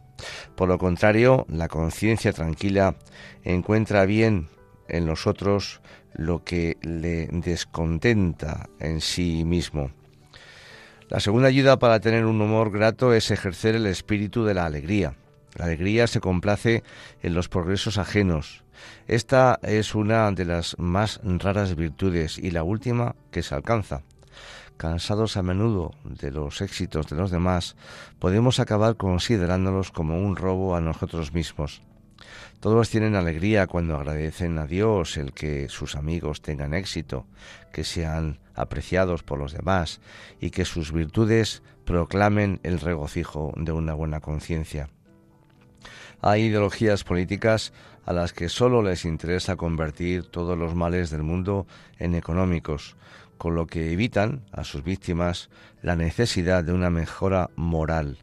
Por 0.56 0.68
lo 0.68 0.78
contrario, 0.78 1.46
la 1.48 1.68
conciencia 1.68 2.32
tranquila 2.32 2.96
encuentra 3.44 4.06
bien 4.06 4.48
en 4.88 5.06
nosotros 5.06 5.80
lo 6.14 6.44
que 6.44 6.76
le 6.82 7.26
descontenta 7.28 8.68
en 8.78 9.00
sí 9.00 9.44
mismo. 9.44 9.90
La 11.08 11.20
segunda 11.20 11.48
ayuda 11.48 11.78
para 11.78 12.00
tener 12.00 12.24
un 12.24 12.40
humor 12.40 12.70
grato 12.70 13.12
es 13.12 13.30
ejercer 13.30 13.74
el 13.74 13.86
espíritu 13.86 14.44
de 14.44 14.54
la 14.54 14.64
alegría. 14.64 15.14
La 15.54 15.66
alegría 15.66 16.06
se 16.06 16.20
complace 16.20 16.82
en 17.22 17.34
los 17.34 17.48
progresos 17.48 17.98
ajenos. 17.98 18.64
Esta 19.06 19.60
es 19.62 19.94
una 19.94 20.30
de 20.32 20.44
las 20.44 20.76
más 20.78 21.20
raras 21.22 21.76
virtudes 21.76 22.38
y 22.38 22.50
la 22.50 22.64
última 22.64 23.14
que 23.30 23.42
se 23.42 23.54
alcanza. 23.54 24.02
Cansados 24.76 25.36
a 25.36 25.42
menudo 25.42 25.92
de 26.04 26.30
los 26.30 26.60
éxitos 26.60 27.06
de 27.06 27.16
los 27.16 27.30
demás, 27.30 27.76
podemos 28.18 28.58
acabar 28.58 28.96
considerándolos 28.96 29.92
como 29.92 30.18
un 30.18 30.36
robo 30.36 30.74
a 30.74 30.80
nosotros 30.80 31.32
mismos. 31.32 31.82
Todos 32.60 32.88
tienen 32.88 33.14
alegría 33.14 33.66
cuando 33.66 33.96
agradecen 33.96 34.58
a 34.58 34.66
Dios 34.66 35.16
el 35.16 35.32
que 35.32 35.68
sus 35.68 35.96
amigos 35.96 36.42
tengan 36.42 36.74
éxito, 36.74 37.26
que 37.72 37.84
sean 37.84 38.40
apreciados 38.54 39.22
por 39.22 39.38
los 39.38 39.52
demás 39.52 40.00
y 40.40 40.50
que 40.50 40.64
sus 40.64 40.92
virtudes 40.92 41.62
proclamen 41.84 42.60
el 42.62 42.80
regocijo 42.80 43.52
de 43.56 43.72
una 43.72 43.94
buena 43.94 44.20
conciencia. 44.20 44.88
Hay 46.20 46.44
ideologías 46.44 47.04
políticas 47.04 47.72
a 48.06 48.12
las 48.12 48.32
que 48.32 48.48
solo 48.48 48.82
les 48.82 49.04
interesa 49.04 49.56
convertir 49.56 50.24
todos 50.24 50.56
los 50.56 50.74
males 50.74 51.10
del 51.10 51.22
mundo 51.22 51.66
en 51.98 52.14
económicos, 52.14 52.96
con 53.38 53.54
lo 53.54 53.66
que 53.66 53.92
evitan 53.92 54.44
a 54.52 54.64
sus 54.64 54.84
víctimas 54.84 55.50
la 55.82 55.96
necesidad 55.96 56.64
de 56.64 56.72
una 56.72 56.90
mejora 56.90 57.50
moral 57.56 58.18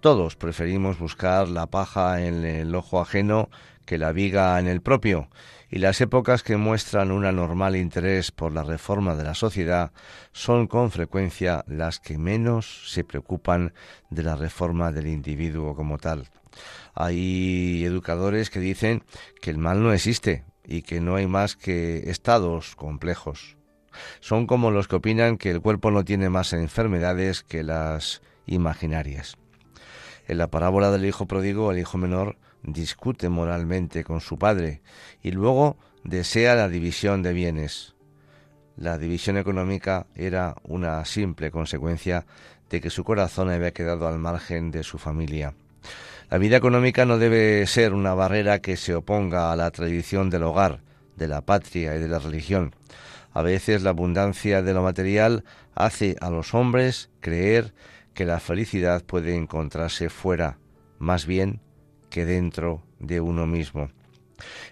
todos 0.00 0.36
preferimos 0.36 1.00
buscar 1.00 1.48
la 1.48 1.66
paja 1.66 2.22
en 2.22 2.44
el 2.44 2.72
ojo 2.76 3.00
ajeno 3.00 3.50
que 3.84 3.98
la 3.98 4.12
viga 4.12 4.58
en 4.60 4.68
el 4.68 4.80
propio, 4.80 5.28
y 5.70 5.78
las 5.78 6.00
épocas 6.00 6.44
que 6.44 6.56
muestran 6.56 7.10
un 7.10 7.24
anormal 7.24 7.74
interés 7.74 8.30
por 8.30 8.52
la 8.52 8.62
reforma 8.62 9.16
de 9.16 9.24
la 9.24 9.34
sociedad 9.34 9.90
son 10.30 10.68
con 10.68 10.92
frecuencia 10.92 11.64
las 11.66 11.98
que 11.98 12.16
menos 12.16 12.92
se 12.92 13.02
preocupan 13.02 13.72
de 14.08 14.22
la 14.22 14.36
reforma 14.36 14.92
del 14.92 15.08
individuo 15.08 15.74
como 15.74 15.98
tal. 15.98 16.28
Hay 16.94 17.82
educadores 17.84 18.50
que 18.50 18.60
dicen 18.60 19.02
que 19.40 19.50
el 19.50 19.58
mal 19.58 19.82
no 19.82 19.92
existe 19.92 20.44
y 20.64 20.82
que 20.82 21.00
no 21.00 21.16
hay 21.16 21.26
más 21.26 21.56
que 21.56 22.08
estados 22.08 22.76
complejos. 22.76 23.57
Son 24.20 24.46
como 24.46 24.70
los 24.70 24.88
que 24.88 24.96
opinan 24.96 25.38
que 25.38 25.50
el 25.50 25.60
cuerpo 25.60 25.90
no 25.90 26.04
tiene 26.04 26.28
más 26.28 26.52
enfermedades 26.52 27.42
que 27.42 27.62
las 27.62 28.22
imaginarias. 28.46 29.36
En 30.26 30.38
la 30.38 30.48
parábola 30.48 30.90
del 30.90 31.06
hijo 31.06 31.26
pródigo, 31.26 31.72
el 31.72 31.78
hijo 31.78 31.98
menor 31.98 32.36
discute 32.62 33.28
moralmente 33.28 34.04
con 34.04 34.20
su 34.20 34.38
padre 34.38 34.82
y 35.22 35.30
luego 35.30 35.76
desea 36.04 36.54
la 36.54 36.68
división 36.68 37.22
de 37.22 37.32
bienes. 37.32 37.94
La 38.76 38.98
división 38.98 39.36
económica 39.36 40.06
era 40.14 40.54
una 40.62 41.04
simple 41.04 41.50
consecuencia 41.50 42.26
de 42.70 42.80
que 42.80 42.90
su 42.90 43.04
corazón 43.04 43.50
había 43.50 43.72
quedado 43.72 44.06
al 44.06 44.18
margen 44.18 44.70
de 44.70 44.82
su 44.82 44.98
familia. 44.98 45.54
La 46.30 46.38
vida 46.38 46.58
económica 46.58 47.06
no 47.06 47.18
debe 47.18 47.66
ser 47.66 47.94
una 47.94 48.14
barrera 48.14 48.58
que 48.60 48.76
se 48.76 48.94
oponga 48.94 49.50
a 49.50 49.56
la 49.56 49.70
tradición 49.70 50.28
del 50.28 50.42
hogar, 50.42 50.80
de 51.16 51.26
la 51.26 51.40
patria 51.40 51.96
y 51.96 51.98
de 51.98 52.08
la 52.08 52.18
religión. 52.18 52.74
A 53.32 53.42
veces 53.42 53.82
la 53.82 53.90
abundancia 53.90 54.62
de 54.62 54.74
lo 54.74 54.82
material 54.82 55.44
hace 55.74 56.16
a 56.20 56.30
los 56.30 56.54
hombres 56.54 57.10
creer 57.20 57.74
que 58.14 58.24
la 58.24 58.40
felicidad 58.40 59.04
puede 59.04 59.36
encontrarse 59.36 60.10
fuera, 60.10 60.58
más 60.98 61.26
bien 61.26 61.60
que 62.10 62.24
dentro 62.24 62.82
de 62.98 63.20
uno 63.20 63.46
mismo. 63.46 63.90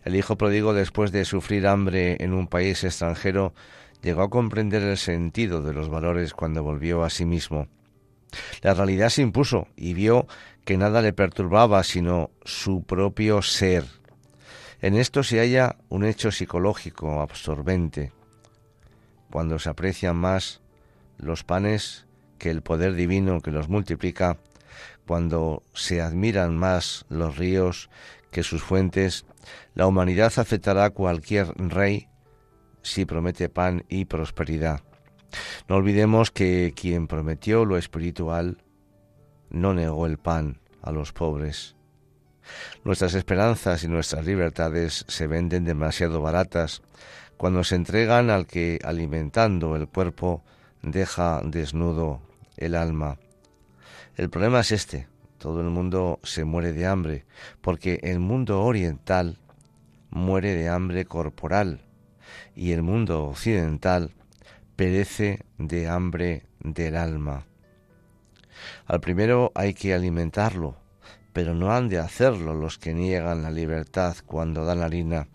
El 0.05 0.17
hijo 0.17 0.37
pródigo, 0.37 0.75
después 0.75 1.13
de 1.13 1.25
sufrir 1.25 1.67
hambre 1.67 2.17
en 2.21 2.33
un 2.33 2.47
país 2.47 2.85
extranjero, 2.85 3.55
llegó 4.03 4.23
a 4.23 4.31
comprender 4.31 4.83
el 4.83 4.97
sentido 4.97 5.63
de 5.63 5.73
los 5.73 5.89
valores 5.89 6.33
cuando 6.35 6.63
volvió 6.63 7.05
a 7.05 7.11
sí 7.11 7.25
mismo. 7.25 7.69
La 8.63 8.75
realidad 8.75 9.09
se 9.09 9.23
impuso 9.23 9.69
y 9.77 9.95
vio 9.95 10.27
que 10.65 10.77
nada 10.77 11.03
le 11.03 11.13
perturbaba 11.13 11.83
sino 11.85 12.31
su 12.45 12.83
propio 12.83 13.43
ser. 13.43 13.85
En 14.81 14.95
esto 14.95 15.23
se 15.23 15.39
halla 15.39 15.77
un 15.89 16.05
hecho 16.05 16.31
psicológico 16.31 17.21
absorbente. 17.21 18.13
Cuando 19.31 19.59
se 19.59 19.69
aprecian 19.69 20.17
más 20.17 20.61
los 21.19 21.45
panes 21.45 22.07
que 22.39 22.51
el 22.51 22.63
poder 22.63 22.95
divino 22.95 23.41
que 23.41 23.51
los 23.51 23.69
multiplica, 23.69 24.39
cuando 25.07 25.63
se 25.73 26.01
admiran 26.03 26.57
más 26.57 27.07
los 27.09 27.37
ríos 27.37 27.91
que 28.31 28.43
sus 28.43 28.63
fuentes, 28.63 29.25
la 29.75 29.87
humanidad 29.87 30.33
aceptará 30.37 30.91
cualquier 30.91 31.49
rey 31.57 32.09
si 32.83 33.05
promete 33.05 33.49
pan 33.49 33.85
y 33.89 34.05
prosperidad. 34.05 34.81
No 35.69 35.77
olvidemos 35.77 36.31
que 36.31 36.73
quien 36.75 37.09
prometió 37.09 37.65
lo 37.65 37.77
espiritual 37.77 38.63
no 39.51 39.75
negó 39.75 40.07
el 40.07 40.19
pan 40.19 40.61
a 40.83 40.93
los 40.93 41.13
pobres. 41.13 41.77
Nuestras 42.85 43.15
esperanzas 43.15 43.83
y 43.83 43.89
nuestras 43.89 44.25
libertades 44.25 45.05
se 45.09 45.27
venden 45.27 45.65
demasiado 45.65 46.21
baratas 46.21 46.83
cuando 47.37 47.65
se 47.65 47.77
entregan 47.77 48.31
al 48.31 48.47
que, 48.47 48.79
alimentando 48.83 49.77
el 49.77 49.89
cuerpo, 49.89 50.43
deja 50.83 51.41
desnudo 51.45 52.21
el 52.57 52.75
alma. 52.75 53.19
El 54.17 54.31
problema 54.31 54.61
es 54.61 54.73
este. 54.73 55.09
Todo 55.39 55.61
el 55.61 55.69
mundo 55.69 56.19
se 56.23 56.45
muere 56.45 56.73
de 56.73 56.87
hambre, 56.87 57.27
porque 57.61 58.01
el 58.03 58.21
mundo 58.21 58.63
oriental 58.63 59.39
muere 60.11 60.55
de 60.55 60.69
hambre 60.69 61.05
corporal 61.05 61.83
y 62.55 62.73
el 62.73 62.83
mundo 62.83 63.25
occidental 63.25 64.15
perece 64.77 65.45
de 65.59 65.89
hambre 65.89 66.47
del 66.61 66.97
alma. 66.97 67.47
Al 68.87 69.01
primero 69.01 69.53
hay 69.55 69.75
que 69.75 69.95
alimentarlo, 69.95 70.77
pero 71.33 71.55
no 71.55 71.73
han 71.73 71.89
de 71.89 71.99
hacerlo 71.99 72.55
los 72.55 72.79
que 72.79 72.95
niegan 72.95 73.43
la 73.43 73.51
libertad 73.51 74.17
cuando 74.25 74.65
dan 74.65 74.81
harina. 74.81 75.29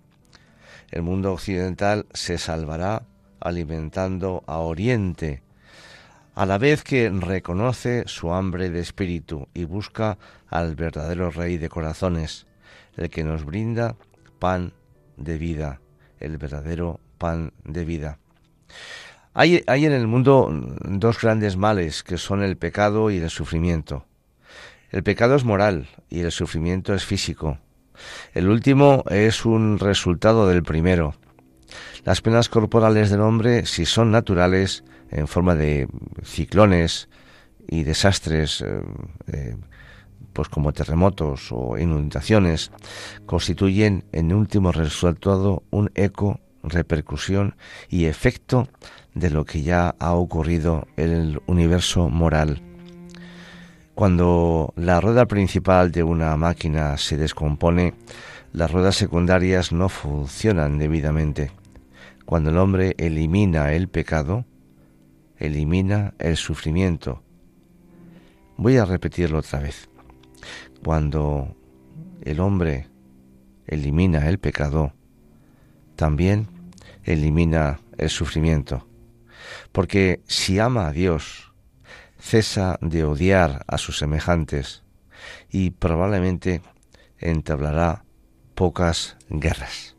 El 0.92 1.04
mundo 1.04 1.34
occidental 1.34 2.06
se 2.14 2.38
salvará 2.38 3.04
alimentando 3.40 4.44
a 4.46 4.60
Oriente, 4.60 5.42
a 6.36 6.46
la 6.46 6.58
vez 6.58 6.84
que 6.84 7.10
reconoce 7.10 8.04
su 8.08 8.34
hambre 8.34 8.70
de 8.70 8.80
espíritu 8.80 9.48
y 9.54 9.64
busca 9.64 10.18
al 10.48 10.76
verdadero 10.76 11.32
rey 11.32 11.58
de 11.58 11.70
corazones, 11.70 12.46
el 12.96 13.10
que 13.10 13.24
nos 13.24 13.46
brinda 13.46 13.96
pan 14.40 14.74
de 15.18 15.38
vida, 15.38 15.82
el 16.20 16.38
verdadero 16.38 17.00
pan 17.18 17.54
de 17.64 17.86
vida. 17.86 18.20
Hay, 19.34 19.64
en 19.66 19.94
el 19.94 20.08
mundo 20.08 20.50
dos 20.84 21.22
grandes 21.22 21.56
males 21.56 22.04
que 22.04 22.18
son 22.18 22.44
el 22.44 22.58
pecado 22.58 23.12
y 23.12 23.18
el 23.18 23.30
sufrimiento. 23.30 24.06
El 24.90 25.04
pecado 25.04 25.36
es 25.36 25.46
moral 25.46 25.88
y 26.10 26.20
el 26.20 26.34
sufrimiento 26.34 26.94
es 26.94 27.06
físico. 27.06 27.58
El 28.34 28.50
último 28.50 29.04
es 29.10 29.46
un 29.46 29.80
resultado 29.80 30.48
del 30.48 30.64
primero. 30.64 31.16
Las 32.04 32.22
penas 32.22 32.50
corporales 32.50 33.10
del 33.10 33.22
hombre, 33.22 33.66
si 33.66 33.86
son 33.86 34.12
naturales, 34.12 34.84
en 35.12 35.28
forma 35.28 35.56
de 35.56 35.88
ciclones 36.24 37.10
y 37.68 37.84
desastres, 37.84 38.62
eh, 38.62 38.82
eh, 39.28 39.56
pues 40.34 40.50
como 40.50 40.74
terremotos 40.74 41.50
o 41.52 41.78
inundaciones, 41.78 42.72
constituyen 43.26 44.06
en 44.12 44.34
último 44.34 44.72
resultado 44.72 45.64
un 45.70 45.92
eco, 45.96 46.40
repercusión 46.64 47.56
y 47.90 48.06
efecto 48.06 48.68
de 49.14 49.30
lo 49.30 49.46
que 49.46 49.62
ya 49.62 49.96
ha 50.00 50.14
ocurrido 50.14 50.88
en 50.96 51.12
el 51.12 51.42
universo 51.48 52.10
moral. 52.10 52.62
Cuando 54.02 54.74
la 54.78 55.00
rueda 55.00 55.28
principal 55.28 55.92
de 55.92 56.02
una 56.02 56.36
máquina 56.36 56.98
se 56.98 57.18
descompone, 57.18 57.94
las 58.52 58.72
ruedas 58.72 58.96
secundarias 58.96 59.72
no 59.72 59.90
funcionan 59.90 60.80
debidamente. 60.80 61.52
Cuando 62.26 62.50
el 62.50 62.58
hombre 62.58 62.96
elimina 62.98 63.74
el 63.74 63.90
pecado, 63.90 64.44
elimina 65.38 66.16
el 66.18 66.36
sufrimiento. 66.36 67.22
Voy 68.58 68.78
a 68.78 68.86
repetirlo 68.86 69.38
otra 69.38 69.60
vez. 69.60 69.88
Cuando 70.84 71.56
el 72.24 72.40
hombre 72.40 72.88
elimina 73.68 74.28
el 74.30 74.40
pecado, 74.40 74.94
también 75.96 76.48
elimina 77.04 77.80
el 78.00 78.10
sufrimiento. 78.10 78.88
Porque 79.72 80.22
si 80.26 80.58
ama 80.58 80.88
a 80.88 80.92
Dios, 80.92 81.51
cesa 82.22 82.78
de 82.82 83.04
odiar 83.04 83.66
a 83.68 83.78
sus 83.78 83.98
semejantes 83.98 84.84
y 85.50 85.72
probablemente 85.72 86.62
entablará 87.18 88.06
pocas 88.56 89.18
guerras. 89.30 89.96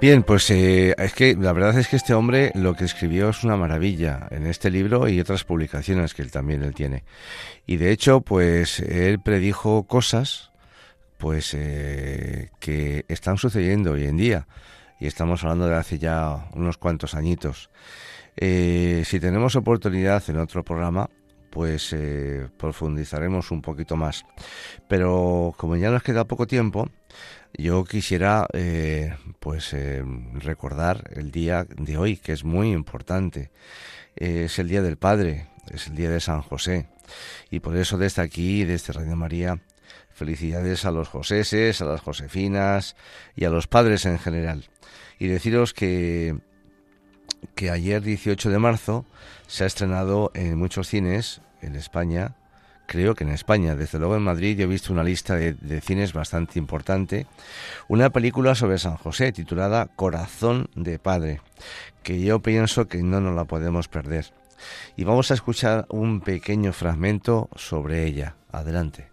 Bien, 0.00 0.22
pues 0.22 0.50
eh, 0.50 0.94
es 0.96 1.12
que 1.12 1.36
la 1.36 1.52
verdad 1.52 1.78
es 1.78 1.86
que 1.88 1.96
este 1.96 2.14
hombre 2.14 2.52
lo 2.54 2.74
que 2.74 2.86
escribió 2.86 3.28
es 3.28 3.44
una 3.44 3.58
maravilla 3.58 4.28
en 4.30 4.46
este 4.46 4.70
libro 4.70 5.06
y 5.10 5.20
otras 5.20 5.44
publicaciones 5.44 6.14
que 6.14 6.22
él 6.22 6.30
también 6.30 6.62
él 6.62 6.74
tiene. 6.74 7.04
Y 7.66 7.76
de 7.76 7.92
hecho, 7.92 8.22
pues 8.22 8.80
él 8.80 9.20
predijo 9.20 9.82
cosas, 9.82 10.52
pues 11.18 11.52
eh, 11.52 12.48
que 12.60 13.04
están 13.08 13.36
sucediendo 13.36 13.92
hoy 13.92 14.06
en 14.06 14.16
día. 14.16 14.48
Y 15.00 15.06
estamos 15.06 15.44
hablando 15.44 15.66
de 15.66 15.76
hace 15.76 15.98
ya 15.98 16.48
unos 16.54 16.78
cuantos 16.78 17.14
añitos. 17.14 17.68
Eh, 18.38 19.02
si 19.04 19.20
tenemos 19.20 19.54
oportunidad 19.54 20.22
en 20.28 20.38
otro 20.38 20.64
programa, 20.64 21.10
pues 21.50 21.94
profundizaremos 22.56 23.50
un 23.50 23.60
poquito 23.60 23.96
más. 23.96 24.24
Pero 24.88 25.52
como 25.58 25.76
ya 25.76 25.90
nos 25.90 26.02
queda 26.02 26.24
poco 26.24 26.46
tiempo, 26.46 26.88
yo 27.52 27.84
quisiera 27.84 28.46
eh, 28.52 29.16
pues 29.38 29.72
eh, 29.72 30.02
recordar 30.34 31.10
el 31.14 31.30
día 31.30 31.64
de 31.64 31.96
hoy, 31.96 32.16
que 32.16 32.32
es 32.32 32.44
muy 32.44 32.72
importante. 32.72 33.50
es 34.16 34.58
el 34.58 34.68
Día 34.68 34.82
del 34.82 34.96
Padre, 34.96 35.48
es 35.70 35.88
el 35.88 35.96
Día 35.96 36.10
de 36.10 36.20
San 36.20 36.42
José. 36.42 36.88
Y 37.50 37.60
por 37.60 37.76
eso 37.76 37.98
desde 37.98 38.22
aquí, 38.22 38.64
desde 38.64 38.92
Radio 38.92 39.16
María, 39.16 39.60
felicidades 40.12 40.84
a 40.84 40.90
los 40.90 41.08
Joseses, 41.08 41.80
a 41.80 41.86
las 41.86 42.00
Josefinas 42.00 42.96
y 43.34 43.44
a 43.44 43.50
los 43.50 43.66
padres 43.66 44.06
en 44.06 44.18
general. 44.18 44.68
Y 45.18 45.26
deciros 45.26 45.74
que, 45.74 46.36
que 47.54 47.70
ayer 47.70 48.02
18 48.02 48.50
de 48.50 48.58
marzo 48.58 49.06
se 49.46 49.64
ha 49.64 49.66
estrenado 49.66 50.30
en 50.34 50.56
muchos 50.58 50.88
cines 50.88 51.40
en 51.62 51.74
España 51.74 52.36
creo 52.90 53.14
que 53.14 53.22
en 53.22 53.30
España. 53.30 53.76
Desde 53.76 54.00
luego 54.00 54.16
en 54.16 54.24
Madrid 54.24 54.58
yo 54.58 54.64
he 54.64 54.66
visto 54.66 54.92
una 54.92 55.04
lista 55.04 55.36
de, 55.36 55.80
cines 55.80 56.12
bastante 56.12 56.58
importante. 56.58 57.26
Una 57.86 58.10
película 58.10 58.56
sobre 58.56 58.78
San 58.78 58.96
José 58.96 59.30
titulada 59.30 59.86
Corazón 59.94 60.68
de 60.74 60.98
Padre, 60.98 61.40
que 62.02 62.20
yo 62.20 62.40
pienso 62.40 62.88
que 62.88 63.04
no 63.04 63.20
nos 63.20 63.36
la 63.36 63.44
podemos 63.44 63.86
perder. 63.86 64.32
Y 64.96 65.04
vamos 65.04 65.30
a 65.30 65.34
escuchar 65.34 65.86
un 65.88 66.20
pequeño 66.20 66.72
fragmento 66.72 67.48
sobre 67.54 68.06
ella. 68.06 68.34
Adelante. 68.50 69.08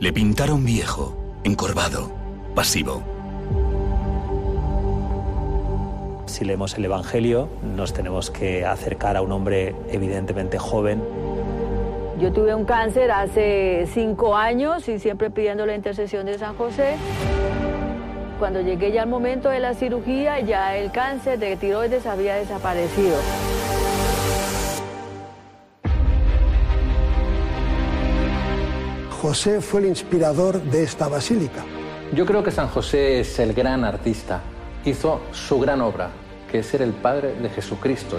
Le 0.00 0.10
pintaron 0.10 0.64
viejo, 0.64 1.36
encorvado, 1.44 2.10
pasivo. 2.54 3.04
Si 6.24 6.46
leemos 6.46 6.78
el 6.78 6.86
Evangelio, 6.86 7.50
nos 7.76 7.92
tenemos 7.92 8.30
que 8.30 8.64
acercar 8.64 9.18
a 9.18 9.20
un 9.20 9.32
hombre 9.32 9.74
evidentemente 9.90 10.58
joven, 10.58 11.02
yo 12.18 12.32
tuve 12.32 12.54
un 12.54 12.64
cáncer 12.64 13.10
hace 13.10 13.88
cinco 13.92 14.36
años 14.36 14.88
y 14.88 14.98
siempre 14.98 15.30
pidiendo 15.30 15.66
la 15.66 15.74
intercesión 15.74 16.26
de 16.26 16.38
San 16.38 16.56
José. 16.56 16.96
Cuando 18.38 18.60
llegué 18.60 18.92
ya 18.92 19.02
al 19.02 19.08
momento 19.08 19.48
de 19.48 19.60
la 19.60 19.74
cirugía, 19.74 20.40
ya 20.40 20.76
el 20.76 20.90
cáncer 20.90 21.38
de 21.38 21.56
tiroides 21.56 22.06
había 22.06 22.34
desaparecido. 22.34 23.16
José 29.20 29.60
fue 29.60 29.80
el 29.80 29.86
inspirador 29.86 30.60
de 30.60 30.82
esta 30.82 31.08
basílica. 31.08 31.64
Yo 32.12 32.26
creo 32.26 32.42
que 32.42 32.50
San 32.50 32.68
José 32.68 33.20
es 33.20 33.38
el 33.38 33.54
gran 33.54 33.84
artista. 33.84 34.40
Hizo 34.84 35.20
su 35.30 35.60
gran 35.60 35.80
obra, 35.80 36.10
que 36.50 36.58
es 36.58 36.66
ser 36.66 36.82
el 36.82 36.92
Padre 36.92 37.34
de 37.34 37.48
Jesucristo 37.48 38.18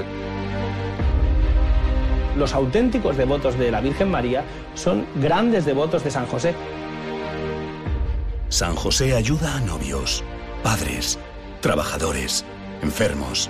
los 2.36 2.53
auténticos 2.53 3.17
devotos 3.17 3.57
de 3.57 3.71
la 3.71 3.81
Virgen 3.81 4.09
María 4.09 4.43
son 4.75 5.05
grandes 5.15 5.65
devotos 5.65 6.03
de 6.03 6.11
San 6.11 6.25
José. 6.25 6.53
San 8.49 8.75
José 8.75 9.15
ayuda 9.15 9.55
a 9.55 9.59
novios, 9.61 10.23
padres, 10.63 11.19
trabajadores, 11.61 12.45
enfermos. 12.81 13.49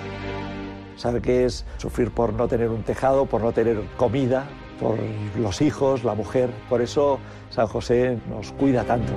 Sabe 0.96 1.20
qué 1.20 1.44
es 1.44 1.64
sufrir 1.78 2.10
por 2.10 2.32
no 2.32 2.48
tener 2.48 2.68
un 2.68 2.82
tejado, 2.82 3.26
por 3.26 3.42
no 3.42 3.52
tener 3.52 3.82
comida, 3.96 4.46
por 4.80 4.98
los 5.38 5.60
hijos, 5.60 6.04
la 6.04 6.14
mujer. 6.14 6.50
Por 6.68 6.80
eso 6.80 7.18
San 7.50 7.66
José 7.66 8.18
nos 8.30 8.52
cuida 8.52 8.84
tanto. 8.84 9.12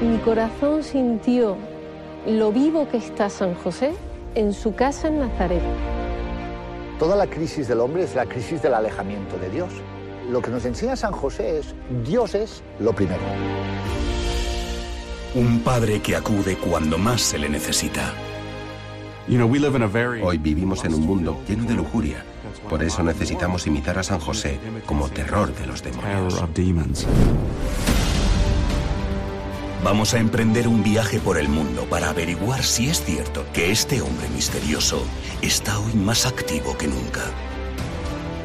Mi 0.00 0.18
corazón 0.18 0.82
sintió 0.82 1.56
lo 2.26 2.50
vivo 2.50 2.88
que 2.88 2.96
está 2.96 3.30
San 3.30 3.54
José 3.54 3.94
en 4.34 4.52
su 4.52 4.74
casa 4.74 5.08
en 5.08 5.20
Nazaret. 5.20 5.62
Toda 6.98 7.16
la 7.16 7.26
crisis 7.26 7.68
del 7.68 7.80
hombre 7.80 8.04
es 8.04 8.14
la 8.14 8.26
crisis 8.26 8.62
del 8.62 8.74
alejamiento 8.74 9.38
de 9.38 9.50
Dios. 9.50 9.70
Lo 10.30 10.40
que 10.40 10.50
nos 10.50 10.64
enseña 10.64 10.96
San 10.96 11.12
José 11.12 11.58
es, 11.58 11.74
Dios 12.04 12.34
es 12.34 12.62
lo 12.78 12.92
primero. 12.92 13.22
Un 15.34 15.60
padre 15.60 16.00
que 16.00 16.14
acude 16.14 16.56
cuando 16.56 16.98
más 16.98 17.20
se 17.20 17.38
le 17.38 17.48
necesita. 17.48 18.12
Hoy 20.22 20.38
vivimos 20.38 20.84
en 20.84 20.94
un 20.94 21.06
mundo 21.06 21.40
lleno 21.48 21.64
de 21.64 21.74
lujuria. 21.74 22.24
Por 22.68 22.82
eso 22.82 23.02
necesitamos 23.02 23.66
imitar 23.66 23.98
a 23.98 24.02
San 24.02 24.20
José 24.20 24.58
como 24.86 25.08
terror 25.08 25.54
de 25.54 25.66
los 25.66 25.82
demonios. 25.82 26.42
Vamos 29.82 30.14
a 30.14 30.20
emprender 30.20 30.68
un 30.68 30.84
viaje 30.84 31.18
por 31.18 31.36
el 31.38 31.48
mundo 31.48 31.86
para 31.90 32.10
averiguar 32.10 32.62
si 32.62 32.88
es 32.88 33.02
cierto 33.02 33.44
que 33.52 33.72
este 33.72 34.00
hombre 34.00 34.28
misterioso 34.28 35.04
está 35.42 35.76
hoy 35.80 35.94
más 35.94 36.24
activo 36.24 36.78
que 36.78 36.86
nunca. 36.86 37.22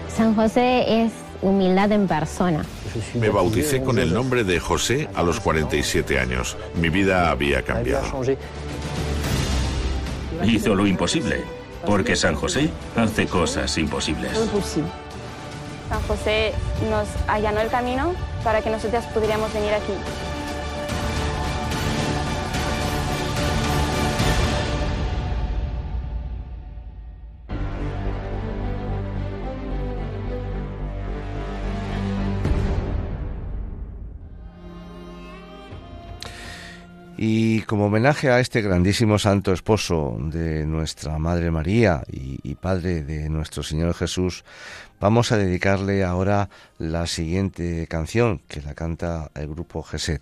San 0.09 0.33
José 0.33 1.03
es 1.03 1.11
humildad 1.43 1.91
en 1.91 2.07
persona. 2.07 2.65
Me 3.13 3.29
bauticé 3.29 3.83
con 3.83 3.99
el 3.99 4.15
nombre 4.15 4.43
de 4.43 4.59
José 4.59 5.09
a 5.13 5.21
los 5.21 5.39
47 5.39 6.19
años. 6.19 6.57
Mi 6.73 6.89
vida 6.89 7.29
había 7.29 7.61
cambiado. 7.61 8.07
Hizo 10.43 10.73
lo 10.73 10.87
imposible. 10.87 11.43
Porque 11.85 12.15
San 12.15 12.33
José 12.33 12.71
hace 12.95 13.27
cosas 13.27 13.77
imposibles. 13.77 14.31
San 15.87 16.01
José 16.01 16.53
nos 16.89 17.07
allanó 17.27 17.61
el 17.61 17.69
camino 17.69 18.15
para 18.43 18.63
que 18.63 18.71
nosotros 18.71 19.05
pudiéramos 19.13 19.53
venir 19.53 19.73
aquí. 19.75 19.93
Como 37.67 37.87
homenaje 37.87 38.31
a 38.31 38.39
este 38.39 38.61
grandísimo 38.61 39.19
santo 39.19 39.51
esposo 39.51 40.17
de 40.19 40.65
nuestra 40.65 41.19
Madre 41.19 41.51
María 41.51 42.01
y, 42.09 42.55
Padre 42.55 43.03
de 43.03 43.29
nuestro 43.29 43.61
Señor 43.61 43.93
Jesús, 43.93 44.45
vamos 45.01 45.31
a 45.31 45.37
dedicarle 45.37 46.03
ahora 46.03 46.49
la 46.79 47.05
siguiente 47.07 47.85
canción 47.87 48.41
que 48.47 48.61
la 48.61 48.73
canta 48.73 49.29
el 49.35 49.49
grupo 49.49 49.83
Geset. 49.83 50.21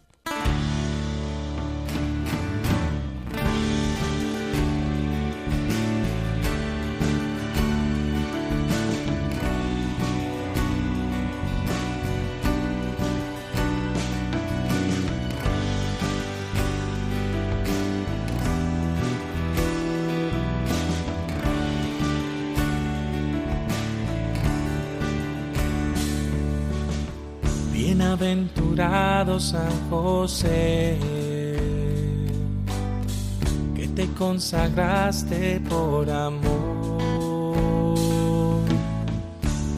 Consagraste 34.46 35.60
por 35.68 36.08
amor 36.08 36.44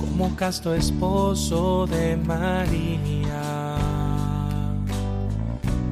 como 0.01 0.35
casto 0.35 0.73
esposo 0.73 1.87
de 1.87 2.17
María 2.17 3.77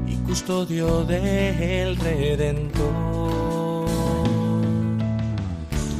y 0.05 0.15
custodio 0.27 1.05
del 1.05 1.95
Redentor. 1.95 3.85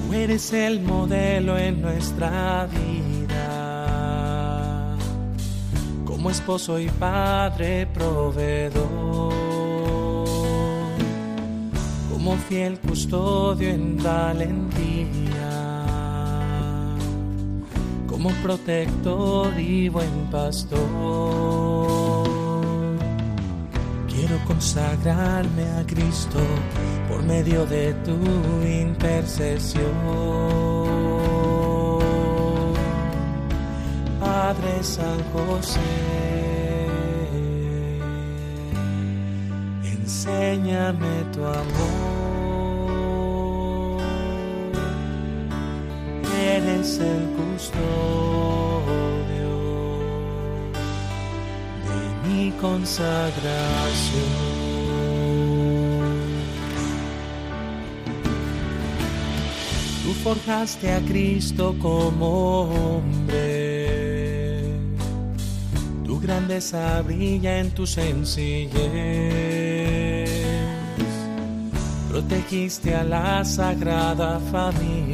Tú 0.09 0.13
eres 0.13 0.51
el 0.51 0.81
modelo 0.81 1.57
en 1.57 1.81
nuestra 1.81 2.67
vida 2.67 3.77
como 6.03 6.29
esposo 6.29 6.77
y 6.77 6.89
padre 6.89 7.87
proveedor, 7.87 9.33
como 12.25 12.37
fiel 12.37 12.79
custodio 12.79 13.69
en 13.69 14.01
valentía, 14.01 15.05
como 18.07 18.31
protector 18.41 19.53
y 19.59 19.89
buen 19.89 20.25
pastor. 20.31 20.81
Quiero 24.09 24.43
consagrarme 24.47 25.65
a 25.79 25.85
Cristo 25.85 26.39
por 27.07 27.21
medio 27.21 27.63
de 27.67 27.93
tu 28.05 28.17
intercesión. 28.65 29.83
Padre 34.19 34.81
San 34.81 35.19
José, 35.31 35.79
enséñame 39.83 41.23
tu 41.31 41.45
amor. 41.45 42.14
Eres 46.67 46.99
el 46.99 47.23
custodio 47.37 47.83
de 51.85 51.99
mi 52.27 52.51
consagración. 52.59 53.43
Tú 60.03 60.13
forjaste 60.23 60.91
a 60.91 60.99
Cristo 61.01 61.75
como 61.79 62.61
hombre 62.61 63.65
grandeza 66.25 67.01
brilla 67.03 67.59
en 67.59 67.69
tu 67.71 67.85
sencillez. 67.85 68.73
Protegiste 72.09 72.95
a 72.95 73.03
la 73.03 73.45
sagrada 73.45 74.39
familia 74.51 75.04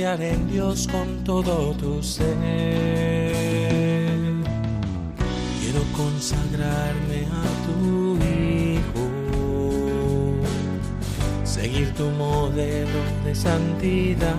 confiar 0.00 0.22
en 0.22 0.48
Dios 0.48 0.88
con 0.90 1.24
todo 1.24 1.74
tu 1.74 2.02
ser. 2.02 3.34
Quiero 5.60 5.82
consagrarme 5.94 7.26
a 7.26 7.42
tu 7.66 8.16
Hijo, 8.16 9.10
seguir 11.44 11.92
tu 11.94 12.08
modelo 12.10 13.00
de 13.26 13.34
santidad 13.34 14.30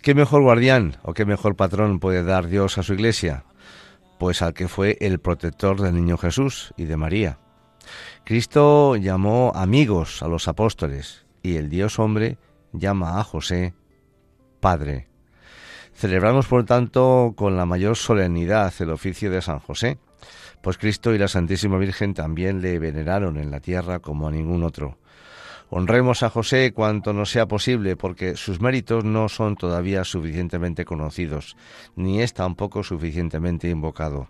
¿Qué 0.00 0.14
mejor 0.14 0.42
guardián 0.42 0.96
o 1.02 1.12
qué 1.12 1.24
mejor 1.24 1.54
patrón 1.54 2.00
puede 2.00 2.24
dar 2.24 2.48
Dios 2.48 2.78
a 2.78 2.82
su 2.82 2.94
iglesia? 2.94 3.44
Pues 4.18 4.42
al 4.42 4.52
que 4.54 4.66
fue 4.66 4.96
el 5.00 5.20
protector 5.20 5.80
del 5.80 5.94
niño 5.94 6.16
Jesús 6.16 6.72
y 6.76 6.86
de 6.86 6.96
María. 6.96 7.41
Cristo 8.24 8.94
llamó 8.94 9.50
amigos 9.54 10.22
a 10.22 10.28
los 10.28 10.46
apóstoles 10.46 11.26
y 11.42 11.56
el 11.56 11.68
Dios 11.68 11.98
hombre 11.98 12.38
llama 12.72 13.18
a 13.18 13.24
José 13.24 13.74
Padre. 14.60 15.08
Celebramos, 15.92 16.46
por 16.46 16.64
tanto, 16.64 17.34
con 17.36 17.56
la 17.56 17.66
mayor 17.66 17.96
solemnidad 17.96 18.72
el 18.78 18.90
oficio 18.90 19.28
de 19.30 19.42
San 19.42 19.58
José, 19.58 19.98
pues 20.62 20.78
Cristo 20.78 21.12
y 21.12 21.18
la 21.18 21.26
Santísima 21.26 21.78
Virgen 21.78 22.14
también 22.14 22.62
le 22.62 22.78
veneraron 22.78 23.38
en 23.38 23.50
la 23.50 23.58
tierra 23.58 23.98
como 23.98 24.28
a 24.28 24.30
ningún 24.30 24.62
otro. 24.62 24.98
Honremos 25.68 26.22
a 26.22 26.30
José 26.30 26.72
cuanto 26.72 27.12
nos 27.12 27.30
sea 27.30 27.46
posible, 27.46 27.96
porque 27.96 28.36
sus 28.36 28.60
méritos 28.60 29.04
no 29.04 29.28
son 29.28 29.56
todavía 29.56 30.04
suficientemente 30.04 30.84
conocidos, 30.84 31.56
ni 31.96 32.22
es 32.22 32.34
tampoco 32.34 32.84
suficientemente 32.84 33.68
invocado. 33.68 34.28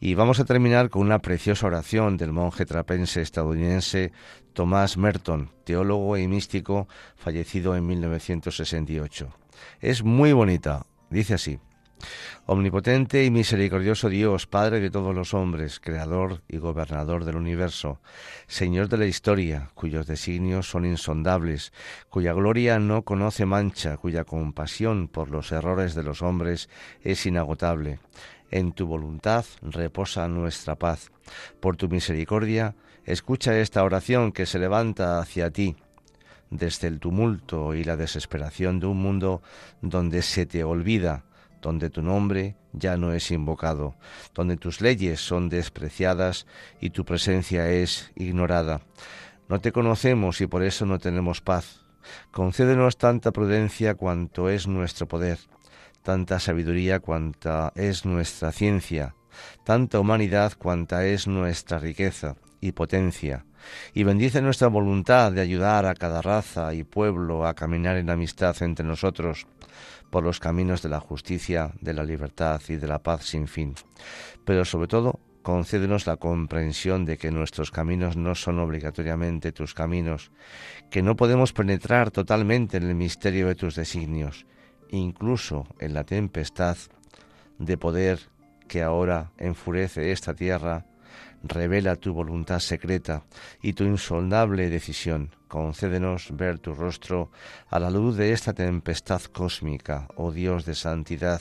Y 0.00 0.14
vamos 0.14 0.40
a 0.40 0.44
terminar 0.44 0.90
con 0.90 1.02
una 1.02 1.20
preciosa 1.20 1.66
oración 1.66 2.16
del 2.16 2.32
monje 2.32 2.66
trapense 2.66 3.22
estadounidense 3.22 4.12
Tomás 4.52 4.96
Merton, 4.96 5.50
teólogo 5.64 6.16
y 6.16 6.28
místico 6.28 6.88
fallecido 7.16 7.76
en 7.76 7.86
1968. 7.86 9.28
Es 9.80 10.02
muy 10.02 10.32
bonita. 10.32 10.86
Dice 11.10 11.34
así. 11.34 11.58
Omnipotente 12.46 13.24
y 13.24 13.30
misericordioso 13.30 14.10
Dios, 14.10 14.46
Padre 14.46 14.80
de 14.80 14.90
todos 14.90 15.14
los 15.14 15.32
hombres, 15.32 15.80
Creador 15.80 16.42
y 16.48 16.58
Gobernador 16.58 17.24
del 17.24 17.36
universo, 17.36 18.00
Señor 18.46 18.88
de 18.88 18.98
la 18.98 19.06
historia, 19.06 19.70
cuyos 19.74 20.06
designios 20.06 20.68
son 20.68 20.84
insondables, 20.84 21.72
cuya 22.10 22.34
gloria 22.34 22.78
no 22.78 23.02
conoce 23.02 23.46
mancha, 23.46 23.96
cuya 23.96 24.24
compasión 24.24 25.08
por 25.08 25.30
los 25.30 25.52
errores 25.52 25.94
de 25.94 26.02
los 26.02 26.20
hombres 26.20 26.68
es 27.00 27.24
inagotable. 27.24 27.98
En 28.54 28.70
tu 28.70 28.86
voluntad 28.86 29.44
reposa 29.62 30.28
nuestra 30.28 30.76
paz. 30.76 31.10
Por 31.58 31.76
tu 31.76 31.88
misericordia, 31.88 32.76
escucha 33.04 33.58
esta 33.58 33.82
oración 33.82 34.30
que 34.30 34.46
se 34.46 34.60
levanta 34.60 35.18
hacia 35.18 35.50
ti 35.50 35.74
desde 36.50 36.86
el 36.86 37.00
tumulto 37.00 37.74
y 37.74 37.82
la 37.82 37.96
desesperación 37.96 38.78
de 38.78 38.86
un 38.86 38.98
mundo 38.98 39.42
donde 39.82 40.22
se 40.22 40.46
te 40.46 40.62
olvida 40.62 41.24
donde 41.62 41.90
tu 41.90 42.00
nombre 42.00 42.54
ya 42.72 42.96
no 42.96 43.12
es 43.12 43.32
invocado, 43.32 43.96
donde 44.34 44.56
tus 44.56 44.80
leyes 44.80 45.18
son 45.18 45.48
despreciadas 45.48 46.46
y 46.80 46.90
tu 46.90 47.04
presencia 47.04 47.68
es 47.70 48.12
ignorada. 48.14 48.82
No 49.48 49.60
te 49.60 49.72
conocemos 49.72 50.40
y 50.40 50.46
por 50.46 50.62
eso 50.62 50.86
no 50.86 51.00
tenemos 51.00 51.40
paz. 51.40 51.80
Concédenos 52.30 52.98
tanta 52.98 53.32
prudencia 53.32 53.96
cuanto 53.96 54.48
es 54.48 54.68
nuestro 54.68 55.08
poder, 55.08 55.38
tanta 56.04 56.38
sabiduría 56.38 57.00
cuanta 57.00 57.72
es 57.74 58.04
nuestra 58.04 58.52
ciencia, 58.52 59.14
tanta 59.64 59.98
humanidad 59.98 60.52
cuanta 60.58 61.06
es 61.06 61.26
nuestra 61.26 61.78
riqueza 61.78 62.36
y 62.60 62.72
potencia, 62.72 63.46
y 63.94 64.04
bendice 64.04 64.42
nuestra 64.42 64.68
voluntad 64.68 65.32
de 65.32 65.40
ayudar 65.40 65.86
a 65.86 65.94
cada 65.94 66.20
raza 66.20 66.74
y 66.74 66.84
pueblo 66.84 67.46
a 67.46 67.54
caminar 67.54 67.96
en 67.96 68.10
amistad 68.10 68.54
entre 68.62 68.84
nosotros, 68.84 69.46
por 70.10 70.22
los 70.24 70.40
caminos 70.40 70.82
de 70.82 70.90
la 70.90 71.00
justicia, 71.00 71.72
de 71.80 71.94
la 71.94 72.04
libertad 72.04 72.60
y 72.68 72.76
de 72.76 72.86
la 72.86 73.02
paz 73.02 73.24
sin 73.24 73.48
fin. 73.48 73.74
Pero 74.44 74.66
sobre 74.66 74.88
todo, 74.88 75.20
concédenos 75.42 76.06
la 76.06 76.18
comprensión 76.18 77.06
de 77.06 77.16
que 77.16 77.30
nuestros 77.30 77.70
caminos 77.70 78.14
no 78.14 78.34
son 78.34 78.58
obligatoriamente 78.58 79.52
tus 79.52 79.72
caminos, 79.72 80.32
que 80.90 81.02
no 81.02 81.16
podemos 81.16 81.54
penetrar 81.54 82.10
totalmente 82.10 82.76
en 82.76 82.82
el 82.82 82.94
misterio 82.94 83.48
de 83.48 83.54
tus 83.54 83.74
designios, 83.74 84.44
incluso 84.90 85.66
en 85.78 85.94
la 85.94 86.04
tempestad 86.04 86.76
de 87.58 87.76
poder 87.78 88.20
que 88.68 88.82
ahora 88.82 89.32
enfurece 89.38 90.12
esta 90.12 90.34
tierra, 90.34 90.86
revela 91.42 91.96
tu 91.96 92.12
voluntad 92.12 92.58
secreta 92.58 93.24
y 93.62 93.74
tu 93.74 93.84
insondable 93.84 94.70
decisión. 94.70 95.30
Concédenos 95.48 96.28
ver 96.32 96.58
tu 96.58 96.74
rostro 96.74 97.30
a 97.68 97.78
la 97.78 97.90
luz 97.90 98.16
de 98.16 98.32
esta 98.32 98.54
tempestad 98.54 99.22
cósmica, 99.22 100.08
oh 100.16 100.32
Dios 100.32 100.64
de 100.64 100.74
santidad, 100.74 101.40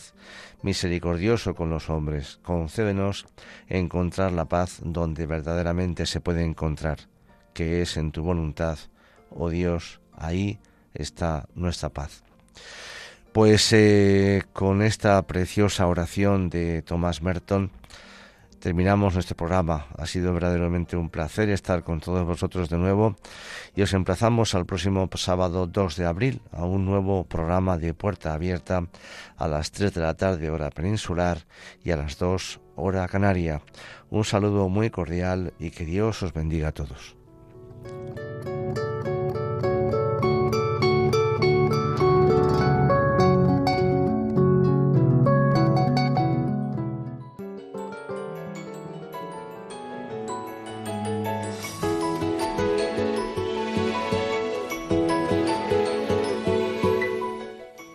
misericordioso 0.61 1.55
con 1.55 1.69
los 1.69 1.89
hombres. 1.89 2.39
Concédenos 2.43 3.25
encontrar 3.67 4.31
la 4.31 4.45
paz 4.45 4.81
donde 4.83 5.25
verdaderamente 5.25 6.05
se 6.05 6.21
puede 6.21 6.43
encontrar, 6.43 6.99
que 7.53 7.81
es 7.81 7.97
en 7.97 8.11
tu 8.11 8.23
voluntad, 8.23 8.77
oh 9.31 9.49
Dios, 9.49 9.99
ahí 10.15 10.59
está 10.93 11.47
nuestra 11.55 11.89
paz. 11.89 12.23
Pues 13.33 13.73
eh, 13.73 14.43
con 14.53 14.83
esta 14.83 15.19
preciosa 15.23 15.87
oración 15.87 16.51
de 16.51 16.83
Tomás 16.83 17.23
Merton, 17.23 17.71
terminamos 18.59 19.15
nuestro 19.15 19.35
programa. 19.35 19.87
Ha 19.97 20.05
sido 20.05 20.33
verdaderamente 20.33 20.95
un 20.95 21.09
placer 21.09 21.49
estar 21.49 21.83
con 21.83 21.99
todos 21.99 22.27
vosotros 22.27 22.69
de 22.69 22.77
nuevo 22.77 23.15
y 23.75 23.81
os 23.81 23.93
emplazamos 23.93 24.53
al 24.53 24.67
próximo 24.67 25.09
sábado 25.15 25.65
2 25.65 25.95
de 25.95 26.05
abril 26.05 26.41
a 26.51 26.65
un 26.65 26.85
nuevo 26.85 27.23
programa 27.23 27.79
de 27.79 27.95
Puerta 27.95 28.35
Abierta 28.35 28.87
a 29.35 29.47
las 29.47 29.71
3 29.71 29.95
de 29.95 30.01
la 30.01 30.13
tarde 30.13 30.51
hora 30.51 30.69
peninsular 30.69 31.39
y 31.83 31.89
a 31.89 31.97
las 31.97 32.19
2 32.19 32.61
hora 32.75 33.07
canaria. 33.07 33.63
Un 34.11 34.25
saludo 34.25 34.69
muy 34.69 34.91
cordial 34.91 35.55
y 35.57 35.71
que 35.71 35.85
Dios 35.85 36.21
os 36.21 36.33
bendiga 36.33 36.67
a 36.67 36.71
todos. 36.71 37.15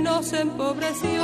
nos 0.00 0.32
empobreció. 0.32 1.22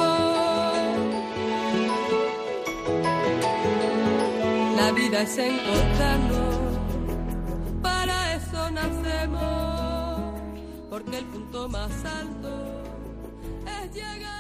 La 4.76 4.92
vida 4.92 5.22
es 5.22 5.38
encontrarnos, 5.38 6.56
para 7.82 8.34
eso 8.34 8.70
nacemos, 8.70 10.34
porque 10.88 11.18
el 11.18 11.24
punto 11.26 11.68
más 11.68 11.90
alto 12.04 12.82
es 13.66 13.94
llegar. 13.94 14.39